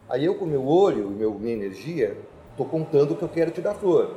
Aí 0.08 0.24
eu, 0.24 0.34
com 0.34 0.46
meu 0.46 0.66
olho 0.66 1.10
e 1.10 1.14
meu, 1.14 1.38
minha 1.38 1.54
energia, 1.54 2.16
estou 2.50 2.66
contando 2.66 3.14
que 3.14 3.22
eu 3.22 3.28
quero 3.28 3.50
te 3.50 3.60
dar 3.60 3.74
flor. 3.74 4.16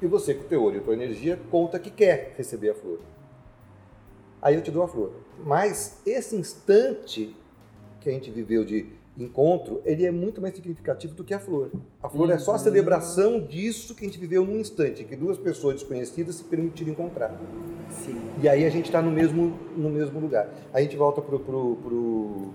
E 0.00 0.06
você, 0.06 0.34
com 0.34 0.42
o 0.42 0.48
teu 0.48 0.62
olho 0.62 0.78
e 0.78 0.80
tua 0.80 0.94
energia, 0.94 1.38
conta 1.50 1.78
que 1.78 1.90
quer 1.90 2.34
receber 2.36 2.70
a 2.70 2.74
flor. 2.74 2.98
Aí 4.40 4.56
eu 4.56 4.62
te 4.62 4.70
dou 4.70 4.82
a 4.82 4.88
flor. 4.88 5.12
Mas 5.44 6.00
esse 6.04 6.34
instante 6.34 7.36
que 8.00 8.08
a 8.08 8.12
gente 8.12 8.30
viveu 8.30 8.64
de 8.64 8.86
encontro, 9.16 9.80
ele 9.84 10.04
é 10.04 10.10
muito 10.10 10.40
mais 10.40 10.56
significativo 10.56 11.14
do 11.14 11.22
que 11.22 11.34
a 11.34 11.38
flor. 11.38 11.70
A 12.02 12.08
flor 12.08 12.30
é 12.30 12.38
só 12.38 12.54
a 12.54 12.58
celebração 12.58 13.40
disso 13.40 13.94
que 13.94 14.04
a 14.04 14.08
gente 14.08 14.18
viveu 14.18 14.44
num 14.44 14.58
instante, 14.58 15.04
que 15.04 15.14
duas 15.14 15.38
pessoas 15.38 15.76
desconhecidas 15.76 16.36
se 16.36 16.44
permitiram 16.44 16.90
encontrar. 16.90 17.38
Sim. 17.90 18.20
E 18.42 18.48
aí 18.48 18.64
a 18.64 18.70
gente 18.70 18.86
está 18.86 19.00
no 19.02 19.10
mesmo, 19.10 19.56
no 19.76 19.90
mesmo 19.90 20.18
lugar. 20.18 20.48
Aí 20.72 20.80
a 20.80 20.84
gente 20.84 20.96
volta 20.96 21.20
pro, 21.20 21.38
pro, 21.38 21.76
pro 21.76 22.54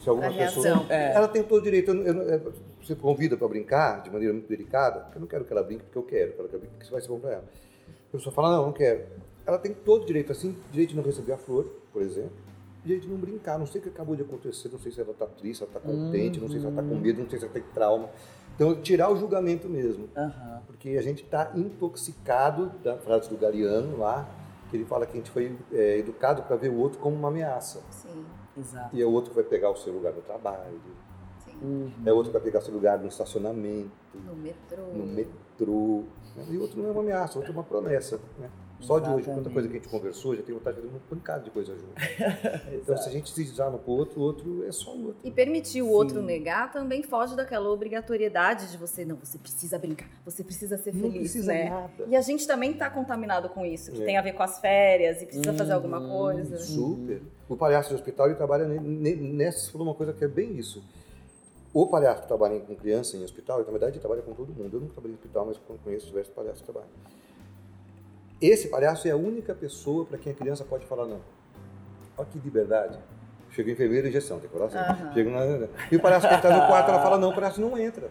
se 0.00 0.08
alguma 0.08 0.28
A 0.28 0.32
pessoa, 0.32 0.64
reação. 0.66 0.86
É. 0.90 1.12
ela 1.14 1.28
tem 1.28 1.42
todo 1.42 1.60
o 1.60 1.62
direito. 1.64 1.90
eu- 1.90 2.02
eu- 2.04 2.22
eu- 2.22 2.52
você 2.82 2.94
convida 2.94 3.36
para 3.36 3.48
brincar 3.48 4.02
de 4.02 4.10
maneira 4.10 4.32
muito 4.32 4.48
delicada. 4.48 5.06
Eu 5.14 5.20
não 5.20 5.26
quero 5.26 5.44
que 5.44 5.52
ela 5.52 5.62
brinque 5.62 5.84
porque 5.84 5.98
eu 5.98 6.02
quero, 6.04 6.32
que 6.32 6.38
ela 6.40 6.48
brinque 6.48 6.66
porque 6.68 6.82
isso 6.84 6.92
vai 6.92 7.00
ser 7.00 7.08
bom 7.08 7.18
para 7.18 7.32
ela. 7.32 7.44
A 8.08 8.12
pessoa 8.12 8.32
fala 8.32 8.56
não, 8.56 8.66
não 8.66 8.72
quero. 8.72 9.04
Ela 9.44 9.58
tem 9.58 9.72
todo 9.72 10.02
o 10.02 10.06
direito 10.06 10.30
assim, 10.32 10.56
direito 10.70 10.90
de 10.90 10.96
não 10.96 11.02
receber 11.02 11.32
a 11.32 11.36
flor, 11.38 11.64
por 11.92 12.02
exemplo, 12.02 12.30
direito 12.84 13.02
de 13.04 13.08
não 13.08 13.16
brincar. 13.16 13.58
Não 13.58 13.66
sei 13.66 13.80
o 13.80 13.84
que 13.84 13.88
acabou 13.90 14.14
de 14.16 14.22
acontecer, 14.22 14.68
não 14.70 14.78
sei 14.78 14.92
se 14.92 15.00
ela 15.00 15.10
está 15.10 15.26
triste, 15.26 15.58
se 15.58 15.62
ela 15.64 15.72
está 15.76 15.80
contente, 15.80 16.40
não 16.40 16.48
sei 16.48 16.60
se 16.60 16.66
ela 16.66 16.74
está 16.80 16.88
com 16.88 17.00
medo, 17.00 17.22
não 17.22 17.28
sei 17.30 17.38
se 17.38 17.44
ela 17.44 17.54
tem 17.54 17.62
trauma. 17.74 18.08
Então 18.54 18.80
tirar 18.80 19.10
o 19.12 19.16
julgamento 19.16 19.68
mesmo 19.68 20.08
Aham. 20.16 20.62
porque 20.66 20.90
a 20.90 21.02
gente 21.02 21.22
está 21.24 21.52
intoxicado 21.54 22.72
da 22.82 22.96
frase 22.96 23.28
do 23.28 23.36
Galeano 23.36 23.98
lá, 23.98 24.28
que 24.70 24.76
ele 24.76 24.84
fala 24.84 25.06
que 25.06 25.12
a 25.12 25.16
gente 25.16 25.30
foi 25.30 25.56
é, 25.72 25.98
educado 25.98 26.42
para 26.42 26.56
ver 26.56 26.70
o 26.70 26.76
outro 26.78 26.98
como 26.98 27.14
uma 27.16 27.28
ameaça. 27.28 27.80
Sim, 27.90 28.24
Exato. 28.58 28.96
E 28.96 29.02
é 29.02 29.04
o 29.06 29.10
outro 29.12 29.30
que 29.30 29.36
vai 29.36 29.44
pegar 29.44 29.70
o 29.70 29.76
seu 29.76 29.92
lugar 29.92 30.12
no 30.12 30.22
trabalho, 30.22 30.80
sim. 31.44 31.52
Uhum. 31.62 31.90
é 32.04 32.12
o 32.12 32.16
outro 32.16 32.30
que 32.32 32.38
vai 32.38 32.42
pegar 32.44 32.58
o 32.58 32.62
seu 32.62 32.74
lugar 32.74 32.98
no 32.98 33.08
estacionamento, 33.08 33.90
No 34.14 34.34
metrô. 34.34 34.82
no 34.94 35.06
metrô. 35.06 36.02
né? 36.36 36.46
E 36.50 36.56
o 36.56 36.62
outro 36.62 36.80
não 36.80 36.88
é 36.88 36.92
uma 36.92 37.00
ameaça, 37.02 37.34
o 37.34 37.36
outro 37.38 37.52
é 37.52 37.56
uma 37.56 37.64
promessa. 37.64 38.20
Né? 38.38 38.50
Só 38.78 38.98
de 38.98 39.08
hoje, 39.08 39.24
quanta 39.24 39.30
Exatamente. 39.40 39.52
coisa 39.54 39.68
que 39.68 39.74
a 39.74 39.78
gente 39.80 39.88
conversou, 39.88 40.36
já 40.36 40.42
tem 40.42 40.54
vontade 40.54 40.76
de 40.76 40.82
fazer 40.82 40.94
uma 40.94 41.02
pancada 41.08 41.42
de 41.44 41.50
coisa 41.50 41.74
junto. 41.74 41.94
então, 42.74 42.94
se 42.98 43.08
a 43.08 43.12
gente 43.12 43.30
se 43.30 43.42
desarma 43.42 43.78
pro 43.78 43.90
outro, 43.92 44.20
o 44.20 44.22
outro 44.22 44.64
é 44.68 44.70
só 44.70 44.94
o 44.94 45.06
outro. 45.06 45.16
E 45.24 45.30
permitir 45.30 45.80
o 45.80 45.86
Sim. 45.86 45.90
outro 45.92 46.20
negar 46.22 46.70
também 46.70 47.02
foge 47.02 47.34
daquela 47.34 47.70
obrigatoriedade 47.70 48.70
de 48.70 48.76
você, 48.76 49.02
não, 49.02 49.16
você 49.16 49.38
precisa 49.38 49.78
brincar, 49.78 50.10
você 50.26 50.44
precisa 50.44 50.76
ser 50.76 50.92
Não 50.94 51.00
feliz, 51.04 51.20
precisa 51.20 51.52
né? 51.54 51.70
nada. 51.70 52.04
E 52.06 52.14
a 52.14 52.20
gente 52.20 52.46
também 52.46 52.74
tá 52.74 52.90
contaminado 52.90 53.48
com 53.48 53.64
isso, 53.64 53.90
que 53.92 54.02
É. 54.02 54.04
tem 54.04 54.18
a 54.18 54.22
ver 54.22 54.34
com 54.34 54.42
as 54.42 54.60
férias 54.60 55.22
e 55.22 55.26
precisa 55.26 55.54
fazer 55.54 55.70
Uhum. 55.70 55.76
alguma 55.76 56.00
coisa. 56.06 56.58
Super. 56.58 57.22
O 57.48 57.56
palhaço 57.56 57.90
de 57.90 57.94
hospital, 57.94 58.26
ele 58.26 58.34
trabalha 58.34 58.66
ne- 58.66 58.78
ne- 58.80 59.14
nessa, 59.16 59.60
você 59.66 59.70
falou 59.72 59.86
uma 59.86 59.94
coisa 59.94 60.12
que 60.12 60.24
é 60.24 60.28
bem 60.28 60.56
isso. 60.56 60.82
O 61.72 61.86
palhaço 61.86 62.22
que 62.22 62.28
trabalha 62.28 62.58
com 62.60 62.74
criança 62.74 63.16
em 63.16 63.22
hospital, 63.24 63.58
na 63.58 63.64
verdade 63.70 63.92
ele 63.92 64.00
trabalha 64.00 64.22
com 64.22 64.32
todo 64.32 64.48
mundo. 64.52 64.74
Eu 64.76 64.80
nunca 64.80 64.94
trabalhei 64.94 65.12
em 65.12 65.18
hospital, 65.18 65.46
mas 65.46 65.60
conheço 65.84 66.06
diversos 66.06 66.32
palhaços 66.34 66.60
que 66.60 66.64
trabalham. 66.64 66.88
Esse 68.40 68.68
palhaço 68.68 69.06
é 69.08 69.10
a 69.12 69.16
única 69.16 69.54
pessoa 69.54 70.04
para 70.04 70.18
quem 70.18 70.32
a 70.32 70.34
criança 70.34 70.64
pode 70.64 70.86
falar 70.86 71.06
não. 71.06 71.20
Olha 72.18 72.28
que 72.30 72.38
liberdade. 72.38 72.98
Chega 73.50 73.68
o 73.70 73.72
enfermeiro 73.72 74.06
e 74.06 74.10
injeção, 74.10 74.38
tem 74.40 74.50
coração. 74.50 74.80
Aham. 74.80 75.12
Chega 75.14 75.30
na- 75.30 75.68
E 75.90 75.96
o 75.96 76.00
palhaço 76.00 76.28
quer 76.28 76.38
entrar 76.38 76.58
no 76.60 76.66
quarto, 76.66 76.90
ela 76.90 77.02
fala 77.02 77.18
não, 77.18 77.30
o 77.30 77.34
palhaço 77.34 77.60
não 77.60 77.76
entra. 77.78 78.10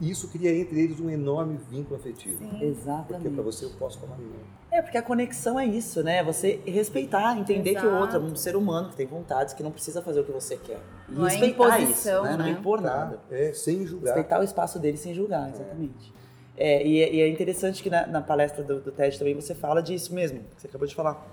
E 0.00 0.10
isso 0.10 0.28
cria 0.28 0.54
entre 0.54 0.78
eles 0.80 1.00
um 1.00 1.08
enorme 1.10 1.58
vínculo 1.70 1.96
afetivo. 1.98 2.38
Sim. 2.38 2.48
Porque 2.50 2.64
Exatamente. 2.66 3.30
para 3.34 3.42
você 3.42 3.64
eu 3.64 3.70
posso 3.78 3.98
falar 3.98 4.16
não. 4.18 4.26
É, 4.76 4.82
porque 4.82 4.98
a 4.98 5.02
conexão 5.02 5.58
é 5.58 5.64
isso, 5.64 6.02
né? 6.02 6.22
Você 6.22 6.60
respeitar, 6.66 7.34
entender 7.38 7.70
que 7.70 7.86
o 7.86 7.88
Exato. 7.88 7.96
outro 8.02 8.16
é 8.18 8.20
um 8.20 8.36
ser 8.36 8.54
humano 8.56 8.90
que 8.90 8.96
tem 8.96 9.06
vontades, 9.06 9.54
que 9.54 9.62
não 9.62 9.70
precisa 9.70 10.02
fazer 10.02 10.20
o 10.20 10.24
que 10.24 10.32
você 10.32 10.58
quer. 10.58 10.78
E 11.08 11.12
Não 11.12 11.26
é 11.26 11.30
respeitar 11.30 11.80
imposição, 11.80 12.24
isso, 12.24 12.30
né? 12.32 12.36
Não 12.36 12.44
né? 12.44 12.50
impor 12.50 12.82
nada. 12.82 13.18
É, 13.30 13.54
sem 13.54 13.86
julgar. 13.86 14.08
Respeitar 14.14 14.40
o 14.40 14.42
espaço 14.44 14.78
dele 14.78 14.98
sem 14.98 15.14
julgar, 15.14 15.48
exatamente. 15.48 16.12
É, 16.58 16.86
e, 16.86 17.00
é- 17.02 17.14
e 17.14 17.20
é 17.22 17.28
interessante 17.28 17.82
que 17.82 17.88
na, 17.88 18.06
na 18.06 18.20
palestra 18.20 18.62
do, 18.62 18.78
do 18.80 18.92
TED 18.92 19.18
também 19.18 19.34
você 19.34 19.54
fala 19.54 19.82
disso 19.82 20.12
mesmo, 20.14 20.40
que 20.54 20.60
você 20.60 20.66
acabou 20.66 20.86
de 20.86 20.94
falar. 20.94 21.26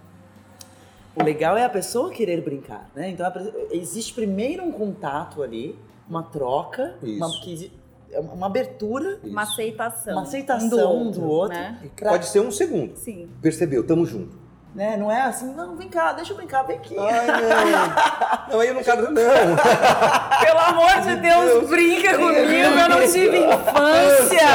O 1.13 1.21
legal 1.21 1.57
é 1.57 1.65
a 1.65 1.69
pessoa 1.69 2.09
querer 2.11 2.41
brincar, 2.41 2.89
né? 2.95 3.09
Então 3.09 3.25
existe 3.71 4.13
primeiro 4.13 4.63
um 4.63 4.71
contato 4.71 5.43
ali, 5.43 5.77
uma 6.09 6.23
troca, 6.23 6.95
uma, 7.03 7.27
Isso. 7.27 7.41
que 7.41 7.53
exi- 7.53 7.71
é 7.75 7.82
uma 8.19 8.33
uma 8.33 8.45
abertura, 8.47 9.19
Uma 9.23 9.43
Isso. 9.43 9.51
aceitação. 9.53 10.13
uma 10.13 10.21
aceitação 10.23 10.97
um 11.03 11.11
do 11.11 11.25
outro. 11.27 11.57
Né? 11.57 11.77
E 11.83 11.89
que 11.89 12.01
Pra- 12.03 12.11
Pode 12.11 12.27
ser 12.27 12.39
um 12.39 12.51
segundo. 12.51 12.95
Sim. 12.97 13.29
Percebeu, 13.41 13.85
tamo 13.85 14.05
junto. 14.05 14.41
Né? 14.75 14.97
Não 14.97 15.11
é 15.11 15.21
assim, 15.21 15.53
não, 15.53 15.75
vem 15.75 15.87
cá, 15.87 16.13
deixa 16.13 16.33
eu 16.33 16.37
brincar, 16.37 16.63
vem 16.63 16.77
aqui. 16.77 16.95
Ai, 16.97 17.27
não. 17.27 17.93
Não, 18.53 18.59
aí 18.59 18.67
eu 18.67 18.73
não 18.75 18.83
quero, 18.83 19.03
não. 19.03 19.13
Pelo 19.13 20.59
amor 20.59 21.01
de 21.01 21.15
Deus, 21.15 21.69
brinca 21.69 22.17
comigo, 22.17 22.79
eu 22.79 22.89
não 22.89 22.99
tive 23.11 23.37
infância. 23.39 24.47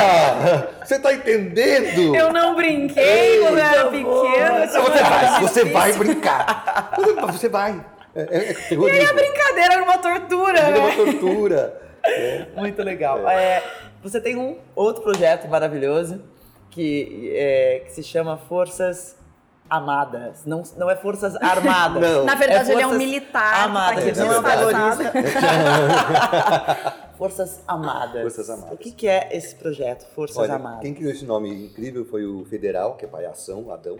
Você 0.84 0.98
tá 0.98 1.12
entendendo? 1.14 2.14
Eu 2.14 2.32
não 2.32 2.54
brinquei 2.54 3.40
quando 3.40 3.58
eu 3.58 3.64
era 3.64 3.84
pequena. 3.88 4.66
Você 4.66 5.02
vai, 5.02 5.40
você 5.40 5.64
vai 5.64 5.92
brincar. 5.94 6.92
Você- 6.96 7.32
Você 7.32 7.48
vai. 7.48 7.84
É, 8.14 8.20
é, 8.22 8.50
é 8.50 8.54
terrorismo. 8.54 9.14
Brincadeira 9.14 9.74
era 9.74 9.82
uma 9.84 9.98
tortura, 9.98 10.62
Vira 10.62 10.78
uma 10.80 10.88
né? 10.88 10.96
tortura. 10.96 11.80
Muito 12.56 12.82
legal. 12.82 13.28
É, 13.28 13.62
você 14.02 14.20
tem 14.20 14.36
um 14.36 14.58
outro 14.74 15.02
projeto 15.02 15.48
maravilhoso 15.48 16.22
que, 16.70 17.32
é, 17.34 17.82
que 17.86 17.92
se 17.92 18.02
chama 18.02 18.36
Forças 18.36 19.16
Amadas. 19.68 20.46
Não, 20.46 20.62
não 20.76 20.90
é 20.90 20.96
Forças 20.96 21.36
Armadas. 21.36 22.00
Não. 22.10 22.24
Na 22.24 22.34
verdade, 22.34 22.70
É 22.70 22.74
ele 22.74 22.82
é 22.82 22.86
um 22.86 22.96
militar 22.96 23.64
Amadas. 23.64 24.02
que 24.04 24.12
tá 24.12 24.24
não 24.24 24.32
é 24.32 24.38
um 24.38 24.42
terrorista. 24.42 25.12
Forças 27.18 27.60
Amadas. 27.66 28.22
Forças 28.22 28.48
Amadas. 28.48 28.72
O 28.72 28.76
que, 28.78 28.92
que 28.92 29.06
é 29.08 29.28
esse 29.32 29.54
projeto, 29.56 30.06
Forças 30.14 30.38
Olha, 30.38 30.54
Amadas? 30.54 30.80
quem 30.80 30.94
criou 30.94 31.12
esse 31.12 31.24
nome 31.26 31.50
incrível 31.66 32.04
foi 32.06 32.24
o 32.24 32.44
Federal, 32.46 32.94
que 32.94 33.04
é 33.04 33.08
palhação, 33.08 33.70
Adão. 33.70 33.98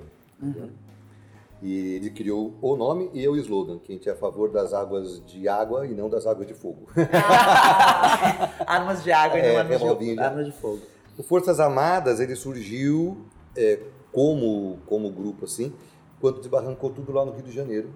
E 1.61 1.95
ele 1.97 2.11
criou 2.11 2.55
o 2.63 2.77
nome 2.77 3.11
e 3.13 3.27
o 3.29 3.35
slogan, 3.37 3.79
que 3.79 3.91
a 3.93 3.95
gente 3.97 4.09
é 4.09 4.13
a 4.13 4.17
favor 4.17 4.49
das 4.51 4.73
águas 4.73 5.21
de 5.27 5.49
água 5.49 5.87
e 5.87 5.93
não 5.95 6.09
das 6.09 6.25
águas 6.27 6.47
de 6.47 6.55
fogo. 6.55 6.87
Armas 8.67 9.03
de 9.03 9.11
água 9.13 9.39
e 9.39 9.43
É, 9.43 9.53
não 9.53 9.59
armas, 9.61 9.81
revolvinho, 9.81 10.15
de, 10.15 10.21
né? 10.21 10.27
armas 10.27 10.47
de 10.47 10.53
fogo. 10.53 10.81
O 11.17 11.23
Forças 11.23 11.59
Armadas, 11.59 12.21
ele 12.21 12.37
surgiu 12.37 13.19
é, 13.57 13.81
como, 14.13 14.79
como 14.87 15.11
grupo, 15.11 15.45
assim, 15.47 15.73
quando 16.21 16.39
desbarrancou 16.39 16.91
tudo 16.91 17.13
lá 17.13 17.25
no 17.25 17.33
Rio 17.33 17.43
de 17.43 17.53
Janeiro. 17.53 17.91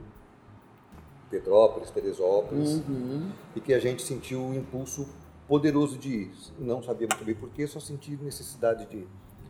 Petrópolis, 1.31 1.91
Teresópolis, 1.91 2.83
Uhum. 2.89 3.31
e 3.57 3.61
que 3.61 3.73
a 3.73 3.79
gente 3.79 4.03
sentiu 4.03 4.41
o 4.49 4.55
impulso 4.55 5.09
poderoso 5.49 5.97
de 5.97 6.09
ir. 6.11 6.31
Não 6.59 6.83
sabia 6.83 7.07
muito 7.07 7.25
bem 7.25 7.35
porquê, 7.35 7.67
só 7.67 7.81
senti 7.81 8.17
necessidade 8.21 8.87
de 8.87 8.99
ir. 8.99 9.09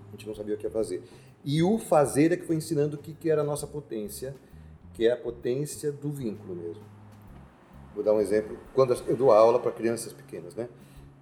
A 0.08 0.12
gente 0.12 0.26
não 0.28 0.34
sabia 0.34 0.54
o 0.54 0.58
que 0.58 0.64
ia 0.66 0.70
fazer. 0.70 1.02
E 1.44 1.62
o 1.62 1.78
fazer 1.78 2.32
é 2.32 2.36
que 2.36 2.44
foi 2.44 2.56
ensinando 2.56 2.96
o 2.96 2.98
que, 2.98 3.12
que 3.12 3.30
era 3.30 3.40
a 3.40 3.44
nossa 3.44 3.66
potência, 3.66 4.34
que 4.94 5.06
é 5.06 5.12
a 5.12 5.16
potência 5.16 5.90
do 5.90 6.10
vínculo 6.10 6.54
mesmo. 6.54 6.82
Vou 7.94 8.04
dar 8.04 8.12
um 8.12 8.20
exemplo. 8.20 8.56
Quando 8.74 8.94
eu 9.06 9.16
dou 9.16 9.32
aula 9.32 9.58
para 9.58 9.72
crianças 9.72 10.12
pequenas, 10.12 10.54
né? 10.54 10.68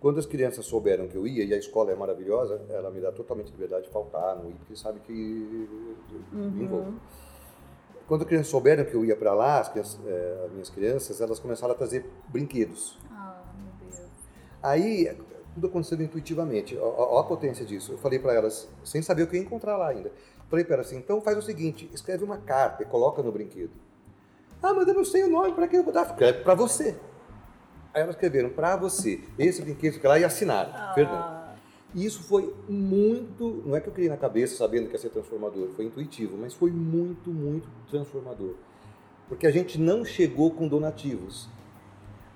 Quando 0.01 0.19
as 0.19 0.27
crianças 0.27 0.65
souberam 0.65 1.09
que 1.09 1.17
eu 1.17 1.27
ia, 1.27 1.45
e 1.45 1.53
a 1.53 1.59
escola 1.59 1.93
é 1.93 1.95
maravilhosa, 1.95 2.61
ela 2.71 2.91
me 2.91 3.01
dá 3.01 3.13
totalmente 3.13 3.51
liberdade 3.51 3.85
de 3.85 3.91
faltar, 3.91 4.37
não 4.37 4.49
ir, 4.49 4.55
porque 4.55 4.75
sabe 4.75 4.99
que 5.01 5.13
eu 5.13 6.39
me 6.51 6.65
envolvo. 6.65 6.95
Quando 8.07 8.23
as 8.23 8.27
crianças 8.29 8.49
souberam 8.49 8.85
que 8.85 8.95
eu 8.95 9.05
ia 9.05 9.15
para 9.15 9.35
lá, 9.35 9.61
as, 9.61 9.69
crianças- 9.69 10.01
eh, 10.07 10.43
as 10.47 10.53
minhas 10.53 10.71
crianças, 10.71 11.21
elas 11.21 11.39
começaram 11.39 11.75
a 11.75 11.77
trazer 11.77 12.05
brinquedos. 12.29 12.99
Ah, 13.11 13.43
meu 13.57 13.91
Deus. 13.91 14.09
Aí, 14.63 15.07
tudo 15.55 15.67
acontecendo 15.67 16.03
intuitivamente. 16.03 16.77
Ó 16.79 17.19
a 17.19 17.25
potência 17.25 17.65
disso. 17.65 17.93
Eu 17.93 17.99
falei 17.99 18.19
para 18.19 18.35
elas, 18.35 18.69
sem 18.85 19.03
saber 19.03 19.23
o 19.25 19.27
que 19.27 19.37
ia 19.37 19.43
encontrar 19.43 19.77
lá 19.77 19.89
ainda. 19.89 20.13
Falei 20.49 20.65
para 20.65 20.75
elas 20.75 20.89
assim, 20.89 20.97
então 20.97 21.21
faz 21.21 21.39
o 21.39 21.43
seguinte, 21.43 21.89
escreve 21.93 22.25
uma 22.25 22.39
carta 22.39 22.83
e 22.83 22.87
coloca 22.87 23.23
no 23.23 23.31
brinquedo. 23.31 23.71
Ah, 24.63 24.75
mas 24.75 24.87
eu 24.89 24.95
não 24.95 25.05
sei 25.05 25.23
o 25.23 25.31
nome, 25.31 25.53
para 25.53 25.69
que 25.69 25.77
eu 25.77 25.85
vou 25.85 25.93
dar? 25.93 26.07
Escreve 26.07 26.43
para 26.43 26.55
você. 26.55 26.97
Aí 27.95 28.03
elas 28.03 28.15
escreveram, 28.15 28.51
para 28.51 28.77
você, 28.77 29.21
esse 29.39 29.63
brinquedo, 29.63 29.95
fica 29.95 30.09
lá 30.09 30.19
e 30.19 30.25
assinaram, 30.25 30.95
Fernando. 30.95 31.15
Ah, 31.17 31.55
E 31.95 32.05
isso 32.05 32.23
foi 32.23 32.55
muito, 32.69 33.63
não 33.65 33.75
é 33.75 33.81
que 33.81 33.89
eu 33.89 33.93
criei 33.93 34.09
na 34.09 34.17
cabeça 34.17 34.57
sabendo 34.57 34.87
que 34.87 34.93
ia 34.93 34.99
ser 34.99 35.11
transformador, 35.11 35.71
foi 35.71 35.87
intuitivo, 35.87 36.37
mas 36.37 36.55
foi 36.55 36.71
muito, 36.71 37.31
muito 37.31 37.69
transformador. 37.91 38.55
Porque 39.29 39.47
a 39.47 39.51
gente 39.51 39.79
não 39.79 40.05
chegou 40.05 40.51
com 40.53 40.69
donativos. 40.69 41.49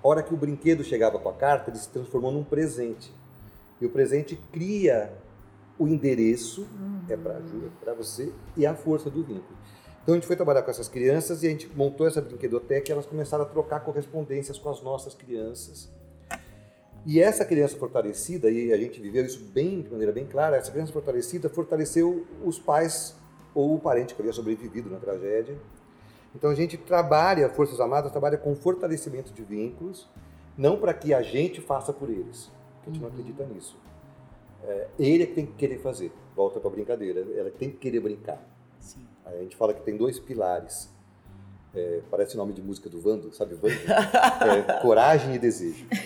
A 0.05 0.07
hora 0.07 0.21
que 0.21 0.35
o 0.35 0.37
brinquedo 0.37 0.83
chegava 0.83 1.17
com 1.17 1.27
a 1.27 1.33
carta, 1.33 1.71
ele 1.71 1.79
se 1.79 1.89
transformou 1.89 2.31
num 2.31 2.43
presente. 2.43 3.11
E 3.81 3.87
o 3.87 3.89
presente 3.89 4.39
cria 4.53 5.11
o 5.79 5.87
endereço, 5.87 6.67
é 7.09 7.17
para 7.17 7.41
Júlia, 7.41 7.71
para 7.81 7.95
você, 7.95 8.31
e 8.55 8.67
a 8.67 8.75
força 8.75 9.09
do 9.09 9.23
vínculo. 9.23 9.57
Então 10.03 10.13
a 10.13 10.17
gente 10.17 10.27
foi 10.27 10.35
trabalhar 10.35 10.61
com 10.61 10.69
essas 10.69 10.87
crianças 10.87 11.41
e 11.41 11.47
a 11.47 11.49
gente 11.49 11.67
montou 11.75 12.05
essa 12.05 12.21
brinquedoteca 12.21 12.87
e 12.87 12.91
elas 12.91 13.07
começaram 13.07 13.45
a 13.45 13.47
trocar 13.47 13.79
correspondências 13.79 14.59
com 14.59 14.69
as 14.69 14.79
nossas 14.83 15.15
crianças. 15.15 15.91
E 17.03 17.19
essa 17.19 17.43
criança 17.43 17.75
fortalecida, 17.75 18.47
e 18.51 18.71
a 18.71 18.77
gente 18.77 19.01
viveu 19.01 19.25
isso 19.25 19.43
bem, 19.55 19.81
de 19.81 19.89
maneira 19.89 20.11
bem 20.13 20.27
clara, 20.27 20.55
essa 20.55 20.71
criança 20.71 20.93
fortalecida 20.93 21.49
fortaleceu 21.49 22.27
os 22.43 22.59
pais 22.59 23.15
ou 23.55 23.73
o 23.73 23.79
parente 23.79 24.13
que 24.13 24.21
havia 24.21 24.33
sobrevivido 24.33 24.87
na 24.87 24.99
tragédia. 24.99 25.57
Então 26.35 26.49
a 26.49 26.55
gente 26.55 26.77
trabalha, 26.77 27.49
Forças 27.49 27.79
Armadas 27.79 28.11
trabalha 28.11 28.37
com 28.37 28.53
fortalecimento 28.55 29.31
de 29.31 29.41
vínculos, 29.41 30.09
não 30.57 30.77
para 30.77 30.93
que 30.93 31.13
a 31.13 31.21
gente 31.21 31.61
faça 31.61 31.93
por 31.93 32.09
eles, 32.09 32.51
a 32.83 32.89
gente 32.89 32.99
não 33.01 33.07
acredita 33.07 33.45
nisso. 33.45 33.77
É, 34.63 34.87
ele 34.99 35.23
é 35.23 35.25
que 35.27 35.33
tem 35.33 35.45
que 35.45 35.53
querer 35.53 35.77
fazer, 35.79 36.11
volta 36.35 36.59
para 36.59 36.69
a 36.69 36.73
brincadeira, 36.73 37.25
ela 37.35 37.49
tem 37.51 37.69
que 37.69 37.77
querer 37.77 38.01
brincar. 38.01 38.41
Sim. 38.79 39.07
A 39.25 39.31
gente 39.37 39.55
fala 39.55 39.73
que 39.73 39.81
tem 39.81 39.95
dois 39.95 40.19
pilares. 40.19 40.93
É, 41.73 42.01
parece 42.09 42.37
nome 42.37 42.53
de 42.53 42.61
música 42.61 42.89
do 42.89 43.01
Vando, 43.01 43.33
sabe 43.33 43.55
Vando? 43.55 43.75
É, 44.69 44.81
coragem 44.81 45.35
e 45.35 45.39
desejo. 45.39 45.85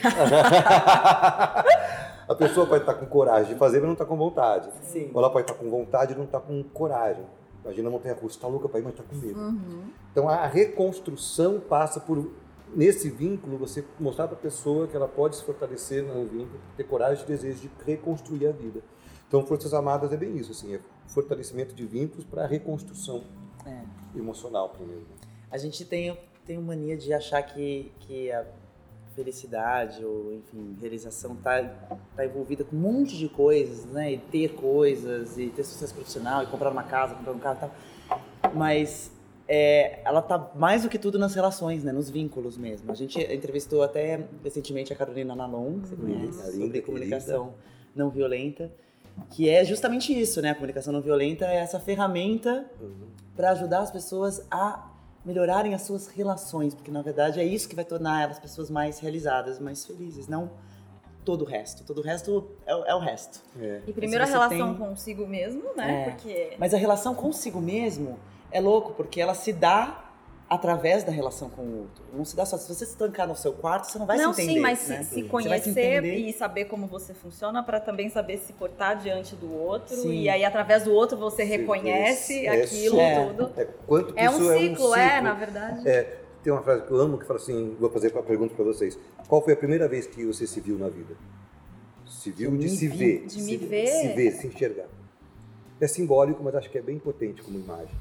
a 2.28 2.36
pessoa 2.36 2.65
pode 2.65 2.84
estar 2.84 2.96
com 2.96 3.06
coragem 3.06 3.54
de 3.54 3.60
fazer, 3.60 3.78
mas 3.80 3.86
não 3.86 3.94
está 3.94 4.06
com 4.06 4.18
vontade. 4.18 4.70
Sim. 4.84 5.12
Ou 5.13 5.22
ela 5.22 5.32
pode 5.32 5.50
estar 5.50 5.60
com 5.60 5.70
vontade 5.70 6.13
e 6.13 6.15
não 6.15 6.24
está 6.26 6.39
com 6.39 6.63
coragem. 6.63 7.26
Imagina 7.69 7.88
a 7.88 7.91
montanha 7.91 8.15
russa, 8.15 8.36
está 8.38 8.47
louca 8.47 8.67
para 8.67 8.79
ir, 8.79 8.84
mas 8.84 8.93
está 8.93 9.03
com 9.03 9.15
medo. 9.15 9.39
Então 10.12 10.27
a 10.27 10.45
reconstrução 10.47 11.60
passa 11.60 11.99
por, 11.99 12.32
nesse 12.75 13.10
vínculo, 13.10 13.58
você 13.58 13.86
mostrar 13.99 14.27
para 14.27 14.36
a 14.38 14.39
pessoa 14.39 14.88
que 14.88 14.95
ela 14.95 15.08
pode 15.08 15.36
se 15.36 15.43
fortalecer 15.43 16.03
no 16.03 16.25
vínculo, 16.25 16.60
ter 16.75 16.84
coragem 16.86 17.23
e 17.23 17.27
desejo 17.27 17.60
de 17.62 17.71
reconstruir 17.86 18.47
a 18.47 18.51
vida. 18.51 18.82
Então 19.27 19.45
Forças 19.45 19.73
Armadas 19.73 20.12
é 20.12 20.17
bem 20.17 20.36
isso, 20.36 20.51
assim, 20.51 20.73
é 20.73 20.79
fortalecimento 21.08 21.75
de 21.75 21.86
vínculos 21.86 22.25
para 22.25 22.43
a 22.43 22.47
reconstrução 22.47 23.23
É. 23.65 23.84
emocional 24.17 24.69
primeiro. 24.69 25.05
A 25.51 25.58
gente 25.58 25.86
tem, 25.86 26.17
tem 26.45 26.58
mania 26.58 26.97
de 26.97 27.13
achar 27.13 27.41
que, 27.43 27.91
que 27.99 28.32
a 28.32 28.45
felicidade 29.19 30.03
ou, 30.05 30.34
enfim, 30.34 30.77
realização 30.79 31.36
tá, 31.36 31.62
tá 32.15 32.25
envolvida 32.25 32.63
com 32.63 32.75
um 32.75 32.79
monte 32.79 33.17
de 33.17 33.27
coisas, 33.27 33.86
né? 33.86 34.13
E 34.13 34.17
ter 34.17 34.53
coisas, 34.53 35.38
e 35.38 35.47
ter 35.49 35.63
sucesso 35.63 35.93
profissional, 35.93 36.43
e 36.43 36.47
comprar 36.47 36.71
uma 36.71 36.84
casa, 36.84 37.15
comprar 37.15 37.34
um 37.34 37.39
carro 37.39 37.58
e 37.58 37.60
tal. 37.60 38.51
Mas 38.53 39.12
é, 39.47 39.99
ela 40.05 40.21
tá 40.21 40.51
mais 40.55 40.84
do 40.84 40.89
que 40.89 40.97
tudo 40.97 41.19
nas 41.19 41.36
relações, 41.36 41.84
né? 41.84 41.91
Nos 41.91 42.10
vínculos 42.10 42.58
mesmo. 42.58 42.91
A 42.91 42.95
gente 42.95 43.19
entrevistou 43.19 43.84
até 43.84 44.25
recentemente 44.41 44.93
a 44.93 44.95
Carolina 44.95 45.36
Nalon, 45.36 45.79
que 45.82 45.89
você 45.89 45.95
conhece, 45.97 46.21
a 46.21 46.25
linda, 46.25 46.51
sobre 46.51 46.58
querida. 46.58 46.86
comunicação 46.86 47.53
não 47.93 48.10
violenta. 48.10 48.71
Que 49.32 49.49
é 49.49 49.65
justamente 49.65 50.17
isso, 50.17 50.41
né? 50.41 50.51
A 50.51 50.55
comunicação 50.55 50.93
não 50.93 51.01
violenta 51.01 51.45
é 51.45 51.58
essa 51.58 51.77
ferramenta 51.77 52.65
para 53.36 53.51
ajudar 53.51 53.79
as 53.79 53.91
pessoas 53.91 54.45
a 54.49 54.88
melhorarem 55.25 55.73
as 55.73 55.82
suas 55.84 56.08
relações, 56.08 56.73
porque 56.73 56.89
na 56.91 57.01
verdade 57.01 57.39
é 57.39 57.43
isso 57.43 57.67
que 57.67 57.75
vai 57.75 57.86
tornar 57.86 58.23
elas 58.23 58.39
pessoas 58.39 58.69
mais 58.69 58.99
realizadas, 58.99 59.60
mais 59.60 59.86
felizes, 59.86 60.27
não 60.27 60.49
todo 61.25 61.41
o 61.43 61.45
resto. 61.45 61.84
Todo 61.84 61.99
o 61.99 62.01
resto 62.01 62.49
é, 62.65 62.75
o- 62.75 62.86
é 62.86 62.95
o 62.95 62.99
resto. 62.99 63.41
É. 63.60 63.82
E 63.86 63.93
primeiro 63.93 64.23
a 64.23 64.27
relação 64.27 64.73
tem- 64.75 64.88
consigo 64.88 65.27
mesmo, 65.27 65.63
né? 65.75 66.01
É. 66.08 66.10
Porque 66.12 66.55
Mas 66.58 66.73
a 66.73 66.77
relação 66.77 67.13
consigo 67.13 67.60
mesmo 67.62 68.17
é 68.51 68.60
louco, 68.60 68.93
porque 68.93 69.19
ela 69.21 69.34
se 69.36 69.53
dá 69.53 70.09
através 70.50 71.04
da 71.04 71.12
relação 71.12 71.50
com 71.50 71.62
o 71.62 71.78
outro. 71.82 72.04
Não 72.14 72.26
se 72.26 72.36
dá 72.36 72.46
só. 72.46 72.58
Se 72.58 72.74
você 72.74 72.86
se 72.86 72.98
trancar 72.98 73.28
no 73.28 73.36
seu 73.36 73.54
quarto, 73.54 73.86
você 73.86 74.00
não 74.00 74.06
vai 74.06 74.18
não, 74.18 74.34
se 74.34 74.42
entender. 74.42 74.56
sim, 74.56 74.60
mas 74.62 74.88
né? 74.88 75.04
se, 75.04 75.14
se 75.16 75.24
conhecer 75.24 75.70
entender. 75.70 76.16
e 76.16 76.34
saber 76.34 76.66
como 76.66 76.88
você 76.88 77.14
funciona 77.14 77.62
para 77.62 77.80
também 77.80 78.10
saber 78.10 78.38
se 78.40 78.52
portar 78.54 78.98
diante 78.98 79.36
do 79.36 79.54
outro 79.54 79.96
Sim. 79.96 80.12
e 80.22 80.30
aí 80.30 80.44
através 80.44 80.84
do 80.84 80.92
outro 80.94 81.18
você 81.18 81.44
Sim, 81.44 81.50
reconhece 81.50 82.46
é 82.48 82.64
aquilo 82.64 83.00
É. 83.00 83.26
tudo. 83.28 83.52
É, 83.56 83.66
quanto 83.86 84.14
que 84.14 84.20
É 84.20 84.30
um, 84.30 84.34
ciclo, 84.34 84.46
é 84.48 84.50
um 84.50 84.54
é, 84.54 84.60
ciclo. 84.70 85.24
na 85.24 85.34
verdade. 85.34 85.88
É, 85.88 86.18
tem 86.44 86.52
uma 86.52 86.64
frase 86.64 86.84
que 86.84 86.92
eu 86.92 86.98
amo 86.98 87.18
que 87.18 87.26
fala 87.26 87.40
assim, 87.40 87.76
vou 87.80 87.90
fazer 87.92 88.12
uma 88.12 88.24
pergunta 88.24 88.56
para 88.56 88.66
vocês. 88.66 88.98
Qual 89.28 89.44
foi 89.44 89.54
a 89.54 89.58
primeira 89.58 89.88
vez 89.88 90.08
que 90.08 90.26
você 90.26 90.48
se 90.48 90.60
viu 90.60 90.78
na 90.80 90.88
vida? 90.90 91.16
Se 92.08 92.32
viu 92.32 92.50
de 92.52 92.58
me 92.58 92.70
se 92.70 92.88
vi. 92.88 92.98
ver. 92.98 93.26
De 93.28 93.38
me 93.42 93.44
se, 93.44 93.58
ver? 93.58 93.88
Se 93.88 94.08
ver, 94.10 94.32
se 94.32 94.48
enxergar. 94.48 94.88
É 95.80 95.88
simbólico, 95.88 96.44
mas 96.44 96.56
acho 96.56 96.70
que 96.70 96.78
é 96.78 96.82
bem 96.82 96.98
potente 96.98 97.42
como 97.42 97.58
imagem. 97.58 97.96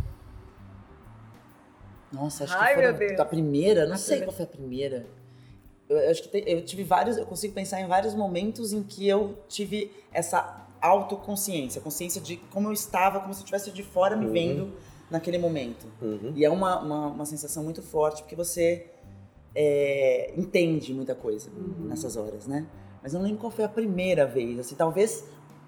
Nossa, 2.12 2.44
acho 2.44 2.54
Ai, 2.56 2.74
que 2.74 2.82
foi 3.06 3.16
a 3.16 3.24
primeira, 3.24 3.86
não 3.86 3.94
A 3.94 3.96
sei 3.98 4.16
primeira. 4.18 4.26
qual 4.26 4.36
foi 4.36 4.44
a 4.44 4.48
primeira. 4.48 5.06
Eu, 5.88 5.96
eu 5.98 6.10
acho 6.10 6.22
que 6.22 6.28
tem- 6.28 6.44
eu 6.46 6.64
tive 6.64 6.84
vários, 6.84 7.16
eu 7.16 7.26
consigo 7.26 7.54
pensar 7.54 7.80
em 7.80 7.86
vários 7.86 8.14
momentos 8.14 8.72
em 8.72 8.82
que 8.82 9.06
eu 9.08 9.38
tive 9.48 9.90
essa 10.12 10.66
autoconsciência, 10.80 11.80
consciência 11.80 12.20
de 12.20 12.36
como 12.36 12.68
eu 12.68 12.72
estava, 12.72 13.20
como 13.20 13.32
se 13.34 13.40
eu 13.40 13.44
estivesse 13.44 13.70
de 13.70 13.82
fora 13.82 14.16
me 14.16 14.26
Uhum. 14.26 14.32
vendo 14.32 14.72
naquele 15.10 15.38
momento. 15.38 15.86
Uhum. 16.00 16.32
E 16.36 16.44
é 16.44 16.50
uma, 16.50 16.80
uma, 16.80 17.06
uma 17.08 17.26
sensação 17.26 17.62
muito 17.64 17.82
forte, 17.82 18.22
porque 18.22 18.36
você 18.36 18.86
é, 19.54 20.32
entende 20.36 20.92
muita 20.94 21.14
coisa 21.14 21.50
nessas 21.80 22.16
horas, 22.16 22.46
né? 22.46 22.66
Mas 23.02 23.12
eu 23.14 23.18
não 23.20 23.26
lembro 23.26 23.40
qual 23.40 23.50
foi 23.50 23.64
a 23.64 23.68
primeira 23.68 24.26
vez. 24.26 24.58
Assim, 24.58 24.74
talvez 24.74 25.24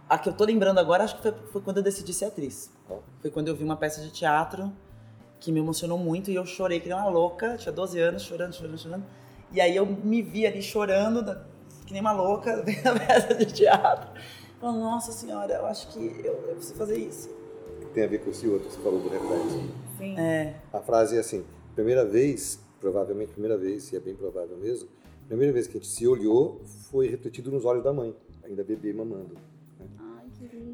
a 0.09 0.19
que 0.19 0.29
eu 0.29 0.33
tô 0.33 0.45
lembrando 0.45 0.79
agora, 0.79 1.05
acho 1.05 1.17
que 1.17 1.23
foi, 1.23 1.33
foi 1.51 1.61
quando 1.63 1.79
eu 1.79 1.83
decidi 1.83 2.13
ser 2.13 2.27
atriz. 2.27 2.71
Foi 3.21 3.31
quando 3.31 3.49
eu 3.49 3.57
vi 3.57 3.65
uma 3.65 3.77
peça 3.77 4.01
de 4.03 4.11
teatro 4.11 4.71
que 5.41 5.51
me 5.51 5.59
emocionou 5.61 5.97
muito 5.99 6.31
e 6.31 6.35
eu 6.35 6.45
chorei 6.45 6.79
que 6.81 6.89
nem 6.89 6.97
uma 6.97 7.09
louca. 7.09 7.57
Tinha 7.57 7.73
12 7.73 7.99
anos, 7.99 8.23
chorando, 8.23 8.53
chorando, 8.55 8.79
chorando. 8.79 9.05
E 9.53 9.61
aí 9.61 9.75
eu 9.75 9.87
me 9.87 10.23
vi 10.23 10.47
ali 10.47 10.63
chorando, 10.63 11.23
da- 11.25 11.43
que 11.87 11.93
nem 11.93 12.01
uma 12.03 12.13
louca, 12.13 12.63
vendo 12.63 12.87
a 12.89 12.99
peça 12.99 13.35
de 13.35 13.47
teatro. 13.47 14.11
Falando, 14.61 14.81
nossa 14.81 15.11
senhora, 15.13 15.55
eu 15.55 15.67
acho 15.67 15.89
que 15.89 15.99
eu, 15.99 16.35
eu 16.35 16.55
preciso 16.55 16.75
fazer 16.75 16.99
isso. 16.99 17.31
Tem 17.95 18.05
a 18.05 18.07
ver 18.07 18.19
com 18.23 18.31
esse 18.31 18.47
outro 18.47 18.69
que 18.69 18.75
você 18.75 18.81
falou 18.83 19.01
do 19.01 19.09
reflexo. 19.09 19.61
Sim. 19.99 20.17
É, 20.19 20.55
A 20.73 20.81
frase 20.81 21.17
é 21.17 21.21
assim, 21.21 21.45
primeira 21.75 22.05
vez, 22.05 22.61
provavelmente 22.79 23.33
primeira 23.33 23.57
vez, 23.57 23.91
e 23.93 23.97
é 23.97 24.01
bem 24.01 24.15
provável 24.15 24.57
mesmo, 24.59 24.89
primeira 25.27 25.53
vez 25.53 25.67
que 25.67 25.77
a 25.79 25.81
gente 25.81 25.91
se 25.91 26.07
olhou 26.07 26.61
foi 26.91 27.09
refletido 27.09 27.51
nos 27.51 27.65
olhos 27.65 27.83
da 27.83 27.93
mãe, 27.93 28.15
ainda 28.45 28.63
bebê 28.63 28.93
mamando. 28.93 29.35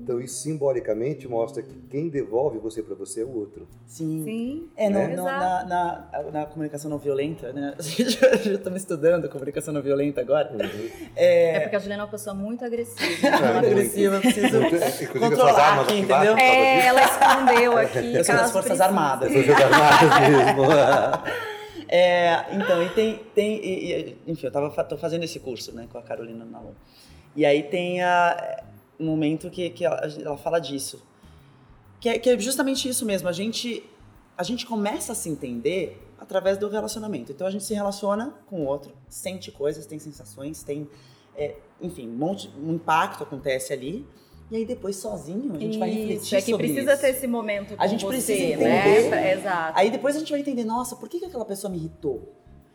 Então 0.02 0.20
isso 0.20 0.36
simbolicamente 0.36 1.26
mostra 1.26 1.62
que 1.62 1.74
quem 1.90 2.08
devolve 2.08 2.58
você 2.58 2.80
para 2.82 2.94
você 2.94 3.22
é 3.22 3.24
o 3.24 3.36
outro. 3.36 3.66
sim. 3.86 4.22
Sim. 4.24 4.68
É, 4.76 4.88
no- 4.88 4.98
Né? 5.00 5.16
no- 5.16 5.24
na, 5.24 5.64
na, 5.64 6.22
na 6.32 6.46
comunicação 6.46 6.88
não 6.88 6.98
violenta, 6.98 7.52
né? 7.52 7.74
A 7.78 7.82
gente 7.82 8.10
já 8.10 8.28
estamos 8.52 8.82
estudando 8.82 9.28
comunicação 9.28 9.74
não 9.74 9.82
violenta 9.82 10.20
agora. 10.20 10.52
É 11.16 11.56
É, 11.56 11.60
porque 11.60 11.74
a 11.76 11.78
Juliana 11.80 12.02
é 12.02 12.04
uma 12.04 12.10
pessoa 12.10 12.34
muito 12.34 12.64
agressiva. 12.64 13.26
É, 13.26 13.30
Ela- 13.30 13.52
muito. 13.54 13.66
agressiva, 13.66 14.14
eu 14.14 14.20
preciso 14.20 14.60
Muito- 14.60 14.76
Inclusive 14.76 15.06
controlar 15.18 15.50
essas 15.50 15.58
armas 15.62 15.84
aqui, 15.88 15.98
entendeu? 15.98 16.36
É, 16.36 16.86
ela 16.86 17.02
escondeu 17.02 17.72
aqui. 17.78 18.14
Eu 18.14 18.24
sou 18.24 18.34
das 18.36 18.52
Forças. 18.52 18.80
Armadas. 18.80 19.32
Forças 19.32 19.60
Armadas 19.60 20.30
mesmo. 20.30 20.62
É, 21.88 22.44
então, 22.56 22.82
e 22.82 22.88
tem, 22.90 23.20
tem 23.34 23.56
e- 23.64 23.92
e- 23.92 24.18
enfim, 24.32 24.46
eu 24.46 24.52
tava, 24.52 24.70
tô 24.84 24.96
fazendo 24.98 25.24
esse 25.24 25.38
curso, 25.38 25.72
né, 25.72 25.86
com 25.90 25.98
a 25.98 26.02
Carolina 26.02 26.44
Nalon. 26.44 26.72
E 27.34 27.44
aí 27.46 27.62
tem 27.64 28.02
a, 28.02 28.62
um 28.98 29.06
momento 29.06 29.50
que, 29.50 29.70
que 29.70 29.84
ela, 29.84 30.00
ela 30.20 30.36
fala 30.36 30.58
disso. 30.58 31.02
Que 32.00 32.08
é, 32.10 32.18
que 32.18 32.30
é 32.30 32.38
justamente 32.38 32.88
isso 32.88 33.04
mesmo, 33.06 33.28
a 33.28 33.32
gente, 33.32 33.82
a 34.36 34.42
gente 34.42 34.66
começa 34.66 35.12
a 35.12 35.14
se 35.14 35.28
entender 35.28 36.02
através 36.18 36.58
do 36.58 36.68
relacionamento. 36.68 37.32
Então 37.32 37.46
a 37.46 37.50
gente 37.50 37.64
se 37.64 37.74
relaciona 37.74 38.34
com 38.46 38.60
o 38.62 38.66
outro, 38.66 38.92
sente 39.08 39.50
coisas, 39.50 39.86
tem 39.86 39.98
sensações, 39.98 40.62
tem, 40.62 40.88
é, 41.34 41.56
enfim, 41.80 42.08
um 42.08 42.16
monte, 42.16 42.50
um 42.58 42.74
impacto 42.74 43.22
acontece 43.22 43.72
ali. 43.72 44.06
E 44.50 44.56
aí 44.56 44.64
depois 44.64 44.96
sozinho 44.96 45.54
a 45.54 45.58
gente 45.58 45.76
vai 45.76 45.90
refletir 45.90 46.22
Isso, 46.22 46.36
é 46.36 46.40
que 46.40 46.50
sobre 46.52 46.68
precisa 46.68 46.92
isso. 46.92 47.02
ter 47.02 47.08
esse 47.10 47.26
momento 47.26 47.76
com 47.76 47.82
A 47.82 47.86
gente 47.88 48.04
você, 48.04 48.12
precisa 48.14 48.56
né? 48.58 48.88
entender. 48.88 49.08
Pra- 49.08 49.32
Exato. 49.32 49.78
Aí 49.78 49.90
depois 49.90 50.14
a 50.14 50.18
gente 50.20 50.30
vai 50.30 50.40
entender, 50.40 50.64
nossa, 50.64 50.94
por 50.94 51.08
que, 51.08 51.18
que 51.18 51.24
aquela 51.24 51.44
pessoa 51.44 51.68
me 51.70 51.78
irritou? 51.78 52.32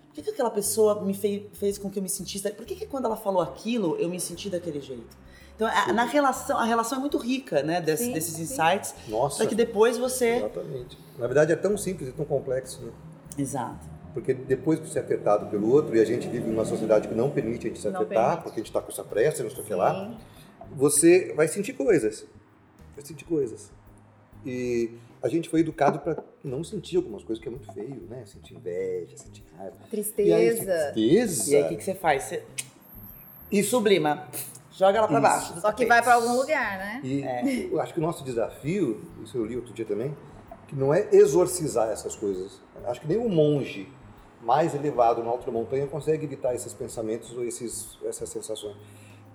Por 0.08 0.16
que, 0.16 0.22
que 0.24 0.30
aquela 0.32 0.50
pessoa 0.52 1.02
me 1.02 1.14
fez, 1.14 1.44
fez 1.54 1.78
com 1.78 1.90
que 1.90 1.98
eu 1.98 2.04
me 2.04 2.10
sentisse... 2.10 2.52
Por 2.52 2.66
que, 2.66 2.76
que 2.76 2.86
quando 2.86 3.06
ela 3.06 3.16
falou 3.16 3.42
aquilo, 3.42 3.96
eu 3.96 4.10
me 4.10 4.20
senti 4.20 4.50
daquele 4.50 4.82
jeito? 4.82 5.16
Então, 5.56 5.68
a, 5.68 5.93
na 5.93 6.06
relação, 6.06 6.58
a 6.58 6.64
relação 6.66 6.97
é 6.97 7.02
muito 7.02 7.18
rica, 7.18 7.62
né, 7.62 7.80
desse- 7.82 8.06
Sim, 8.06 8.14
desses 8.14 8.39
insights, 8.39 8.95
Nossa, 9.08 9.38
para 9.38 9.47
que 9.47 9.56
depois 9.56 9.97
você... 9.97 10.38
exatamente. 10.38 10.97
Na 11.20 11.28
verdade 11.28 11.52
é 11.52 11.56
tão 11.56 11.78
simples 11.78 12.10
e 12.10 12.12
tão 12.14 12.26
complexo, 12.26 12.82
né? 12.82 12.91
Exato. 13.38 13.86
Porque 14.14 14.34
depois 14.34 14.80
que 14.80 14.88
você 14.89 14.99
é 14.99 15.02
afetado 15.02 15.45
pelo 15.47 15.70
outro, 15.72 15.95
e 15.95 16.02
a 16.02 16.06
gente 16.06 16.28
vive 16.28 16.49
numa 16.49 16.66
sociedade 16.66 17.08
que 17.08 17.14
não 17.14 17.30
permite 17.30 17.68
a 17.68 17.70
gente 17.70 17.80
se 17.80 17.88
Não 17.89 18.02
afetar, 18.02 18.24
permite. 18.26 18.43
porque 18.43 18.60
a 18.60 18.64
gente 18.64 18.68
está 18.70 18.82
com 18.82 18.91
essa 18.91 19.04
pressa, 19.04 19.43
não 19.43 19.49
sei 19.52 19.62
o 19.62 19.66
que 19.66 19.74
lá, 19.74 20.18
você 20.72 21.32
vai 21.36 21.47
sentir 21.47 21.74
coisas. 21.74 22.26
Vai 22.95 23.06
sentir 23.06 23.24
coisas. 23.26 23.72
E 24.45 24.91
a 25.22 25.30
gente 25.30 25.47
foi 25.47 25.60
educado 25.62 25.99
para 25.99 26.22
não 26.43 26.64
sentir 26.64 26.97
algumas 26.97 27.24
coisas 27.24 27.41
que 27.41 27.47
é 27.47 27.52
muito 27.52 27.72
feio, 27.72 28.02
né? 28.10 28.24
Sentir 28.26 28.56
inveja, 28.56 29.16
sentir 29.16 29.43
raiva. 29.56 29.76
E 29.78 29.84
aí, 29.84 29.89
Tristeza. 29.89 30.91
tristeza. 30.93 31.52
E 31.52 31.56
aí, 31.56 31.64
o 31.64 31.68
que, 31.70 31.76
que 31.78 31.84
você 31.84 31.93
faz? 31.95 32.24
Você... 32.24 32.43
E 33.52 33.64
sublima. 33.64 34.28
Joga 34.82 34.98
ela 34.98 35.08
pra 35.08 35.20
Isso. 35.20 35.30
baixo. 35.30 35.62
Só 35.62 35.72
que 35.72 35.86
vai 35.86 36.02
pra 36.02 36.16
algum 36.16 36.36
lugar, 36.36 36.80
né? 36.80 37.02
E 37.04 37.70
eu 37.72 37.80
acho 37.80 37.94
que 37.94 38.00
o 38.00 38.02
nosso 38.02 38.24
desafio, 38.24 39.00
isso 39.24 39.38
eu 39.38 39.46
li 39.46 39.56
outro 39.56 39.72
dia 39.72 39.86
também, 39.86 40.18
que 40.68 40.76
não 40.76 40.92
é 40.92 41.08
exorcizar 41.12 41.90
essas 41.90 42.16
coisas. 42.16 42.60
Acho 42.86 43.00
que 43.00 43.08
nem 43.08 43.20
um 43.20 43.30
monge 43.30 43.88
mais 44.42 44.74
elevado 44.74 45.24
na 45.24 45.30
alta 45.30 45.52
montanha 45.52 45.86
consegue 45.86 46.26
evitar 46.26 46.56
esses 46.56 46.74
pensamentos 46.74 47.32
ou 47.38 47.46
esses, 47.46 47.96
essas 48.04 48.28
sensações. 48.30 48.76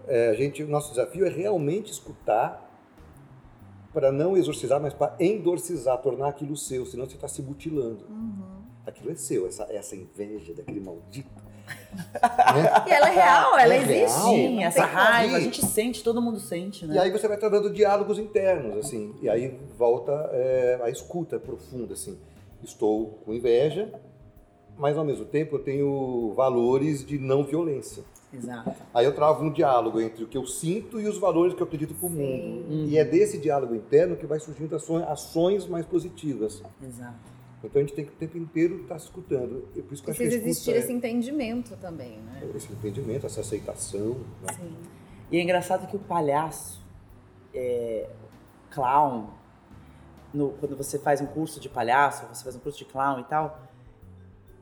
É, 0.09 0.31
a 0.31 0.35
gente, 0.35 0.65
o 0.65 0.69
nosso 0.69 0.91
desafio 0.91 1.25
é 1.25 1.29
realmente 1.29 1.93
escutar 1.93 2.69
para 3.95 4.11
não 4.11 4.37
exorcizar, 4.37 4.83
mas 4.83 4.95
para 4.95 5.15
endorcizar, 5.21 5.97
tornar 5.99 6.31
aquilo 6.31 6.57
seu, 6.57 6.85
senão 6.85 7.07
você 7.07 7.15
está 7.15 7.29
se 7.29 7.41
mutilando. 7.41 8.05
Aquilo 8.85 9.13
é 9.13 9.15
seu, 9.15 9.47
essa, 9.47 9.63
essa 9.71 9.95
inveja 9.95 10.53
daquele 10.53 10.81
maldito. 10.81 11.46
E 12.87 12.91
ela 12.91 13.09
é 13.09 13.15
real, 13.15 13.59
ela 13.59 13.75
É 13.75 13.79
existe. 13.79 14.21
Sim, 14.21 14.65
essa 14.65 14.85
raiva, 14.85 15.37
a 15.37 15.41
gente 15.41 15.65
sente, 15.65 16.03
todo 16.03 16.21
mundo 16.21 16.39
sente, 16.39 16.87
né? 16.87 16.95
E 16.95 16.99
aí 16.99 17.11
você 17.11 17.27
vai 17.27 17.37
travando 17.37 17.71
diálogos 17.71 18.19
internos, 18.19 18.77
assim. 18.77 19.15
E 19.21 19.29
aí 19.29 19.59
volta 19.77 20.13
é, 20.33 20.79
a 20.83 20.91
escuta 20.91 21.39
profunda, 21.39 21.95
assim. 21.95 22.19
Estou 22.63 23.19
com 23.25 23.33
inveja, 23.33 23.93
mas 24.77 24.97
ao 24.97 25.05
mesmo 25.05 25.25
tempo 25.25 25.57
eu 25.57 25.61
tenho 25.61 26.33
valores 26.35 27.05
de 27.05 27.19
não 27.19 27.45
violência. 27.45 28.03
Exato. 28.33 28.73
Aí 28.93 29.07
eu 29.07 29.15
travo 29.15 29.45
um 29.45 29.51
diálogo 29.51 30.01
entre 30.01 30.25
o 30.25 30.27
que 30.27 30.37
eu 30.37 30.47
sinto 30.47 31.01
e 31.01 31.07
os 31.09 31.17
valores 31.17 31.55
que 31.55 31.63
eu 31.63 31.67
acredito 31.67 31.95
para 31.95 32.07
o 32.07 32.11
mundo. 32.11 32.67
E 32.71 32.99
é 32.99 33.05
desse 33.05 33.39
diálogo 33.39 33.75
interno 33.75 34.17
que 34.17 34.27
vai 34.27 34.39
surgindo 34.39 34.77
ações 34.77 35.67
mais 35.67 35.87
positivas. 35.87 36.63
Exato. 36.83 37.36
Então 37.67 37.81
a 37.81 37.85
gente 37.85 37.95
tem 37.95 38.05
que 38.05 38.13
o 38.13 38.17
tempo 38.17 38.39
inteiro 38.39 38.83
estar 38.83 38.99
se 38.99 39.07
escutando. 39.07 39.69
E 39.75 39.83
por 39.83 39.93
isso 39.95 40.03
que 40.03 40.09
eu 40.09 40.13
acho 40.13 40.21
que 40.21 40.27
a 40.27 40.29
Precisa 40.31 40.37
escuta 40.37 40.49
existir 40.49 40.73
é 40.75 40.79
esse 40.79 40.93
entendimento 40.93 41.77
também, 41.77 42.19
né? 42.19 42.41
esse 42.55 42.73
entendimento, 42.73 43.27
essa 43.27 43.41
aceitação. 43.41 44.17
né? 44.43 44.53
Sim. 44.57 44.77
E 45.31 45.39
é 45.39 45.43
engraçado 45.43 45.87
que 45.89 45.97
o 45.97 45.99
palhaço, 45.99 46.81
é, 47.55 48.09
clown, 48.71 49.29
no- 50.33 50.51
quando 50.61 50.77
você 50.77 50.99
faz 50.99 51.21
um 51.21 51.27
curso 51.27 51.59
de 51.61 51.69
palhaço, 51.69 52.27
você 52.33 52.43
faz 52.45 52.55
um 52.57 52.61
curso 52.61 52.79
de 52.79 52.85
clown 52.85 53.21
e 53.21 53.25
tal, 53.25 53.61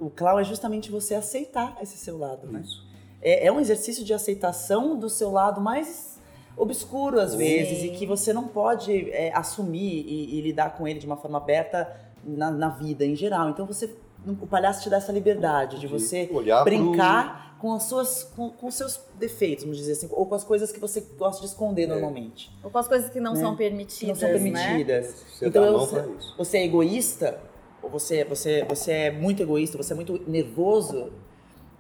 o 0.01 0.09
clown 0.11 0.39
é 0.39 0.45
justamente 0.45 0.91
você 0.91 1.15
aceitar 1.15 1.77
esse 1.83 1.97
seu 1.97 2.17
lado, 2.19 2.47
né? 2.51 2.61
Isso. 2.61 2.85
É, 3.23 3.47
é 3.47 3.53
um 3.53 3.61
exercício 3.61 4.05
de 4.05 4.13
aceitação 4.15 4.99
do 4.99 5.09
seu 5.09 5.31
lado 5.31 5.61
mais 5.61 6.21
obscuro 6.57 7.19
às 7.21 7.33
Sim. 7.33 7.39
vezes 7.39 7.83
e 7.85 7.89
que 7.91 8.07
você 8.07 8.33
não 8.33 8.47
pode 8.49 9.11
é, 9.11 9.33
assumir 9.35 10.05
e, 10.07 10.39
e 10.39 10.41
lidar 10.41 10.77
com 10.77 10.87
ele 10.87 10.99
de 11.01 11.07
uma 11.07 11.17
forma 11.17 11.39
aberta 11.39 11.95
na, 12.27 12.51
na 12.51 12.69
vida 12.69 13.05
em 13.05 13.15
geral. 13.17 13.51
Então 13.51 13.67
você, 13.67 13.95
o 14.41 14.47
palhaço 14.47 14.83
te 14.83 14.91
dá 14.91 14.97
essa 14.99 15.13
liberdade 15.13 15.77
de, 15.77 15.83
De 15.83 15.87
você 15.87 16.29
olhar 16.33 16.65
pro- 16.65 16.71
brincar 16.77 17.57
com 17.61 17.73
as 17.73 17.85
suas, 17.85 18.25
com, 18.37 18.51
com 18.51 18.67
os 18.67 18.75
seus 18.75 19.01
defeitos, 19.19 19.65
vamos 19.65 19.79
dizer 19.79 19.93
assim, 19.93 20.09
ou 20.11 20.27
com 20.27 20.35
as 20.35 20.45
coisas 20.45 20.71
que 20.71 20.79
você 20.79 21.01
gosta 21.17 21.41
de 21.41 21.47
esconder 21.49 21.87
normalmente, 21.87 22.51
Ou 22.63 22.71
com 22.71 22.77
as 22.79 22.87
coisas 22.87 23.09
que 23.11 23.19
não 23.21 23.33
Né? 23.33 23.41
são 23.41 23.53
que 23.53 23.59
permitidas, 23.59 24.09
não 24.09 24.15
são 24.17 24.29
né? 24.29 24.39
permitidas. 24.39 25.15
Você 25.33 25.47
então 25.47 25.63
dá 25.63 25.69
a 25.69 25.73
eu- 26.05 26.17
isso. 26.19 26.35
você 26.37 26.59
é 26.59 26.65
egoísta, 26.65 27.41
ou 27.83 27.89
você, 27.89 28.23
você, 28.25 28.65
você 28.69 28.93
é 28.93 29.11
muito 29.11 29.43
egoísta, 29.43 29.79
você 29.79 29.93
é 29.93 29.97
muito 29.97 30.21
nervoso, 30.31 31.11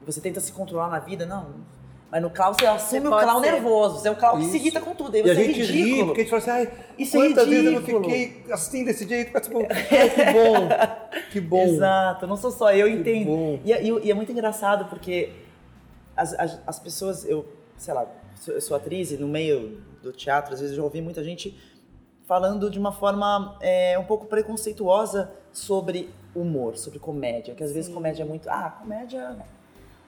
e 0.00 0.04
você 0.06 0.20
tenta 0.22 0.40
se 0.40 0.52
controlar 0.52 0.88
na 0.88 1.00
vida, 1.00 1.26
não. 1.26 1.48
Mas 2.14 2.22
no 2.22 2.30
clown 2.30 2.52
você 2.54 2.64
assume 2.64 3.00
Você 3.00 3.08
o 3.08 3.10
clown 3.18 3.42
ser. 3.42 3.50
nervoso, 3.52 3.98
você 3.98 4.06
é 4.06 4.10
o 4.12 4.14
clown 4.14 4.36
que 4.36 4.42
se 4.44 4.46
Isso. 4.50 4.56
irrita 4.58 4.80
com 4.80 4.94
tudo, 4.94 5.16
aí 5.16 5.20
E 5.26 5.30
a 5.30 5.34
você 5.34 5.40
é 5.40 5.44
gente 5.46 5.62
ri, 5.62 5.66
ridículo. 5.82 6.06
porque 6.06 6.20
a 6.20 6.24
gente 6.24 6.30
fala 6.30 6.42
assim, 6.42 6.50
ai, 6.70 6.72
Isso 6.96 7.16
é 7.16 7.20
quantas 7.28 7.48
vezes 7.48 7.64
eu 7.66 7.72
não 7.72 7.82
fiquei 7.82 8.44
assim 8.52 8.84
desse 8.84 9.08
jeito, 9.08 9.30
mas 9.34 9.42
tipo, 9.48 9.58
ai, 9.68 10.10
que 10.10 10.32
bom, 10.32 10.68
que 11.32 11.40
bom. 11.40 11.62
Exato, 11.64 12.24
não 12.28 12.36
sou 12.36 12.52
só 12.52 12.72
eu, 12.72 12.86
Que 12.86 12.92
entendo. 12.92 13.60
E, 13.64 13.72
é- 13.72 13.82
e- 13.82 14.06
e 14.06 14.10
é 14.12 14.14
muito 14.14 14.30
engraçado 14.30 14.84
porque 14.84 15.32
as, 16.16 16.32
as, 16.38 16.60
as 16.64 16.78
pessoas, 16.78 17.24
eu, 17.24 17.48
sei 17.76 17.92
lá, 17.92 18.06
eu 18.46 18.60
sou 18.60 18.76
atriz 18.76 19.10
e 19.10 19.16
no 19.16 19.26
meio 19.26 19.82
do 20.00 20.12
teatro, 20.12 20.54
às 20.54 20.60
vezes 20.60 20.76
eu 20.76 20.82
já 20.82 20.84
ouvi 20.84 21.00
muita 21.02 21.24
gente 21.24 21.58
falando 22.26 22.70
de 22.70 22.78
uma 22.78 22.92
forma 22.92 23.58
é, 23.60 23.98
um 23.98 24.04
pouco 24.04 24.26
preconceituosa 24.26 25.32
sobre 25.52 26.10
humor, 26.32 26.76
sobre 26.76 27.00
comédia, 27.00 27.56
que 27.56 27.64
às 27.64 27.72
vezes 27.72 27.86
Sim. 27.86 27.94
comédia 27.94 28.22
é 28.22 28.26
muito, 28.26 28.48
ah, 28.48 28.70
comédia 28.80 29.36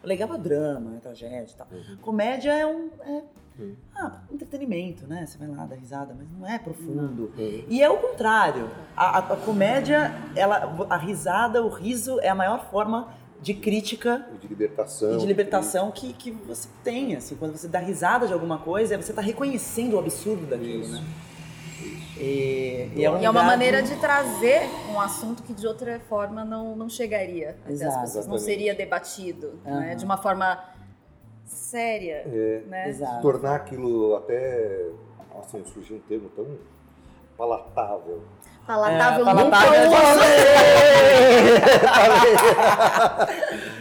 legal 0.06 0.32
é 0.34 0.38
drama, 0.38 0.96
é 0.96 1.00
tragédia 1.00 1.52
e 1.52 1.56
tal. 1.56 1.66
Uhum. 1.72 1.96
Comédia 2.00 2.52
é 2.52 2.66
um 2.66 2.88
é, 3.04 3.22
Uhum. 3.58 3.74
ah, 3.94 4.20
entretenimento, 4.30 5.06
né? 5.06 5.24
Você 5.26 5.38
vai 5.38 5.48
lá 5.48 5.64
dar 5.64 5.76
risada, 5.76 6.14
mas 6.16 6.26
não 6.30 6.46
é 6.46 6.58
profundo. 6.58 7.32
Uhum. 7.38 7.64
E 7.68 7.82
é 7.82 7.88
o 7.88 7.96
contrário. 7.96 8.70
A, 8.94 9.18
a- 9.18 9.32
a 9.32 9.36
comédia, 9.36 10.12
ela, 10.34 10.86
a 10.90 10.96
risada, 10.98 11.62
o 11.62 11.68
riso 11.70 12.20
é 12.20 12.28
a 12.28 12.34
maior 12.34 12.70
forma 12.70 13.14
de 13.40 13.54
crítica 13.54 14.26
E 14.34 14.38
de 14.38 14.46
libertação. 14.48 15.14
e 15.14 15.16
de 15.18 15.26
libertação 15.26 15.90
que, 15.90 16.12
que 16.12 16.30
você 16.30 16.68
tem. 16.84 17.16
Assim, 17.16 17.34
quando 17.36 17.56
você 17.56 17.66
dá 17.68 17.78
risada 17.78 18.26
de 18.26 18.32
alguma 18.34 18.58
coisa, 18.58 18.96
você 18.96 19.12
está 19.12 19.22
reconhecendo 19.22 19.94
o 19.94 19.98
absurdo 19.98 20.46
daquilo, 20.46 20.82
Isso. 20.82 20.92
né? 20.92 21.04
E, 22.18 22.90
e 22.94 23.04
é, 23.04 23.10
um 23.10 23.20
E 23.20 23.24
é 23.24 23.30
uma 23.30 23.42
maneira 23.42 23.82
de- 23.82 23.94
trazer 23.96 24.62
um 24.90 24.98
assunto 25.00 25.42
que 25.42 25.52
de 25.52 25.66
outra 25.66 26.00
forma 26.08 26.44
não, 26.44 26.74
não 26.74 26.88
chegaria 26.88 27.50
até 27.50 27.72
as 27.74 27.80
Exato. 27.82 28.00
pessoas, 28.00 28.26
não 28.26 28.38
seria 28.38 28.74
debatido, 28.74 29.58
né? 29.64 29.88
Aham. 29.90 29.96
De 29.96 30.04
uma 30.04 30.16
forma 30.16 30.58
séria, 31.44 32.22
É, 32.26 32.62
né? 32.66 32.88
Exato. 32.88 33.20
tornar 33.22 33.56
aquilo 33.56 34.16
até, 34.16 34.86
assim, 35.40 35.62
surgiu 35.72 35.96
um 35.96 36.00
termo 36.00 36.28
tão 36.34 36.46
palatável. 37.36 38.22
Palatável, 38.66 39.28
É, 39.28 39.34
palatável 39.34 39.90
usei. 39.90 39.96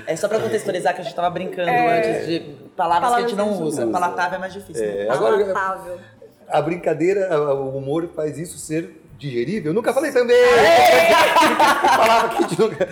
É 0.07 0.15
só 0.15 0.27
pra 0.27 0.39
contextualizar 0.39 0.93
que 0.93 1.01
a 1.01 1.03
gente 1.03 1.15
tava 1.15 1.29
brincando 1.31 1.67
É. 1.69 1.97
antes 1.97 2.27
de 2.27 2.39
palavras, 2.77 3.09
que 3.11 3.17
a 3.17 3.21
gente 3.21 3.35
não 3.35 3.45
Palavras 3.47 3.55
que 3.55 3.55
a 3.55 3.65
gente 3.65 3.73
usa. 3.73 3.81
não 3.81 3.89
usa. 3.89 3.99
Palatável 3.99 4.35
é 4.35 4.39
mais 4.39 4.53
difícil. 4.53 4.85
né? 4.85 5.05
É, 5.05 5.09
agora- 5.09 5.37
Palatável. 5.45 5.99
A 6.49 6.61
brincadeira, 6.61 7.39
o 7.55 7.77
humor 7.77 8.09
faz 8.15 8.37
isso 8.37 8.57
ser 8.57 9.01
digerível. 9.17 9.71
Eu 9.71 9.73
nunca 9.75 9.93
falei 9.93 10.11
também! 10.11 10.35
Falava 11.97 12.29
que 12.29 12.35
a 12.43 12.47
gente 12.47 12.59
nunca... 12.59 12.87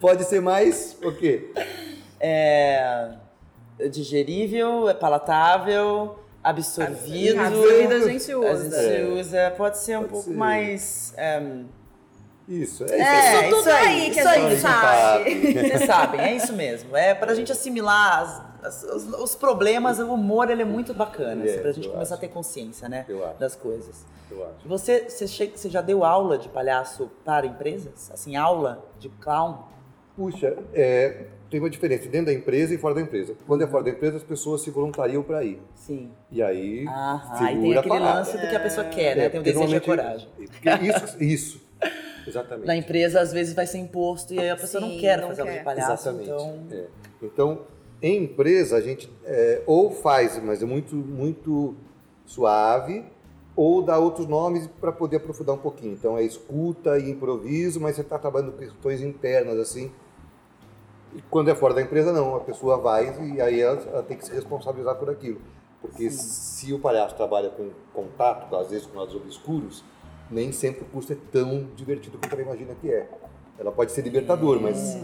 Pode 0.00 0.24
ser 0.24 0.40
mais 0.40 0.96
o 1.02 1.12
quê? 1.12 1.50
É 2.20 3.08
digerível, 3.90 4.88
é 4.88 4.94
palatável, 4.94 6.18
absorvido. 6.42 7.40
Absorvido 7.40 7.92
a 7.94 8.08
gente 8.08 8.32
A 8.32 8.38
usa. 8.38 8.82
gente 8.82 9.00
É. 9.02 9.04
usa, 9.06 9.54
pode 9.56 9.78
ser 9.78 9.96
um 9.96 10.00
Pode 10.00 10.12
pouco 10.12 10.30
ser. 10.30 10.36
mais. 10.36 11.14
é, 11.16 11.42
Isso, 12.48 12.84
é 12.84 12.86
isso. 12.86 12.94
É, 12.94 13.02
aí. 13.36 13.48
Isso 13.48 13.56
tudo 13.56 13.68
aí, 13.70 13.86
aí 13.86 14.10
que 14.10 14.18
isso 14.20 14.28
a 14.28 14.30
aí, 14.32 14.50
gente 14.50 14.60
sabe. 14.60 15.52
Vocês 15.68 15.84
sabem, 15.86 16.20
é 16.20 16.34
isso 16.36 16.52
mesmo. 16.52 16.96
É 16.96 17.14
pra 17.14 17.34
gente 17.34 17.50
assimilar 17.52 18.20
as- 18.20 18.30
as- 18.38 18.45
os, 18.68 19.06
os 19.20 19.34
problemas, 19.34 19.98
o 19.98 20.12
humor 20.12 20.50
ele 20.50 20.62
é 20.62 20.64
muito 20.64 20.92
bacana, 20.94 21.44
É, 21.44 21.50
assim, 21.50 21.58
pra 21.60 21.72
gente 21.72 21.88
começar 21.88 22.14
acho. 22.14 22.24
a 22.24 22.28
ter 22.28 22.28
consciência, 22.28 22.88
né? 22.88 23.04
Eu 23.08 23.24
acho. 23.24 23.38
Das 23.38 23.54
coisas. 23.56 24.04
Eu 24.30 24.44
acho. 24.44 24.68
Você, 24.68 25.08
você, 25.08 25.26
che- 25.28 25.52
você 25.54 25.68
já 25.70 25.80
deu 25.80 26.04
aula 26.04 26.36
de 26.38 26.48
palhaço 26.48 27.10
para 27.24 27.46
empresas? 27.46 28.10
Assim, 28.12 28.34
aula 28.36 28.84
de 28.98 29.08
clown? 29.08 29.58
Puxa, 30.16 30.56
é, 30.74 31.26
tem 31.50 31.60
uma 31.60 31.68
diferença 31.70 32.08
dentro 32.08 32.26
da 32.26 32.32
empresa 32.32 32.74
e 32.74 32.78
fora 32.78 32.94
da 32.94 33.00
empresa. 33.02 33.34
Quando 33.46 33.62
é 33.62 33.66
fora 33.66 33.84
da 33.84 33.90
empresa, 33.90 34.16
as 34.16 34.22
pessoas 34.24 34.62
se 34.62 34.70
voluntariam 34.70 35.22
para 35.22 35.44
ir. 35.44 35.60
Sim. 35.74 36.10
E 36.32 36.42
aí, 36.42 36.86
Ah, 36.88 37.20
segura 37.38 37.48
aí 37.50 37.60
tem 37.60 37.76
a 37.76 37.80
aquele 37.80 37.98
lance 37.98 38.32
do 38.38 38.48
que 38.48 38.56
a 38.56 38.60
pessoa 38.60 38.86
quer, 38.88 39.16
né? 39.16 39.24
É, 39.26 39.28
Tem 39.28 39.40
o 39.40 39.42
desejo 39.42 39.74
e 39.74 39.76
a 39.76 39.80
coragem. 39.80 40.28
Isso, 40.82 41.22
isso. 41.22 41.66
Exatamente. 42.26 42.66
Na 42.66 42.74
empresa, 42.74 43.20
às 43.20 43.32
vezes, 43.32 43.54
vai 43.54 43.66
ser 43.66 43.78
imposto 43.78 44.34
e 44.34 44.40
aí 44.40 44.50
a 44.50 44.56
pessoa 44.56 44.80
não 44.80 44.88
Sim, 44.90 44.98
quer 44.98 45.20
não 45.20 45.28
fazer 45.28 45.42
aula 45.42 45.52
quer. 45.52 45.58
de 45.58 45.64
palhaço. 45.64 45.92
Exatamente. 45.92 46.30
Então, 46.30 46.58
É. 46.72 46.84
Então, 47.22 47.60
em 48.06 48.24
empresa, 48.24 48.76
a 48.76 48.80
gente 48.80 49.10
é, 49.24 49.62
ou 49.66 49.90
faz, 49.90 50.40
mas 50.42 50.62
é 50.62 50.66
muito, 50.66 50.94
muito 50.94 51.74
suave, 52.24 53.04
ou 53.54 53.82
dá 53.82 53.98
outros 53.98 54.26
nomes 54.26 54.66
para 54.80 54.92
poder 54.92 55.16
aprofundar 55.16 55.54
um 55.54 55.58
pouquinho. 55.58 55.94
Então, 55.94 56.16
é 56.18 56.22
escuta 56.22 56.98
e 56.98 57.10
improviso, 57.10 57.80
mas 57.80 57.96
você 57.96 58.02
está 58.02 58.18
trabalhando 58.18 58.52
com 58.52 58.58
questões 58.58 59.00
internas, 59.00 59.58
assim, 59.58 59.90
E 61.14 61.22
quando 61.30 61.48
é 61.48 61.54
fora 61.54 61.72
da 61.72 61.80
empresa, 61.82 62.12
não. 62.12 62.36
A 62.36 62.40
pessoa 62.40 62.76
vai 62.76 63.34
e 63.34 63.40
aí 63.40 63.60
ela, 63.60 63.80
ela 63.90 64.02
tem 64.02 64.16
que 64.16 64.24
se 64.24 64.32
responsabilizar 64.32 64.96
por 64.96 65.08
aquilo. 65.08 65.40
Porque 65.80 66.10
se 66.10 66.72
o 66.72 66.78
palhaço 66.78 67.14
trabalha 67.16 67.48
com 67.50 67.70
contato, 67.94 68.54
às 68.56 68.70
vezes 68.70 68.86
com 68.86 68.98
lados 68.98 69.14
obscuros, 69.14 69.84
nem 70.30 70.52
sempre 70.52 70.82
o 70.82 70.86
curso 70.86 71.12
é 71.12 71.16
tão 71.32 71.68
divertido 71.74 72.18
quanto 72.18 72.32
ela 72.34 72.42
imagina 72.42 72.74
que 72.74 72.90
é. 72.92 73.08
Ela 73.58 73.72
pode 73.72 73.92
ser 73.92 74.02
libertador, 74.02 74.60
mas 74.60 74.94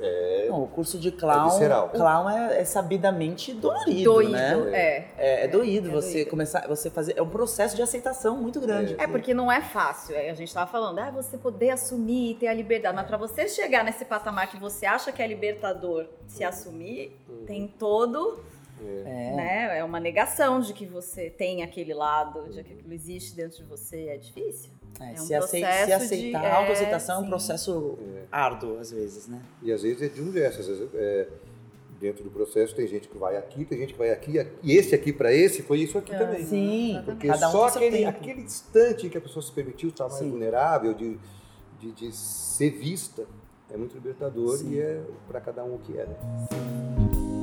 é, 0.00 0.46
Não, 0.48 0.62
o 0.62 0.68
curso 0.68 0.96
de 0.98 1.10
clown, 1.10 1.50
visceral. 1.50 1.88
clown 1.88 2.30
é, 2.30 2.60
é 2.60 2.64
sabidamente 2.64 3.52
dolorido, 3.52 4.04
Doído, 4.12 4.30
né? 4.32 4.70
é. 4.72 5.08
É, 5.18 5.44
é 5.44 5.48
doído 5.48 5.88
É 5.88 5.92
você 5.92 6.12
doído. 6.18 6.30
começar, 6.30 6.66
você 6.68 6.88
fazer, 6.88 7.14
é 7.18 7.22
um 7.22 7.28
processo 7.28 7.74
de 7.74 7.82
aceitação 7.82 8.36
muito 8.36 8.60
grande. 8.60 8.94
É 8.98 9.06
porque 9.08 9.34
não 9.34 9.50
é 9.50 9.60
fácil. 9.60 10.14
É, 10.14 10.30
A 10.30 10.34
gente 10.34 10.54
tava 10.54 10.70
falando, 10.70 10.98
ah, 11.00 11.10
você 11.10 11.36
poder 11.36 11.70
assumir, 11.70 12.36
ter 12.36 12.46
a 12.46 12.54
liberdade. 12.54 12.94
Mas 12.94 13.06
para 13.06 13.16
você 13.16 13.48
chegar 13.48 13.82
nesse 13.84 14.04
patamar 14.04 14.48
que 14.48 14.56
você 14.58 14.86
acha 14.86 15.10
que 15.10 15.20
é 15.20 15.26
libertador, 15.26 16.06
se 16.28 16.44
assumir, 16.44 17.16
tem 17.46 17.66
todo, 17.66 18.38
É. 18.80 19.32
né? 19.34 19.78
É 19.78 19.82
uma 19.84 19.98
negação 19.98 20.60
de 20.60 20.72
que 20.72 20.86
você 20.86 21.28
tem 21.30 21.62
aquele 21.64 21.92
lado, 21.94 22.50
de 22.52 22.62
que 22.62 22.72
aquilo 22.74 22.92
existe 22.92 23.34
dentro 23.34 23.56
de 23.58 23.64
você. 23.64 24.08
É 24.10 24.16
difícil. 24.16 24.70
É, 25.00 25.10
É 25.10 25.12
um 25.12 25.16
se, 25.16 25.34
acei- 25.34 25.60
se 25.64 25.92
aceitar, 25.92 26.40
de- 26.40 26.46
a 26.46 26.56
autoaceitação 26.56 27.16
é 27.16 27.18
um 27.18 27.20
é, 27.20 27.24
sim. 27.24 27.30
processo 27.30 27.98
árduo, 28.30 28.78
às 28.78 28.90
vezes, 28.90 29.28
né? 29.28 29.40
E 29.62 29.72
às 29.72 29.82
vezes 29.82 30.02
é 30.02 30.08
de 30.08 30.20
um 30.22 30.32
gesto, 30.32 30.60
às 30.60 30.66
vezes 30.66 30.88
é, 30.94 31.28
dentro 32.00 32.22
do 32.24 32.30
processo 32.30 32.74
tem 32.74 32.86
gente 32.86 33.08
que 33.08 33.16
vai 33.16 33.36
aqui, 33.36 33.64
tem 33.64 33.78
gente 33.78 33.92
que 33.92 33.98
vai 33.98 34.10
aqui, 34.10 34.38
aqui, 34.38 34.52
e 34.62 34.72
esse 34.76 34.94
aqui 34.94 35.12
para 35.12 35.32
esse 35.32 35.62
foi 35.62 35.78
isso 35.80 35.96
aqui 35.98 36.10
também. 36.16 36.44
Sim, 36.44 37.00
Porque 37.04 37.26
cada 37.28 37.48
um 37.48 37.52
só 37.52 37.66
aquele, 37.68 38.04
aquele 38.04 38.42
instante 38.42 39.06
em 39.06 39.10
que 39.10 39.18
a 39.18 39.20
pessoa 39.20 39.42
se 39.42 39.52
permitiu 39.52 39.88
estar 39.90 40.04
mais 40.08 40.18
Sim. 40.18 40.30
vulnerável, 40.30 40.92
de, 40.94 41.18
de, 41.80 41.92
de 41.92 42.12
ser 42.14 42.70
vista, 42.70 43.24
é 43.70 43.76
muito 43.76 43.94
libertador 43.94 44.56
Sim. 44.58 44.72
e 44.74 44.80
é 44.80 45.00
para 45.28 45.40
cada 45.40 45.64
um 45.64 45.74
o 45.74 45.78
que 45.78 45.98
é, 45.98 46.06
né? 46.06 46.16
O 47.32 47.35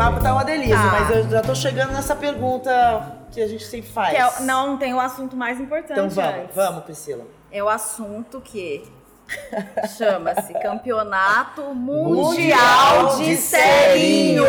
papo 0.00 0.18
tá 0.22 0.32
uma 0.32 0.44
delícia, 0.44 0.76
Tá. 0.76 0.90
mas 0.92 1.10
eu 1.14 1.28
já 1.30 1.42
tô 1.42 1.54
chegando 1.54 1.92
nessa 1.92 2.16
pergunta 2.16 3.18
que 3.30 3.38
a 3.38 3.46
gente 3.46 3.64
sempre 3.66 3.90
faz. 3.90 4.16
Que 4.16 4.16
é- 4.16 4.46
não, 4.46 4.78
tem 4.78 4.94
o 4.94 5.00
assunto 5.00 5.36
mais 5.36 5.60
importante 5.60 5.92
Então 5.92 6.08
vamos, 6.08 6.40
antes. 6.40 6.56
vamos, 6.56 6.84
Priscila. 6.84 7.24
É 7.52 7.62
o 7.62 7.68
assunto 7.68 8.40
que 8.40 8.82
chama-se 9.98 10.54
Campeonato 10.54 11.62
Mundial, 11.74 13.04
Mundial 13.04 13.16
de 13.18 13.36
Serinho. 13.36 14.44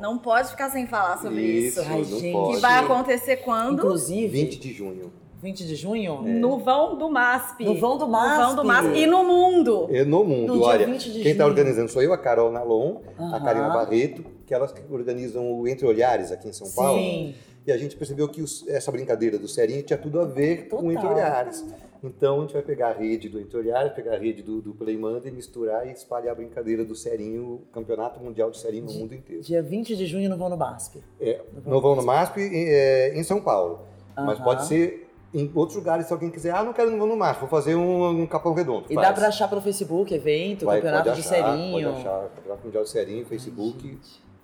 Não 0.00 0.16
pode 0.16 0.48
ficar 0.48 0.70
sem 0.70 0.86
falar 0.86 1.18
sobre 1.18 1.42
isso. 1.42 1.80
Ai, 1.82 1.88
não 1.88 2.04
gente. 2.04 2.32
pode. 2.32 2.54
Que 2.54 2.60
vai 2.62 2.78
acontecer 2.78 3.36
quando? 3.36 3.74
Inclusive, 3.74 4.28
20 4.28 4.58
de 4.58 4.72
junho. 4.72 5.12
20 5.40 5.66
de 5.66 5.76
junho, 5.76 6.22
No 6.22 6.58
vão 6.58 6.96
do 6.96 7.08
MASP. 7.10 7.64
No 7.64 7.74
vão 7.78 7.98
do 7.98 8.06
No 8.06 8.12
vão 8.12 8.56
do 8.56 8.64
MASP. 8.64 8.86
MASP. 8.88 8.98
E 9.00 9.06
no 9.06 9.24
mundo. 9.24 9.88
É 9.90 10.04
no 10.04 10.24
mundo, 10.24 10.54
No 10.56 10.62
olha. 10.62 10.86
20 10.86 11.12
de 11.12 11.22
quem 11.22 11.32
está 11.32 11.44
organizando 11.46 11.90
sou 11.90 12.02
eu, 12.02 12.12
a 12.12 12.18
Carol 12.18 12.50
Nalon, 12.50 12.98
a 13.18 13.22
Aham. 13.22 13.44
Karina 13.44 13.68
Barreto, 13.68 14.24
que 14.46 14.54
elas 14.54 14.72
que 14.72 14.80
organizam 14.90 15.52
o 15.52 15.68
Entre 15.68 15.86
Olhares 15.86 16.32
aqui 16.32 16.48
em 16.48 16.52
São 16.52 16.70
Paulo. 16.72 16.98
Sim. 16.98 17.34
E 17.66 17.72
a 17.72 17.76
gente 17.76 17.96
percebeu 17.96 18.28
que 18.28 18.40
os- 18.40 18.66
essa 18.68 18.92
brincadeira 18.92 19.38
do 19.38 19.48
Serinho 19.48 19.82
tinha 19.82 19.98
tudo 19.98 20.20
a 20.20 20.24
ver 20.24 20.68
com 20.68 20.76
o 20.86 20.92
Entre 20.92 21.02
Total. 21.02 21.16
Olhares. 21.16 21.64
Então 22.04 22.38
a 22.38 22.40
gente 22.42 22.52
vai 22.52 22.62
pegar 22.62 22.88
a 22.90 22.92
rede 22.92 23.28
do 23.28 23.40
Entre 23.40 23.56
Olhares, 23.58 23.92
pegar 23.92 24.14
a 24.14 24.18
rede 24.18 24.40
do, 24.42 24.60
do 24.62 24.72
Playmanda 24.72 25.26
e 25.28 25.32
misturar 25.32 25.86
e 25.88 25.90
espalhar 25.90 26.30
a 26.32 26.34
brincadeira 26.36 26.84
do 26.84 26.94
Serinho, 26.94 27.42
o 27.44 27.58
Campeonato 27.72 28.20
Mundial 28.20 28.50
de 28.50 28.58
Serinho 28.58 28.84
no 28.84 28.92
mundo 28.92 29.14
inteiro. 29.14 29.42
Dia 29.42 29.62
20 29.62 29.96
de 29.96 30.06
junho 30.06 30.30
no 30.30 30.36
Vão 30.36 30.48
no 30.48 30.56
BASP. 30.56 31.02
É, 31.20 31.40
não 31.66 31.80
vão 31.80 31.96
no 31.96 32.02
MASP 32.02 32.38
é, 32.40 33.12
em 33.18 33.22
São 33.24 33.40
Paulo, 33.40 33.80
mas 34.14 34.36
Aham. 34.36 34.44
pode 34.44 34.66
ser 34.66 35.05
em 35.40 35.50
outros 35.54 35.76
lugares 35.76 36.06
se 36.06 36.12
alguém 36.12 36.30
quiser. 36.30 36.54
Ah, 36.54 36.62
não 36.62 36.72
quero 36.72 36.90
no 36.90 36.98
Vão 36.98 37.06
no 37.06 37.16
MASP, 37.16 37.40
vou 37.40 37.48
fazer 37.48 37.74
um, 37.74 38.22
um 38.22 38.26
Capão 38.26 38.54
Redondo. 38.54 38.86
E 38.88 38.94
Faz. 38.94 39.06
dá 39.08 39.12
pra 39.12 39.28
achar 39.28 39.48
pelo 39.48 39.60
Facebook, 39.60 40.12
evento, 40.14 40.64
Vai, 40.66 40.76
campeonato 40.78 41.10
pode 41.10 41.20
de 41.22 41.28
achar, 41.28 41.44
serinho. 41.44 41.72
Pode 41.92 42.00
achar, 42.00 42.20
Campeonato 42.36 42.64
Mundial 42.64 42.84
de 42.84 42.90
Serinho, 42.90 43.26
Facebook, 43.26 43.98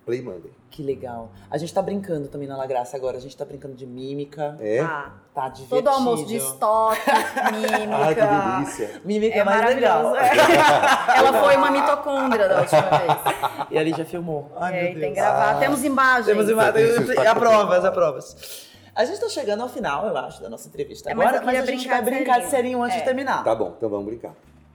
Play 0.05 0.21
Monday. 0.21 0.51
Que 0.69 0.83
legal. 0.83 1.31
A 1.49 1.57
gente 1.57 1.73
tá 1.73 1.81
brincando 1.81 2.27
também 2.27 2.45
na 2.47 2.57
La 2.57 2.65
Graça 2.65 2.97
agora. 2.97 3.15
A 3.15 3.21
gente 3.21 3.37
tá 3.37 3.45
brincando 3.45 3.73
de 3.75 3.85
mímica. 3.85 4.57
É? 4.59 4.83
Tá. 4.83 5.13
Tá 5.33 5.47
divertido. 5.49 5.81
Todo 5.81 5.87
almoço 5.87 6.25
de 6.25 6.35
estoque, 6.35 6.99
mímica. 7.53 7.95
Ai, 7.95 8.15
que 8.15 8.21
delícia. 8.21 9.01
Mímica 9.05 9.35
é, 9.35 9.39
É 9.39 9.43
mais 9.45 9.75
legal. 9.75 10.13
Ela 11.15 11.33
foi 11.41 11.55
uma 11.55 11.71
mitocôndria 11.71 12.49
da 12.49 12.59
última 12.61 12.81
vez. 12.81 13.67
E 13.71 13.77
ali 13.77 13.91
já 13.91 14.03
filmou. 14.03 14.51
Ai, 14.57 14.73
É, 14.73 14.81
meu 14.83 14.91
Deus. 14.91 14.99
tem 15.01 15.13
que 15.13 15.19
gravar. 15.19 15.51
Ah. 15.51 15.59
Temos 15.59 15.83
imagens. 15.83 16.25
Temos 16.25 16.49
imagens. 16.49 16.89
Isso, 16.99 17.15
tá 17.15 17.31
Aprovas, 17.31 17.85
aprovas. 17.85 18.72
A 18.95 19.05
gente 19.05 19.19
tá 19.19 19.27
chegando 19.29 19.61
ao 19.61 19.69
final, 19.69 20.05
eu 20.07 20.15
acho, 20.17 20.41
da 20.41 20.49
nossa 20.49 20.67
entrevista 20.67 21.09
É, 21.09 21.13
mas 21.15 21.27
agora, 21.29 21.43
mas, 21.45 21.55
a 21.55 21.65
gente 21.65 21.77
brincar 21.77 22.01
vai 22.03 22.13
brincar 22.13 22.39
de 22.41 22.47
serinho. 22.47 22.81
antes 22.83 22.97
É. 22.97 22.99
de 22.99 23.05
terminar. 23.05 23.43
Tá 23.43 23.55
bom, 23.55 23.73
então 23.75 23.89
vamos 23.89 24.05
brincar. 24.05 24.33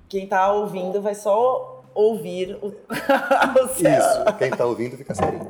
Quem 0.08 0.26
tá 0.26 0.50
ouvindo 0.52 1.00
vai 1.00 1.14
só 1.14 1.82
ouvir 1.94 2.58
o, 2.62 2.66
o 3.64 3.68
céu. 3.68 3.98
Isso, 3.98 4.36
quem 4.38 4.50
tá 4.50 4.64
ouvindo 4.64 4.96
fica 4.96 5.14
serinho. 5.14 5.48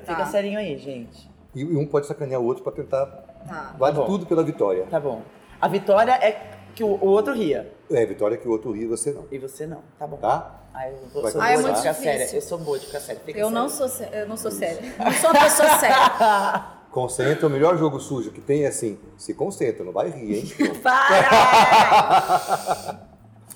Fica 0.00 0.14
Tá. 0.16 0.26
serinho 0.26 0.58
aí, 0.58 0.76
gente. 0.78 1.28
E 1.54 1.64
um 1.64 1.86
pode 1.86 2.06
sacanear 2.06 2.40
o 2.40 2.44
outro 2.44 2.62
pra 2.62 2.72
tentar. 2.72 3.06
Tá. 3.48 3.74
Vale 3.78 3.96
Tá 3.96 4.04
tudo 4.04 4.26
pela 4.26 4.42
vitória. 4.44 4.86
Tá 4.90 5.00
bom. 5.00 5.22
A 5.60 5.66
vitória 5.68 6.12
é 6.12 6.50
que 6.74 6.82
o, 6.84 6.88
o 6.88 7.06
outro 7.06 7.32
ria. 7.34 7.72
É, 7.90 8.04
vitória 8.06 8.36
que 8.36 8.46
o 8.46 8.50
outro 8.50 8.72
ri, 8.72 8.86
você 8.86 9.12
não. 9.12 9.24
E 9.30 9.38
você 9.38 9.66
não, 9.66 9.82
tá 9.98 10.06
bom. 10.06 10.16
Tá? 10.18 10.60
Ai, 10.72 10.90
eu 10.92 11.08
vou- 11.12 11.22
Vai 11.22 11.32
sou 11.32 11.40
Ah, 11.40 11.50
é 11.50 11.56
de 11.56 11.62
muito 11.62 11.76
ficar 11.78 11.90
difícil. 11.92 12.12
séria. 12.12 12.36
Eu 12.36 12.42
sou 12.42 12.58
boa 12.58 12.78
de 12.78 12.86
ficar 12.86 13.00
séria. 13.00 13.22
Fica 13.24 13.38
Eu 13.38 13.50
não 13.50 13.68
séria. 13.68 13.88
sou, 13.88 13.88
sé- 13.88 14.10
eu 14.22 14.28
não 14.28 14.36
sou 14.36 14.50
séria. 14.50 14.80
Não 14.98 15.12
sou 15.12 15.30
uma 15.30 15.40
pessoa 15.44 15.68
séria. 15.78 15.96
Concentra, 16.94 17.48
o 17.48 17.50
melhor 17.50 17.76
jogo 17.76 17.98
sujo 17.98 18.30
que 18.30 18.40
tem 18.40 18.62
é 18.62 18.68
assim: 18.68 18.96
se 19.18 19.34
concentra, 19.34 19.82
não 19.82 19.90
vai 19.90 20.10
rir, 20.10 20.36
hein? 20.36 20.44
Para! 20.80 22.20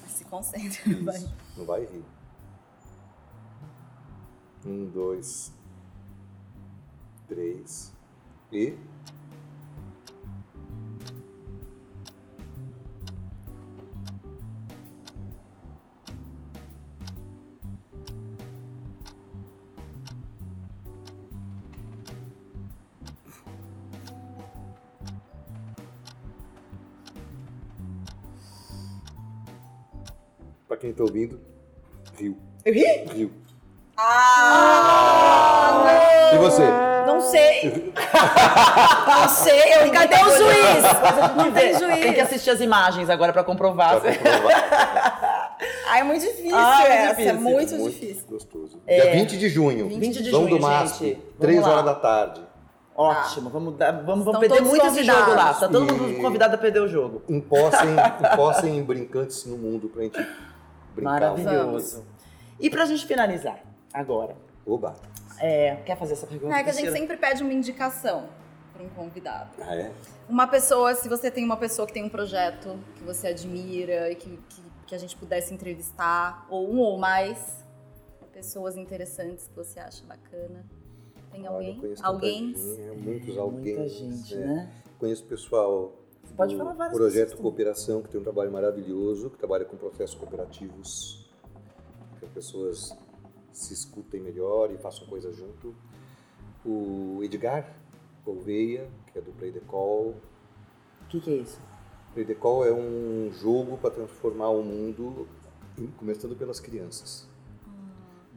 Se 0.08 0.24
concentra. 0.24 0.82
vai. 1.04 1.24
Não 1.56 1.64
vai 1.64 1.82
rir. 1.82 2.02
Um, 4.66 4.86
dois, 4.86 5.52
três 7.28 7.92
e. 8.50 8.74
quem 30.88 30.94
tá 30.94 31.02
ouvindo, 31.04 31.38
riu. 32.18 32.36
Eu 32.64 32.72
ri? 32.72 32.84
Riu. 33.14 33.30
Ah, 34.68 36.30
E 36.34 36.38
você? 36.38 36.62
não 37.06 37.20
sei. 37.20 37.92
Não 39.06 39.28
sei. 39.28 39.74
Eu, 39.74 39.90
cadê 39.92 40.14
o 40.14 40.30
juiz? 40.36 40.82
Não 41.36 41.52
tem 41.52 41.74
Tem 41.74 41.74
que 41.74 42.06
juiz. 42.14 42.18
assistir 42.22 42.50
as 42.50 42.60
imagens 42.60 43.10
agora 43.10 43.32
pra 43.34 43.44
comprovar. 43.44 44.00
Pra 44.00 44.14
comprovar. 44.14 45.58
Ai, 45.90 46.00
é 46.00 46.04
muito 46.04 46.20
difícil 46.22 46.54
Ah, 46.56 46.84
é 46.86 46.92
essa. 47.04 47.08
difícil. 47.16 47.34
Muito, 47.40 47.74
Muito 47.74 47.98
difícil. 48.00 48.24
gostoso. 48.28 48.80
É. 48.86 49.00
Dia 49.00 49.12
20 49.12 49.36
de 49.38 49.48
junho. 49.48 49.88
20 49.88 50.22
de 50.22 50.30
junho, 50.30 50.48
do 50.48 50.60
MASP, 50.60 51.04
gente. 51.04 51.14
Vamos 51.16 51.38
3 51.40 51.60
lá. 51.62 51.68
horas 51.70 51.84
da 51.84 51.94
tarde. 51.96 52.40
Ótimo, 52.96 53.48
vamos, 53.50 53.76
dar, 53.76 53.92
vamos, 54.04 54.24
vamos 54.24 54.40
perder 54.40 54.60
muito 54.62 54.84
esse 54.86 55.02
jogo 55.04 55.30
lá. 55.32 55.54
Tá 55.54 55.68
todo 55.68 55.88
E- 55.88 55.92
mundo 55.92 56.20
convidado 56.22 56.54
a 56.56 56.58
perder 56.58 56.80
o 56.80 56.88
jogo. 56.88 57.22
Empossem, 57.28 57.90
empossem 58.32 58.82
brincantes 58.84 59.44
no 59.46 59.56
mundo 59.56 59.88
pra 59.88 60.02
gente 60.02 60.18
brincar. 60.98 61.20
Maravilhoso. 61.20 62.04
E 62.60 62.68
pra 62.68 62.84
gente 62.84 63.06
finalizar, 63.06 63.60
agora, 63.92 64.36
Oba. 64.66 64.96
é, 65.38 65.76
quer 65.84 65.96
fazer 65.96 66.14
essa 66.14 66.26
pergunta? 66.26 66.54
É 66.54 66.62
que 66.64 66.70
a 66.70 66.72
gente 66.72 66.92
sempre 66.92 67.16
pede 67.16 67.42
uma 67.42 67.52
indicação 67.52 68.28
para 68.72 68.82
um 68.82 68.88
convidado. 68.88 69.50
Ah, 69.60 69.74
é? 69.74 69.92
Uma 70.28 70.46
pessoa, 70.46 70.94
se 70.94 71.08
você 71.08 71.30
tem 71.30 71.44
uma 71.44 71.56
pessoa 71.56 71.86
que 71.86 71.92
tem 71.92 72.04
um 72.04 72.08
projeto 72.08 72.78
que 72.96 73.04
você 73.04 73.28
admira 73.28 74.10
e 74.10 74.14
que, 74.14 74.38
que, 74.48 74.62
que 74.86 74.94
a 74.94 74.98
gente 74.98 75.16
pudesse 75.16 75.54
entrevistar, 75.54 76.46
ou 76.50 76.70
um 76.72 76.78
ou 76.78 76.98
mais, 76.98 77.64
pessoas 78.38 78.76
interessantes 78.76 79.48
que 79.48 79.56
você 79.56 79.80
acha 79.80 80.04
bacana. 80.04 80.64
Tem 81.32 81.40
Olha, 81.40 81.50
alguém? 81.50 81.80
tanta 81.80 82.06
Alguém? 82.06 82.54
muitos 82.96 83.36
alguém. 83.36 83.76
Muita 83.76 83.88
gente, 83.88 84.34
é. 84.34 84.38
né? 84.38 84.72
Conheço 84.98 85.24
pessoal 85.24 85.92
pode 86.38 86.56
falar 86.56 86.72
várias 86.72 86.96
Projeto 86.96 87.28
também. 87.30 87.42
Cooperação, 87.42 88.00
que 88.00 88.08
tem 88.08 88.20
um 88.20 88.22
trabalho 88.22 88.52
maravilhoso, 88.52 89.28
que 89.28 89.36
trabalha 89.36 89.64
com 89.64 89.76
processos 89.76 90.16
cooperativos, 90.16 91.28
que 92.18 92.24
as 92.24 92.30
pessoas 92.30 92.96
se 93.52 93.74
escutem 93.74 94.20
melhor 94.20 94.70
e 94.72 94.78
façam 94.78 95.06
coisas 95.08 95.36
junto. 95.36 95.74
O 96.64 97.18
Edgar 97.24 97.74
Gouveia, 98.24 98.88
que 99.12 99.18
é 99.18 99.20
do 99.20 99.32
Play 99.32 99.50
the 99.50 99.60
Call. 99.66 100.14
O 101.02 101.08
que, 101.08 101.20
que 101.20 101.30
é 101.30 101.36
isso? 101.38 101.60
Play 102.14 102.24
the 102.24 102.34
Call 102.34 102.64
é 102.64 102.72
um 102.72 103.32
jogo 103.32 103.76
para 103.76 103.90
transformar 103.90 104.50
o 104.50 104.62
mundo, 104.62 105.26
começando 105.96 106.36
pelas 106.36 106.60
crianças. 106.60 107.28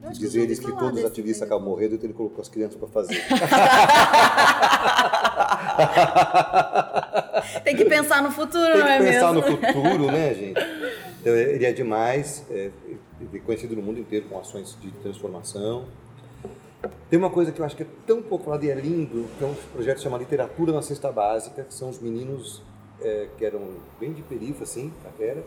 Eu 0.02 0.10
acho 0.10 0.20
Diz 0.20 0.34
eu 0.34 0.42
já 0.42 0.46
eles 0.46 0.60
que 0.60 0.72
todos 0.72 1.00
os 1.00 1.06
ativistas 1.06 1.48
acabam 1.48 1.70
morrendo, 1.70 1.94
então 1.94 2.08
ele 2.08 2.18
colocou 2.18 2.42
as 2.42 2.50
crianças 2.50 2.78
para 2.78 2.88
fazer. 2.88 3.22
Tem 7.64 7.76
que 7.76 7.86
pensar 7.86 8.22
no 8.22 8.32
futuro, 8.32 8.74
Tem 8.74 8.80
não 8.80 8.88
é 8.88 8.98
que 8.98 9.04
pensar 9.04 9.34
mesmo? 9.34 9.50
no 9.50 9.58
futuro, 9.58 10.12
né, 10.12 10.34
gente? 10.34 10.60
Então, 11.22 11.36
ele 11.36 11.66
é 11.66 11.72
demais, 11.72 12.46
é, 12.50 12.70
é 13.34 13.40
conhecido 13.40 13.76
no 13.76 13.82
mundo 13.82 14.00
inteiro 14.00 14.26
com 14.28 14.40
ações 14.40 14.78
de 14.82 14.92
transformação. 14.92 15.86
Tem 17.10 17.20
uma 17.20 17.30
coisa 17.30 17.52
que 17.52 17.62
eu 17.62 17.66
acho 17.66 17.76
que 17.76 17.84
é 17.84 17.88
tão 18.08 18.22
pouco 18.22 18.46
falado 18.46 18.64
e 18.64 18.72
é 18.72 18.76
lindo, 18.76 19.28
que 19.38 19.44
é 19.44 19.48
um 19.48 19.54
projeto 19.74 19.98
que 19.98 20.04
chama 20.04 20.18
Literatura 20.18 20.74
na 20.74 20.82
Cesta 20.82 21.12
Básica, 21.12 21.64
que 21.64 21.74
são 21.74 21.90
os 21.90 22.00
meninos 22.00 22.62
é, 23.02 23.28
que 23.38 23.46
eram 23.46 23.62
bem 24.00 24.14
de 24.14 24.22
perifa, 24.24 24.64
assim, 24.64 24.92
Taquera, 25.04 25.44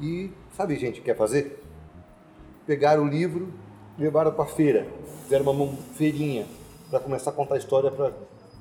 e 0.00 0.30
sabe 0.56 0.76
gente 0.76 1.00
que 1.00 1.06
quer 1.06 1.16
fazer? 1.16 1.62
Pegaram 2.66 3.04
o 3.04 3.08
livro, 3.08 3.52
levaram 3.98 4.32
para 4.32 4.44
a 4.44 4.48
feira, 4.48 4.86
fizeram 5.24 5.50
uma 5.50 5.76
feirinha 5.94 6.46
para 6.90 7.00
começar 7.00 7.30
a 7.30 7.32
contar 7.32 7.56
a 7.56 7.58
história 7.58 7.90
para 7.90 8.12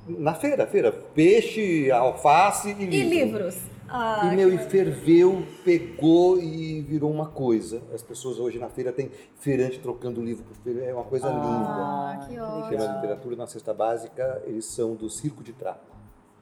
na 0.07 0.33
feira, 0.33 0.65
feira, 0.67 0.91
peixe, 0.91 1.89
alface 1.91 2.69
e 2.69 2.73
livro. 2.73 2.95
E 2.95 3.03
livros. 3.09 3.57
Ah, 3.87 4.21
e 4.31 4.35
meu, 4.35 4.51
e 4.53 4.57
ferveu, 4.57 5.45
pegou 5.63 6.39
e 6.39 6.81
virou 6.81 7.11
uma 7.11 7.27
coisa. 7.27 7.83
As 7.93 8.01
pessoas 8.01 8.39
hoje 8.39 8.57
na 8.57 8.67
feira 8.67 8.91
têm 8.91 9.11
feirante 9.39 9.79
trocando 9.79 10.21
livro 10.23 10.43
por 10.43 10.55
feira, 10.57 10.83
é 10.83 10.93
uma 10.93 11.03
coisa 11.03 11.27
ah, 11.27 12.17
linda. 12.19 12.27
que 12.27 12.33
Chama 12.35 12.65
ótimo. 12.65 12.95
literatura 12.95 13.35
na 13.35 13.47
cesta 13.47 13.73
básica, 13.73 14.41
eles 14.45 14.65
são 14.65 14.95
do 14.95 15.07
Circo 15.09 15.43
de 15.43 15.53
Trapo. 15.53 15.93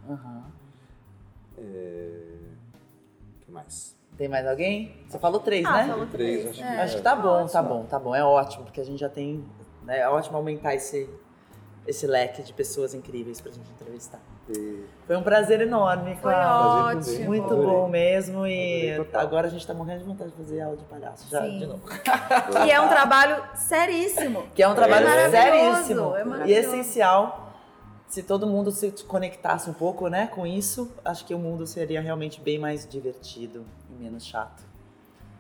Aham. 0.10 0.44
É... 1.58 2.20
que 3.42 3.52
mais? 3.52 3.96
Tem 4.18 4.28
mais 4.28 4.48
alguém? 4.48 4.96
Você 5.08 5.20
falou 5.20 5.40
três, 5.40 5.66
Ah, 5.66 5.74
né? 5.84 5.88
falou 5.90 6.08
Três, 6.08 6.42
três. 6.42 6.50
acho 6.52 6.60
que 6.60 6.64
É. 6.64 6.82
Acho 6.82 6.96
que 6.98 7.02
tá 7.02 7.16
bom, 7.16 7.46
tá 7.48 7.60
Ótimo. 7.60 7.64
bom, 7.76 7.84
tá 7.86 8.00
bom. 8.00 8.16
É 8.16 8.24
ótimo, 8.24 8.64
porque 8.64 8.80
a 8.80 8.86
gente 8.86 9.00
já 9.00 9.10
tem. 9.10 9.44
né, 9.84 10.00
É 10.00 10.08
ótimo 10.10 10.38
aumentar 10.38 10.76
esse, 10.76 11.10
esse 11.86 12.08
leque 12.08 12.42
de 12.44 12.54
pessoas 12.54 12.94
incríveis 12.94 13.42
pra 13.42 13.52
gente 13.52 13.70
entrevistar. 13.72 14.20
E- 14.50 14.86
Foi 15.06 15.16
um 15.18 15.24
prazer 15.24 15.62
enorme, 15.62 16.16
Foi 16.16 16.32
Cláudio. 16.32 16.92
Prazer 16.96 17.14
ótimo. 17.16 17.28
Muito 17.28 17.46
Adorei. 17.54 17.66
bom 17.66 17.88
mesmo. 17.90 18.48
E 18.48 18.92
agora 19.14 19.48
a 19.48 19.50
gente 19.50 19.66
tá 19.68 19.74
morrendo 19.74 20.00
de 20.00 20.06
vontade 20.06 20.32
de 20.32 20.38
fazer 20.38 20.62
aula 20.62 20.78
de 20.78 20.84
palhaço 20.86 21.30
já 21.30 21.42
Sim. 21.42 21.60
de 21.60 21.66
novo. 21.68 21.82
E 22.66 22.72
é 22.72 22.80
um 22.80 22.88
trabalho 22.88 23.44
seríssimo. 23.56 24.44
Que 24.56 24.64
é 24.64 24.68
um 24.68 24.76
trabalho 24.76 25.08
É 25.08 25.30
seríssimo 25.30 26.16
é 26.16 26.22
e 26.22 26.26
maravilhoso. 26.26 26.68
essencial. 26.68 27.40
Se 28.08 28.22
todo 28.22 28.46
mundo 28.46 28.70
se 28.72 28.92
conectasse 29.08 29.70
um 29.70 29.74
pouco, 29.74 30.08
né, 30.08 30.28
com 30.28 30.46
isso, 30.46 30.92
acho 31.04 31.26
que 31.26 31.34
o 31.34 31.40
mundo 31.40 31.66
seria 31.66 32.00
realmente 32.00 32.40
bem 32.40 32.60
mais 32.60 32.88
divertido 32.88 33.66
e 33.90 34.04
menos 34.04 34.24
chato. 34.26 34.62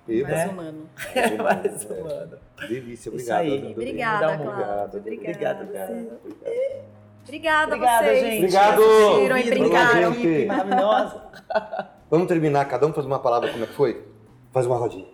E- 0.07 0.21
Mais 0.23 0.33
né? 0.35 0.47
humano. 0.47 0.89
mais 1.43 1.85
É. 1.89 1.93
humano. 1.93 2.37
Delícia, 2.67 2.93
Isso 2.93 3.09
obrigado. 3.09 3.39
aí. 3.41 3.57
adorei. 3.57 3.71
Obrigada, 3.73 4.17
um 4.31 4.37
Cláudio. 4.37 4.49
obrigado. 4.53 4.97
Obrigada. 4.97 5.63
Obrigado, 5.63 5.89
você. 5.89 6.81
Obrigada, 7.25 7.75
Obrigada, 7.75 8.03
vocês. 8.07 8.21
gente. 8.23 8.37
Obrigado. 8.39 8.81
Assistiram 8.83 9.37
e 9.37 9.43
brincaram. 9.49 10.13
gente. 10.13 10.45
maravilhosa. 10.45 11.21
Vamos 12.11 12.27
terminar, 12.27 12.65
cada 12.65 12.85
um 12.85 12.93
faz 12.93 13.05
uma 13.07 13.19
palavra, 13.19 13.49
como 13.51 13.63
é 13.63 13.67
que 13.67 13.73
foi? 13.73 14.03
Faz 14.51 14.65
uma 14.65 14.77
rodinha. 14.77 15.07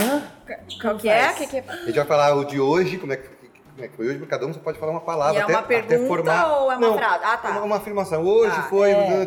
Hã? 0.00 0.22
Qual 0.80 0.96
que 0.96 1.08
é? 1.08 1.32
Que 1.34 1.46
que 1.46 1.56
é? 1.58 1.64
A 1.68 1.76
gente 1.86 1.94
vai 1.94 2.04
falar 2.06 2.34
o 2.34 2.44
de 2.44 2.58
hoje, 2.58 2.98
como 2.98 3.12
é 3.12 3.16
que, 3.16 3.28
como 3.28 3.41
é 3.78 3.88
que 3.88 3.96
foi 3.96 4.06
hoje, 4.08 4.18
cada 4.26 4.46
um 4.46 4.52
você 4.52 4.60
pode 4.60 4.78
falar 4.78 4.92
uma 4.92 5.00
palavra. 5.00 5.34
E 5.34 5.38
é 5.38 5.42
até, 5.42 5.52
uma 5.52 5.58
até 5.60 5.82
pergunta 5.82 6.06
formar. 6.08 6.60
ou 6.60 6.72
é 6.72 6.76
uma 6.76 6.86
Não, 6.88 6.96
frase? 6.98 7.24
Ah, 7.24 7.36
tá. 7.36 7.50
Uma, 7.50 7.62
uma 7.62 7.76
afirmação. 7.76 8.22
Hoje 8.24 8.54
Tá, 8.54 8.62
foi. 8.64 8.90
é. 8.90 9.26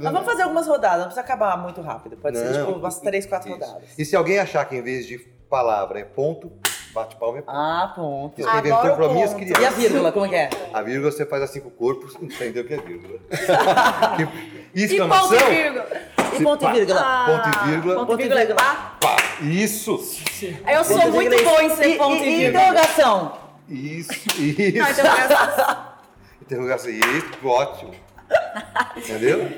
Nós 0.00 0.12
vamos 0.12 0.24
fazer 0.24 0.42
algumas 0.42 0.66
rodadas, 0.66 0.98
não 0.98 1.04
precisa 1.06 1.20
acabar 1.20 1.56
muito 1.58 1.80
rápido. 1.80 2.16
Pode 2.16 2.38
ser 2.38 2.50
Não, 2.50 2.66
tipo 2.66 2.78
umas 2.78 2.98
três, 3.00 3.26
quatro 3.26 3.50
isso. 3.50 3.58
rodadas. 3.58 3.88
E 3.98 4.04
se 4.04 4.16
alguém 4.16 4.38
achar 4.38 4.64
que 4.64 4.76
em 4.76 4.82
vez 4.82 5.06
de 5.06 5.18
palavra 5.50 6.00
é 6.00 6.04
ponto, 6.04 6.50
bate 6.94 7.14
palma 7.16 7.38
é 7.38 7.42
ponto. 7.42 7.54
Ah, 7.56 7.92
ponto. 7.94 8.40
Isso 8.40 8.48
inventou 8.48 8.96
para 8.96 9.08
minhas 9.10 9.32
ponto. 9.34 9.60
E 9.60 9.64
a 9.66 9.70
vírgula, 9.70 10.12
como 10.12 10.26
é 10.26 10.28
que 10.28 10.34
é? 10.36 10.50
A 10.72 10.82
vírgula 10.82 11.10
você 11.12 11.26
faz 11.26 11.42
assim 11.42 11.60
com 11.60 11.68
o 11.68 11.72
corpo, 11.72 12.06
entendeu 12.22 12.64
o 12.64 12.66
que 12.66 12.74
é 12.74 12.78
vírgula. 12.78 13.18
E 14.74 14.84
Exclamação. 14.84 15.28
ponto 15.28 15.42
e 15.42 15.54
vírgula. 15.54 15.86
E 16.32 16.42
ponto 16.42 16.64
e 16.64 16.72
vírgula. 16.72 17.00
Ah, 17.02 17.24
Ponto 17.26 17.48
e 17.48 17.68
vírgula. 17.70 17.94
Ponto 17.96 18.06
Ponto 18.06 18.20
e 18.20 18.24
e 18.24 18.28
vírgula. 18.28 18.46
vírgula. 18.46 18.96
Pá, 19.00 19.16
Isso! 19.42 19.90
eu 20.66 20.84
sou 20.84 20.96
Ponto 20.96 21.08
e 21.08 21.10
muito 21.12 21.30
vírgula. 21.30 21.56
bom 21.56 21.60
em 21.62 21.70
ser 21.76 21.88
E- 21.90 21.98
ponto 21.98 22.14
e, 22.16 22.18
e 22.28 22.32
e 22.32 22.36
vírgula. 22.38 22.62
interrogação. 22.64 23.41
Isso, 23.72 24.12
isso. 24.40 25.00
essa- 25.00 25.98
Interrogação. 26.42 26.90
Isso, 26.92 27.46
ótimo. 27.48 27.94
Entendeu? 28.96 29.48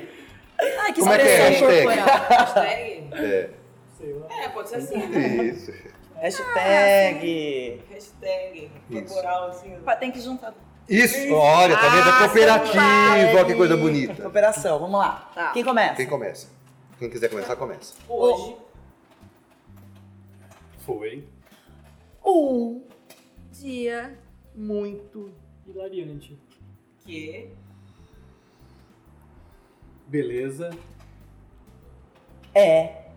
Ai, 0.79 0.93
que 0.93 0.99
Como 1.01 1.11
é 1.13 1.17
que 1.17 1.27
é? 1.27 1.51
expressão 1.51 1.67
Hashtag? 1.67 1.85
corporal. 1.85 2.39
Hashtag? 2.45 3.09
É. 3.13 3.49
É, 4.43 4.49
pode 4.49 4.69
ser 4.69 4.75
assim. 4.77 4.97
né? 5.07 5.43
Isso. 5.45 5.73
Hashtag. 6.15 7.81
Hashtag. 7.91 8.71
Isso. 8.89 9.03
Corporal, 9.13 9.49
assim. 9.49 9.75
Tem 9.99 10.11
que 10.11 10.21
juntar. 10.21 10.53
Isso, 10.87 11.33
olha, 11.33 11.75
tá 11.75 11.89
vendo? 11.89 12.09
Ah, 12.09 12.15
É 12.15 12.27
cooperativa, 12.27 12.73
seu 12.73 13.35
olha 13.37 13.45
que 13.45 13.55
coisa 13.55 13.73
Hashtag. 13.75 13.81
bonita. 13.81 14.21
Cooperação, 14.21 14.79
vamos 14.79 14.99
lá. 14.99 15.31
Tá. 15.33 15.51
Quem 15.51 15.63
começa? 15.63 15.95
Quem 15.95 16.05
começa? 16.07 16.47
Quem 16.99 17.09
quiser 17.09 17.29
começar, 17.29 17.55
começa. 17.55 17.93
Hoje, 18.07 18.55
Foi 20.85 21.27
Um. 22.23 22.83
Dia. 23.65 24.15
muito 24.53 25.33
hilariante. 25.65 26.39
que 26.99 27.51
Beleza, 30.07 30.69
É. 32.53 33.07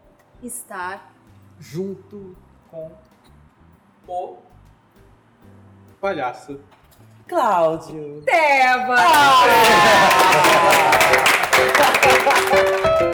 Estar. 0.42 1.12
junto 1.61 2.34
com 2.70 2.90
o 4.09 4.38
palhaço. 6.01 6.59
Cláudio. 7.26 8.22
Teva. 8.22 8.96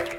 Que 0.05 0.11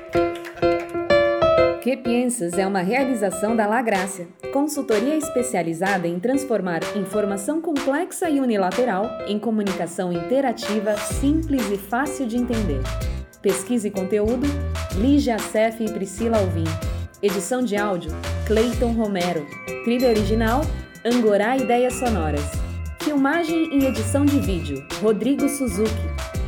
Piensas 1.98 2.58
é 2.58 2.66
uma 2.66 2.82
realização 2.82 3.56
da 3.56 3.68
La 3.68 3.82
Grácia, 3.82 4.28
consultoria 4.52 5.16
especializada 5.16 6.08
em 6.08 6.20
transformar 6.20 6.82
informação 6.96 7.62
complexa 7.62 8.30
e 8.30 8.40
unilateral 8.40 9.10
em 9.28 9.40
comunicação 9.40 10.12
interativa, 10.12 10.98
simples 10.98 11.70
e 11.72 11.78
fácil 11.78 12.28
de 12.28 12.38
entender. 12.38 12.82
Pesquisa 13.42 13.88
e 13.88 13.92
conteúdo: 13.92 14.48
Lígia 14.96 15.36
Acef 15.36 15.84
e 15.84 15.92
Priscila 15.92 16.38
Alvim. 16.38 16.66
Edição 17.22 17.64
de 17.64 17.76
áudio: 17.76 18.12
Cleiton 18.48 18.92
Romero. 18.94 19.46
Trilha 19.84 20.10
original: 20.10 20.62
Angorá 21.06 21.58
Ideias 21.58 21.94
Sonoras. 21.94 22.50
Filmagem 23.02 23.78
e 23.78 23.86
edição 23.86 24.26
de 24.26 24.40
vídeo: 24.40 24.84
Rodrigo 25.02 25.48
Suzuki. 25.48 25.92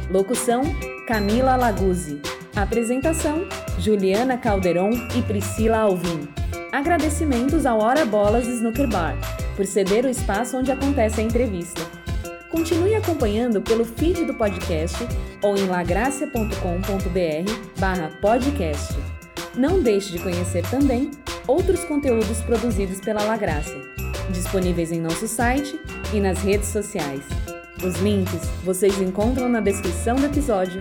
Locução: 0.10 0.64
Camila 1.08 1.56
Laguzzi. 1.56 2.20
Apresentação: 2.56 3.48
Juliana 3.80 4.38
Calderon 4.38 4.92
e 5.16 5.22
Priscila 5.22 5.80
Alvim. 5.80 6.28
Agradecimentos 6.72 7.66
ao 7.66 7.80
Hora 7.80 8.06
Bolas 8.06 8.48
Snooker 8.48 8.88
Bar, 8.88 9.16
por 9.56 9.66
ceder 9.66 10.06
o 10.06 10.10
espaço 10.10 10.58
onde 10.58 10.72
acontece 10.72 11.22
a 11.22 11.24
entrevista. 11.24 11.82
Continue 12.50 12.96
acompanhando 12.96 13.62
pelo 13.62 13.86
feed 13.86 14.26
do 14.26 14.34
podcast 14.34 14.98
ou 15.44 15.56
em 15.56 15.68
lagracia.com.br 15.68 17.80
barra 17.80 18.12
podcast. 18.22 18.96
Não 19.56 19.82
deixe 19.82 20.12
de 20.12 20.20
conhecer 20.20 20.64
também 20.70 21.12
outros 21.48 21.84
conteúdos 21.84 22.42
produzidos 22.42 23.00
pela 23.00 23.24
Lagrácia, 23.24 23.80
disponíveis 24.32 24.92
em 24.92 25.00
nosso 25.00 25.28
site 25.28 25.80
e 26.14 26.20
nas 26.20 26.40
redes 26.40 26.70
sociais. 26.70 27.22
Os 27.84 27.96
links 28.02 28.42
vocês 28.64 29.00
encontram 29.00 29.48
na 29.48 29.60
descrição 29.60 30.16
do 30.16 30.26
episódio 30.26 30.80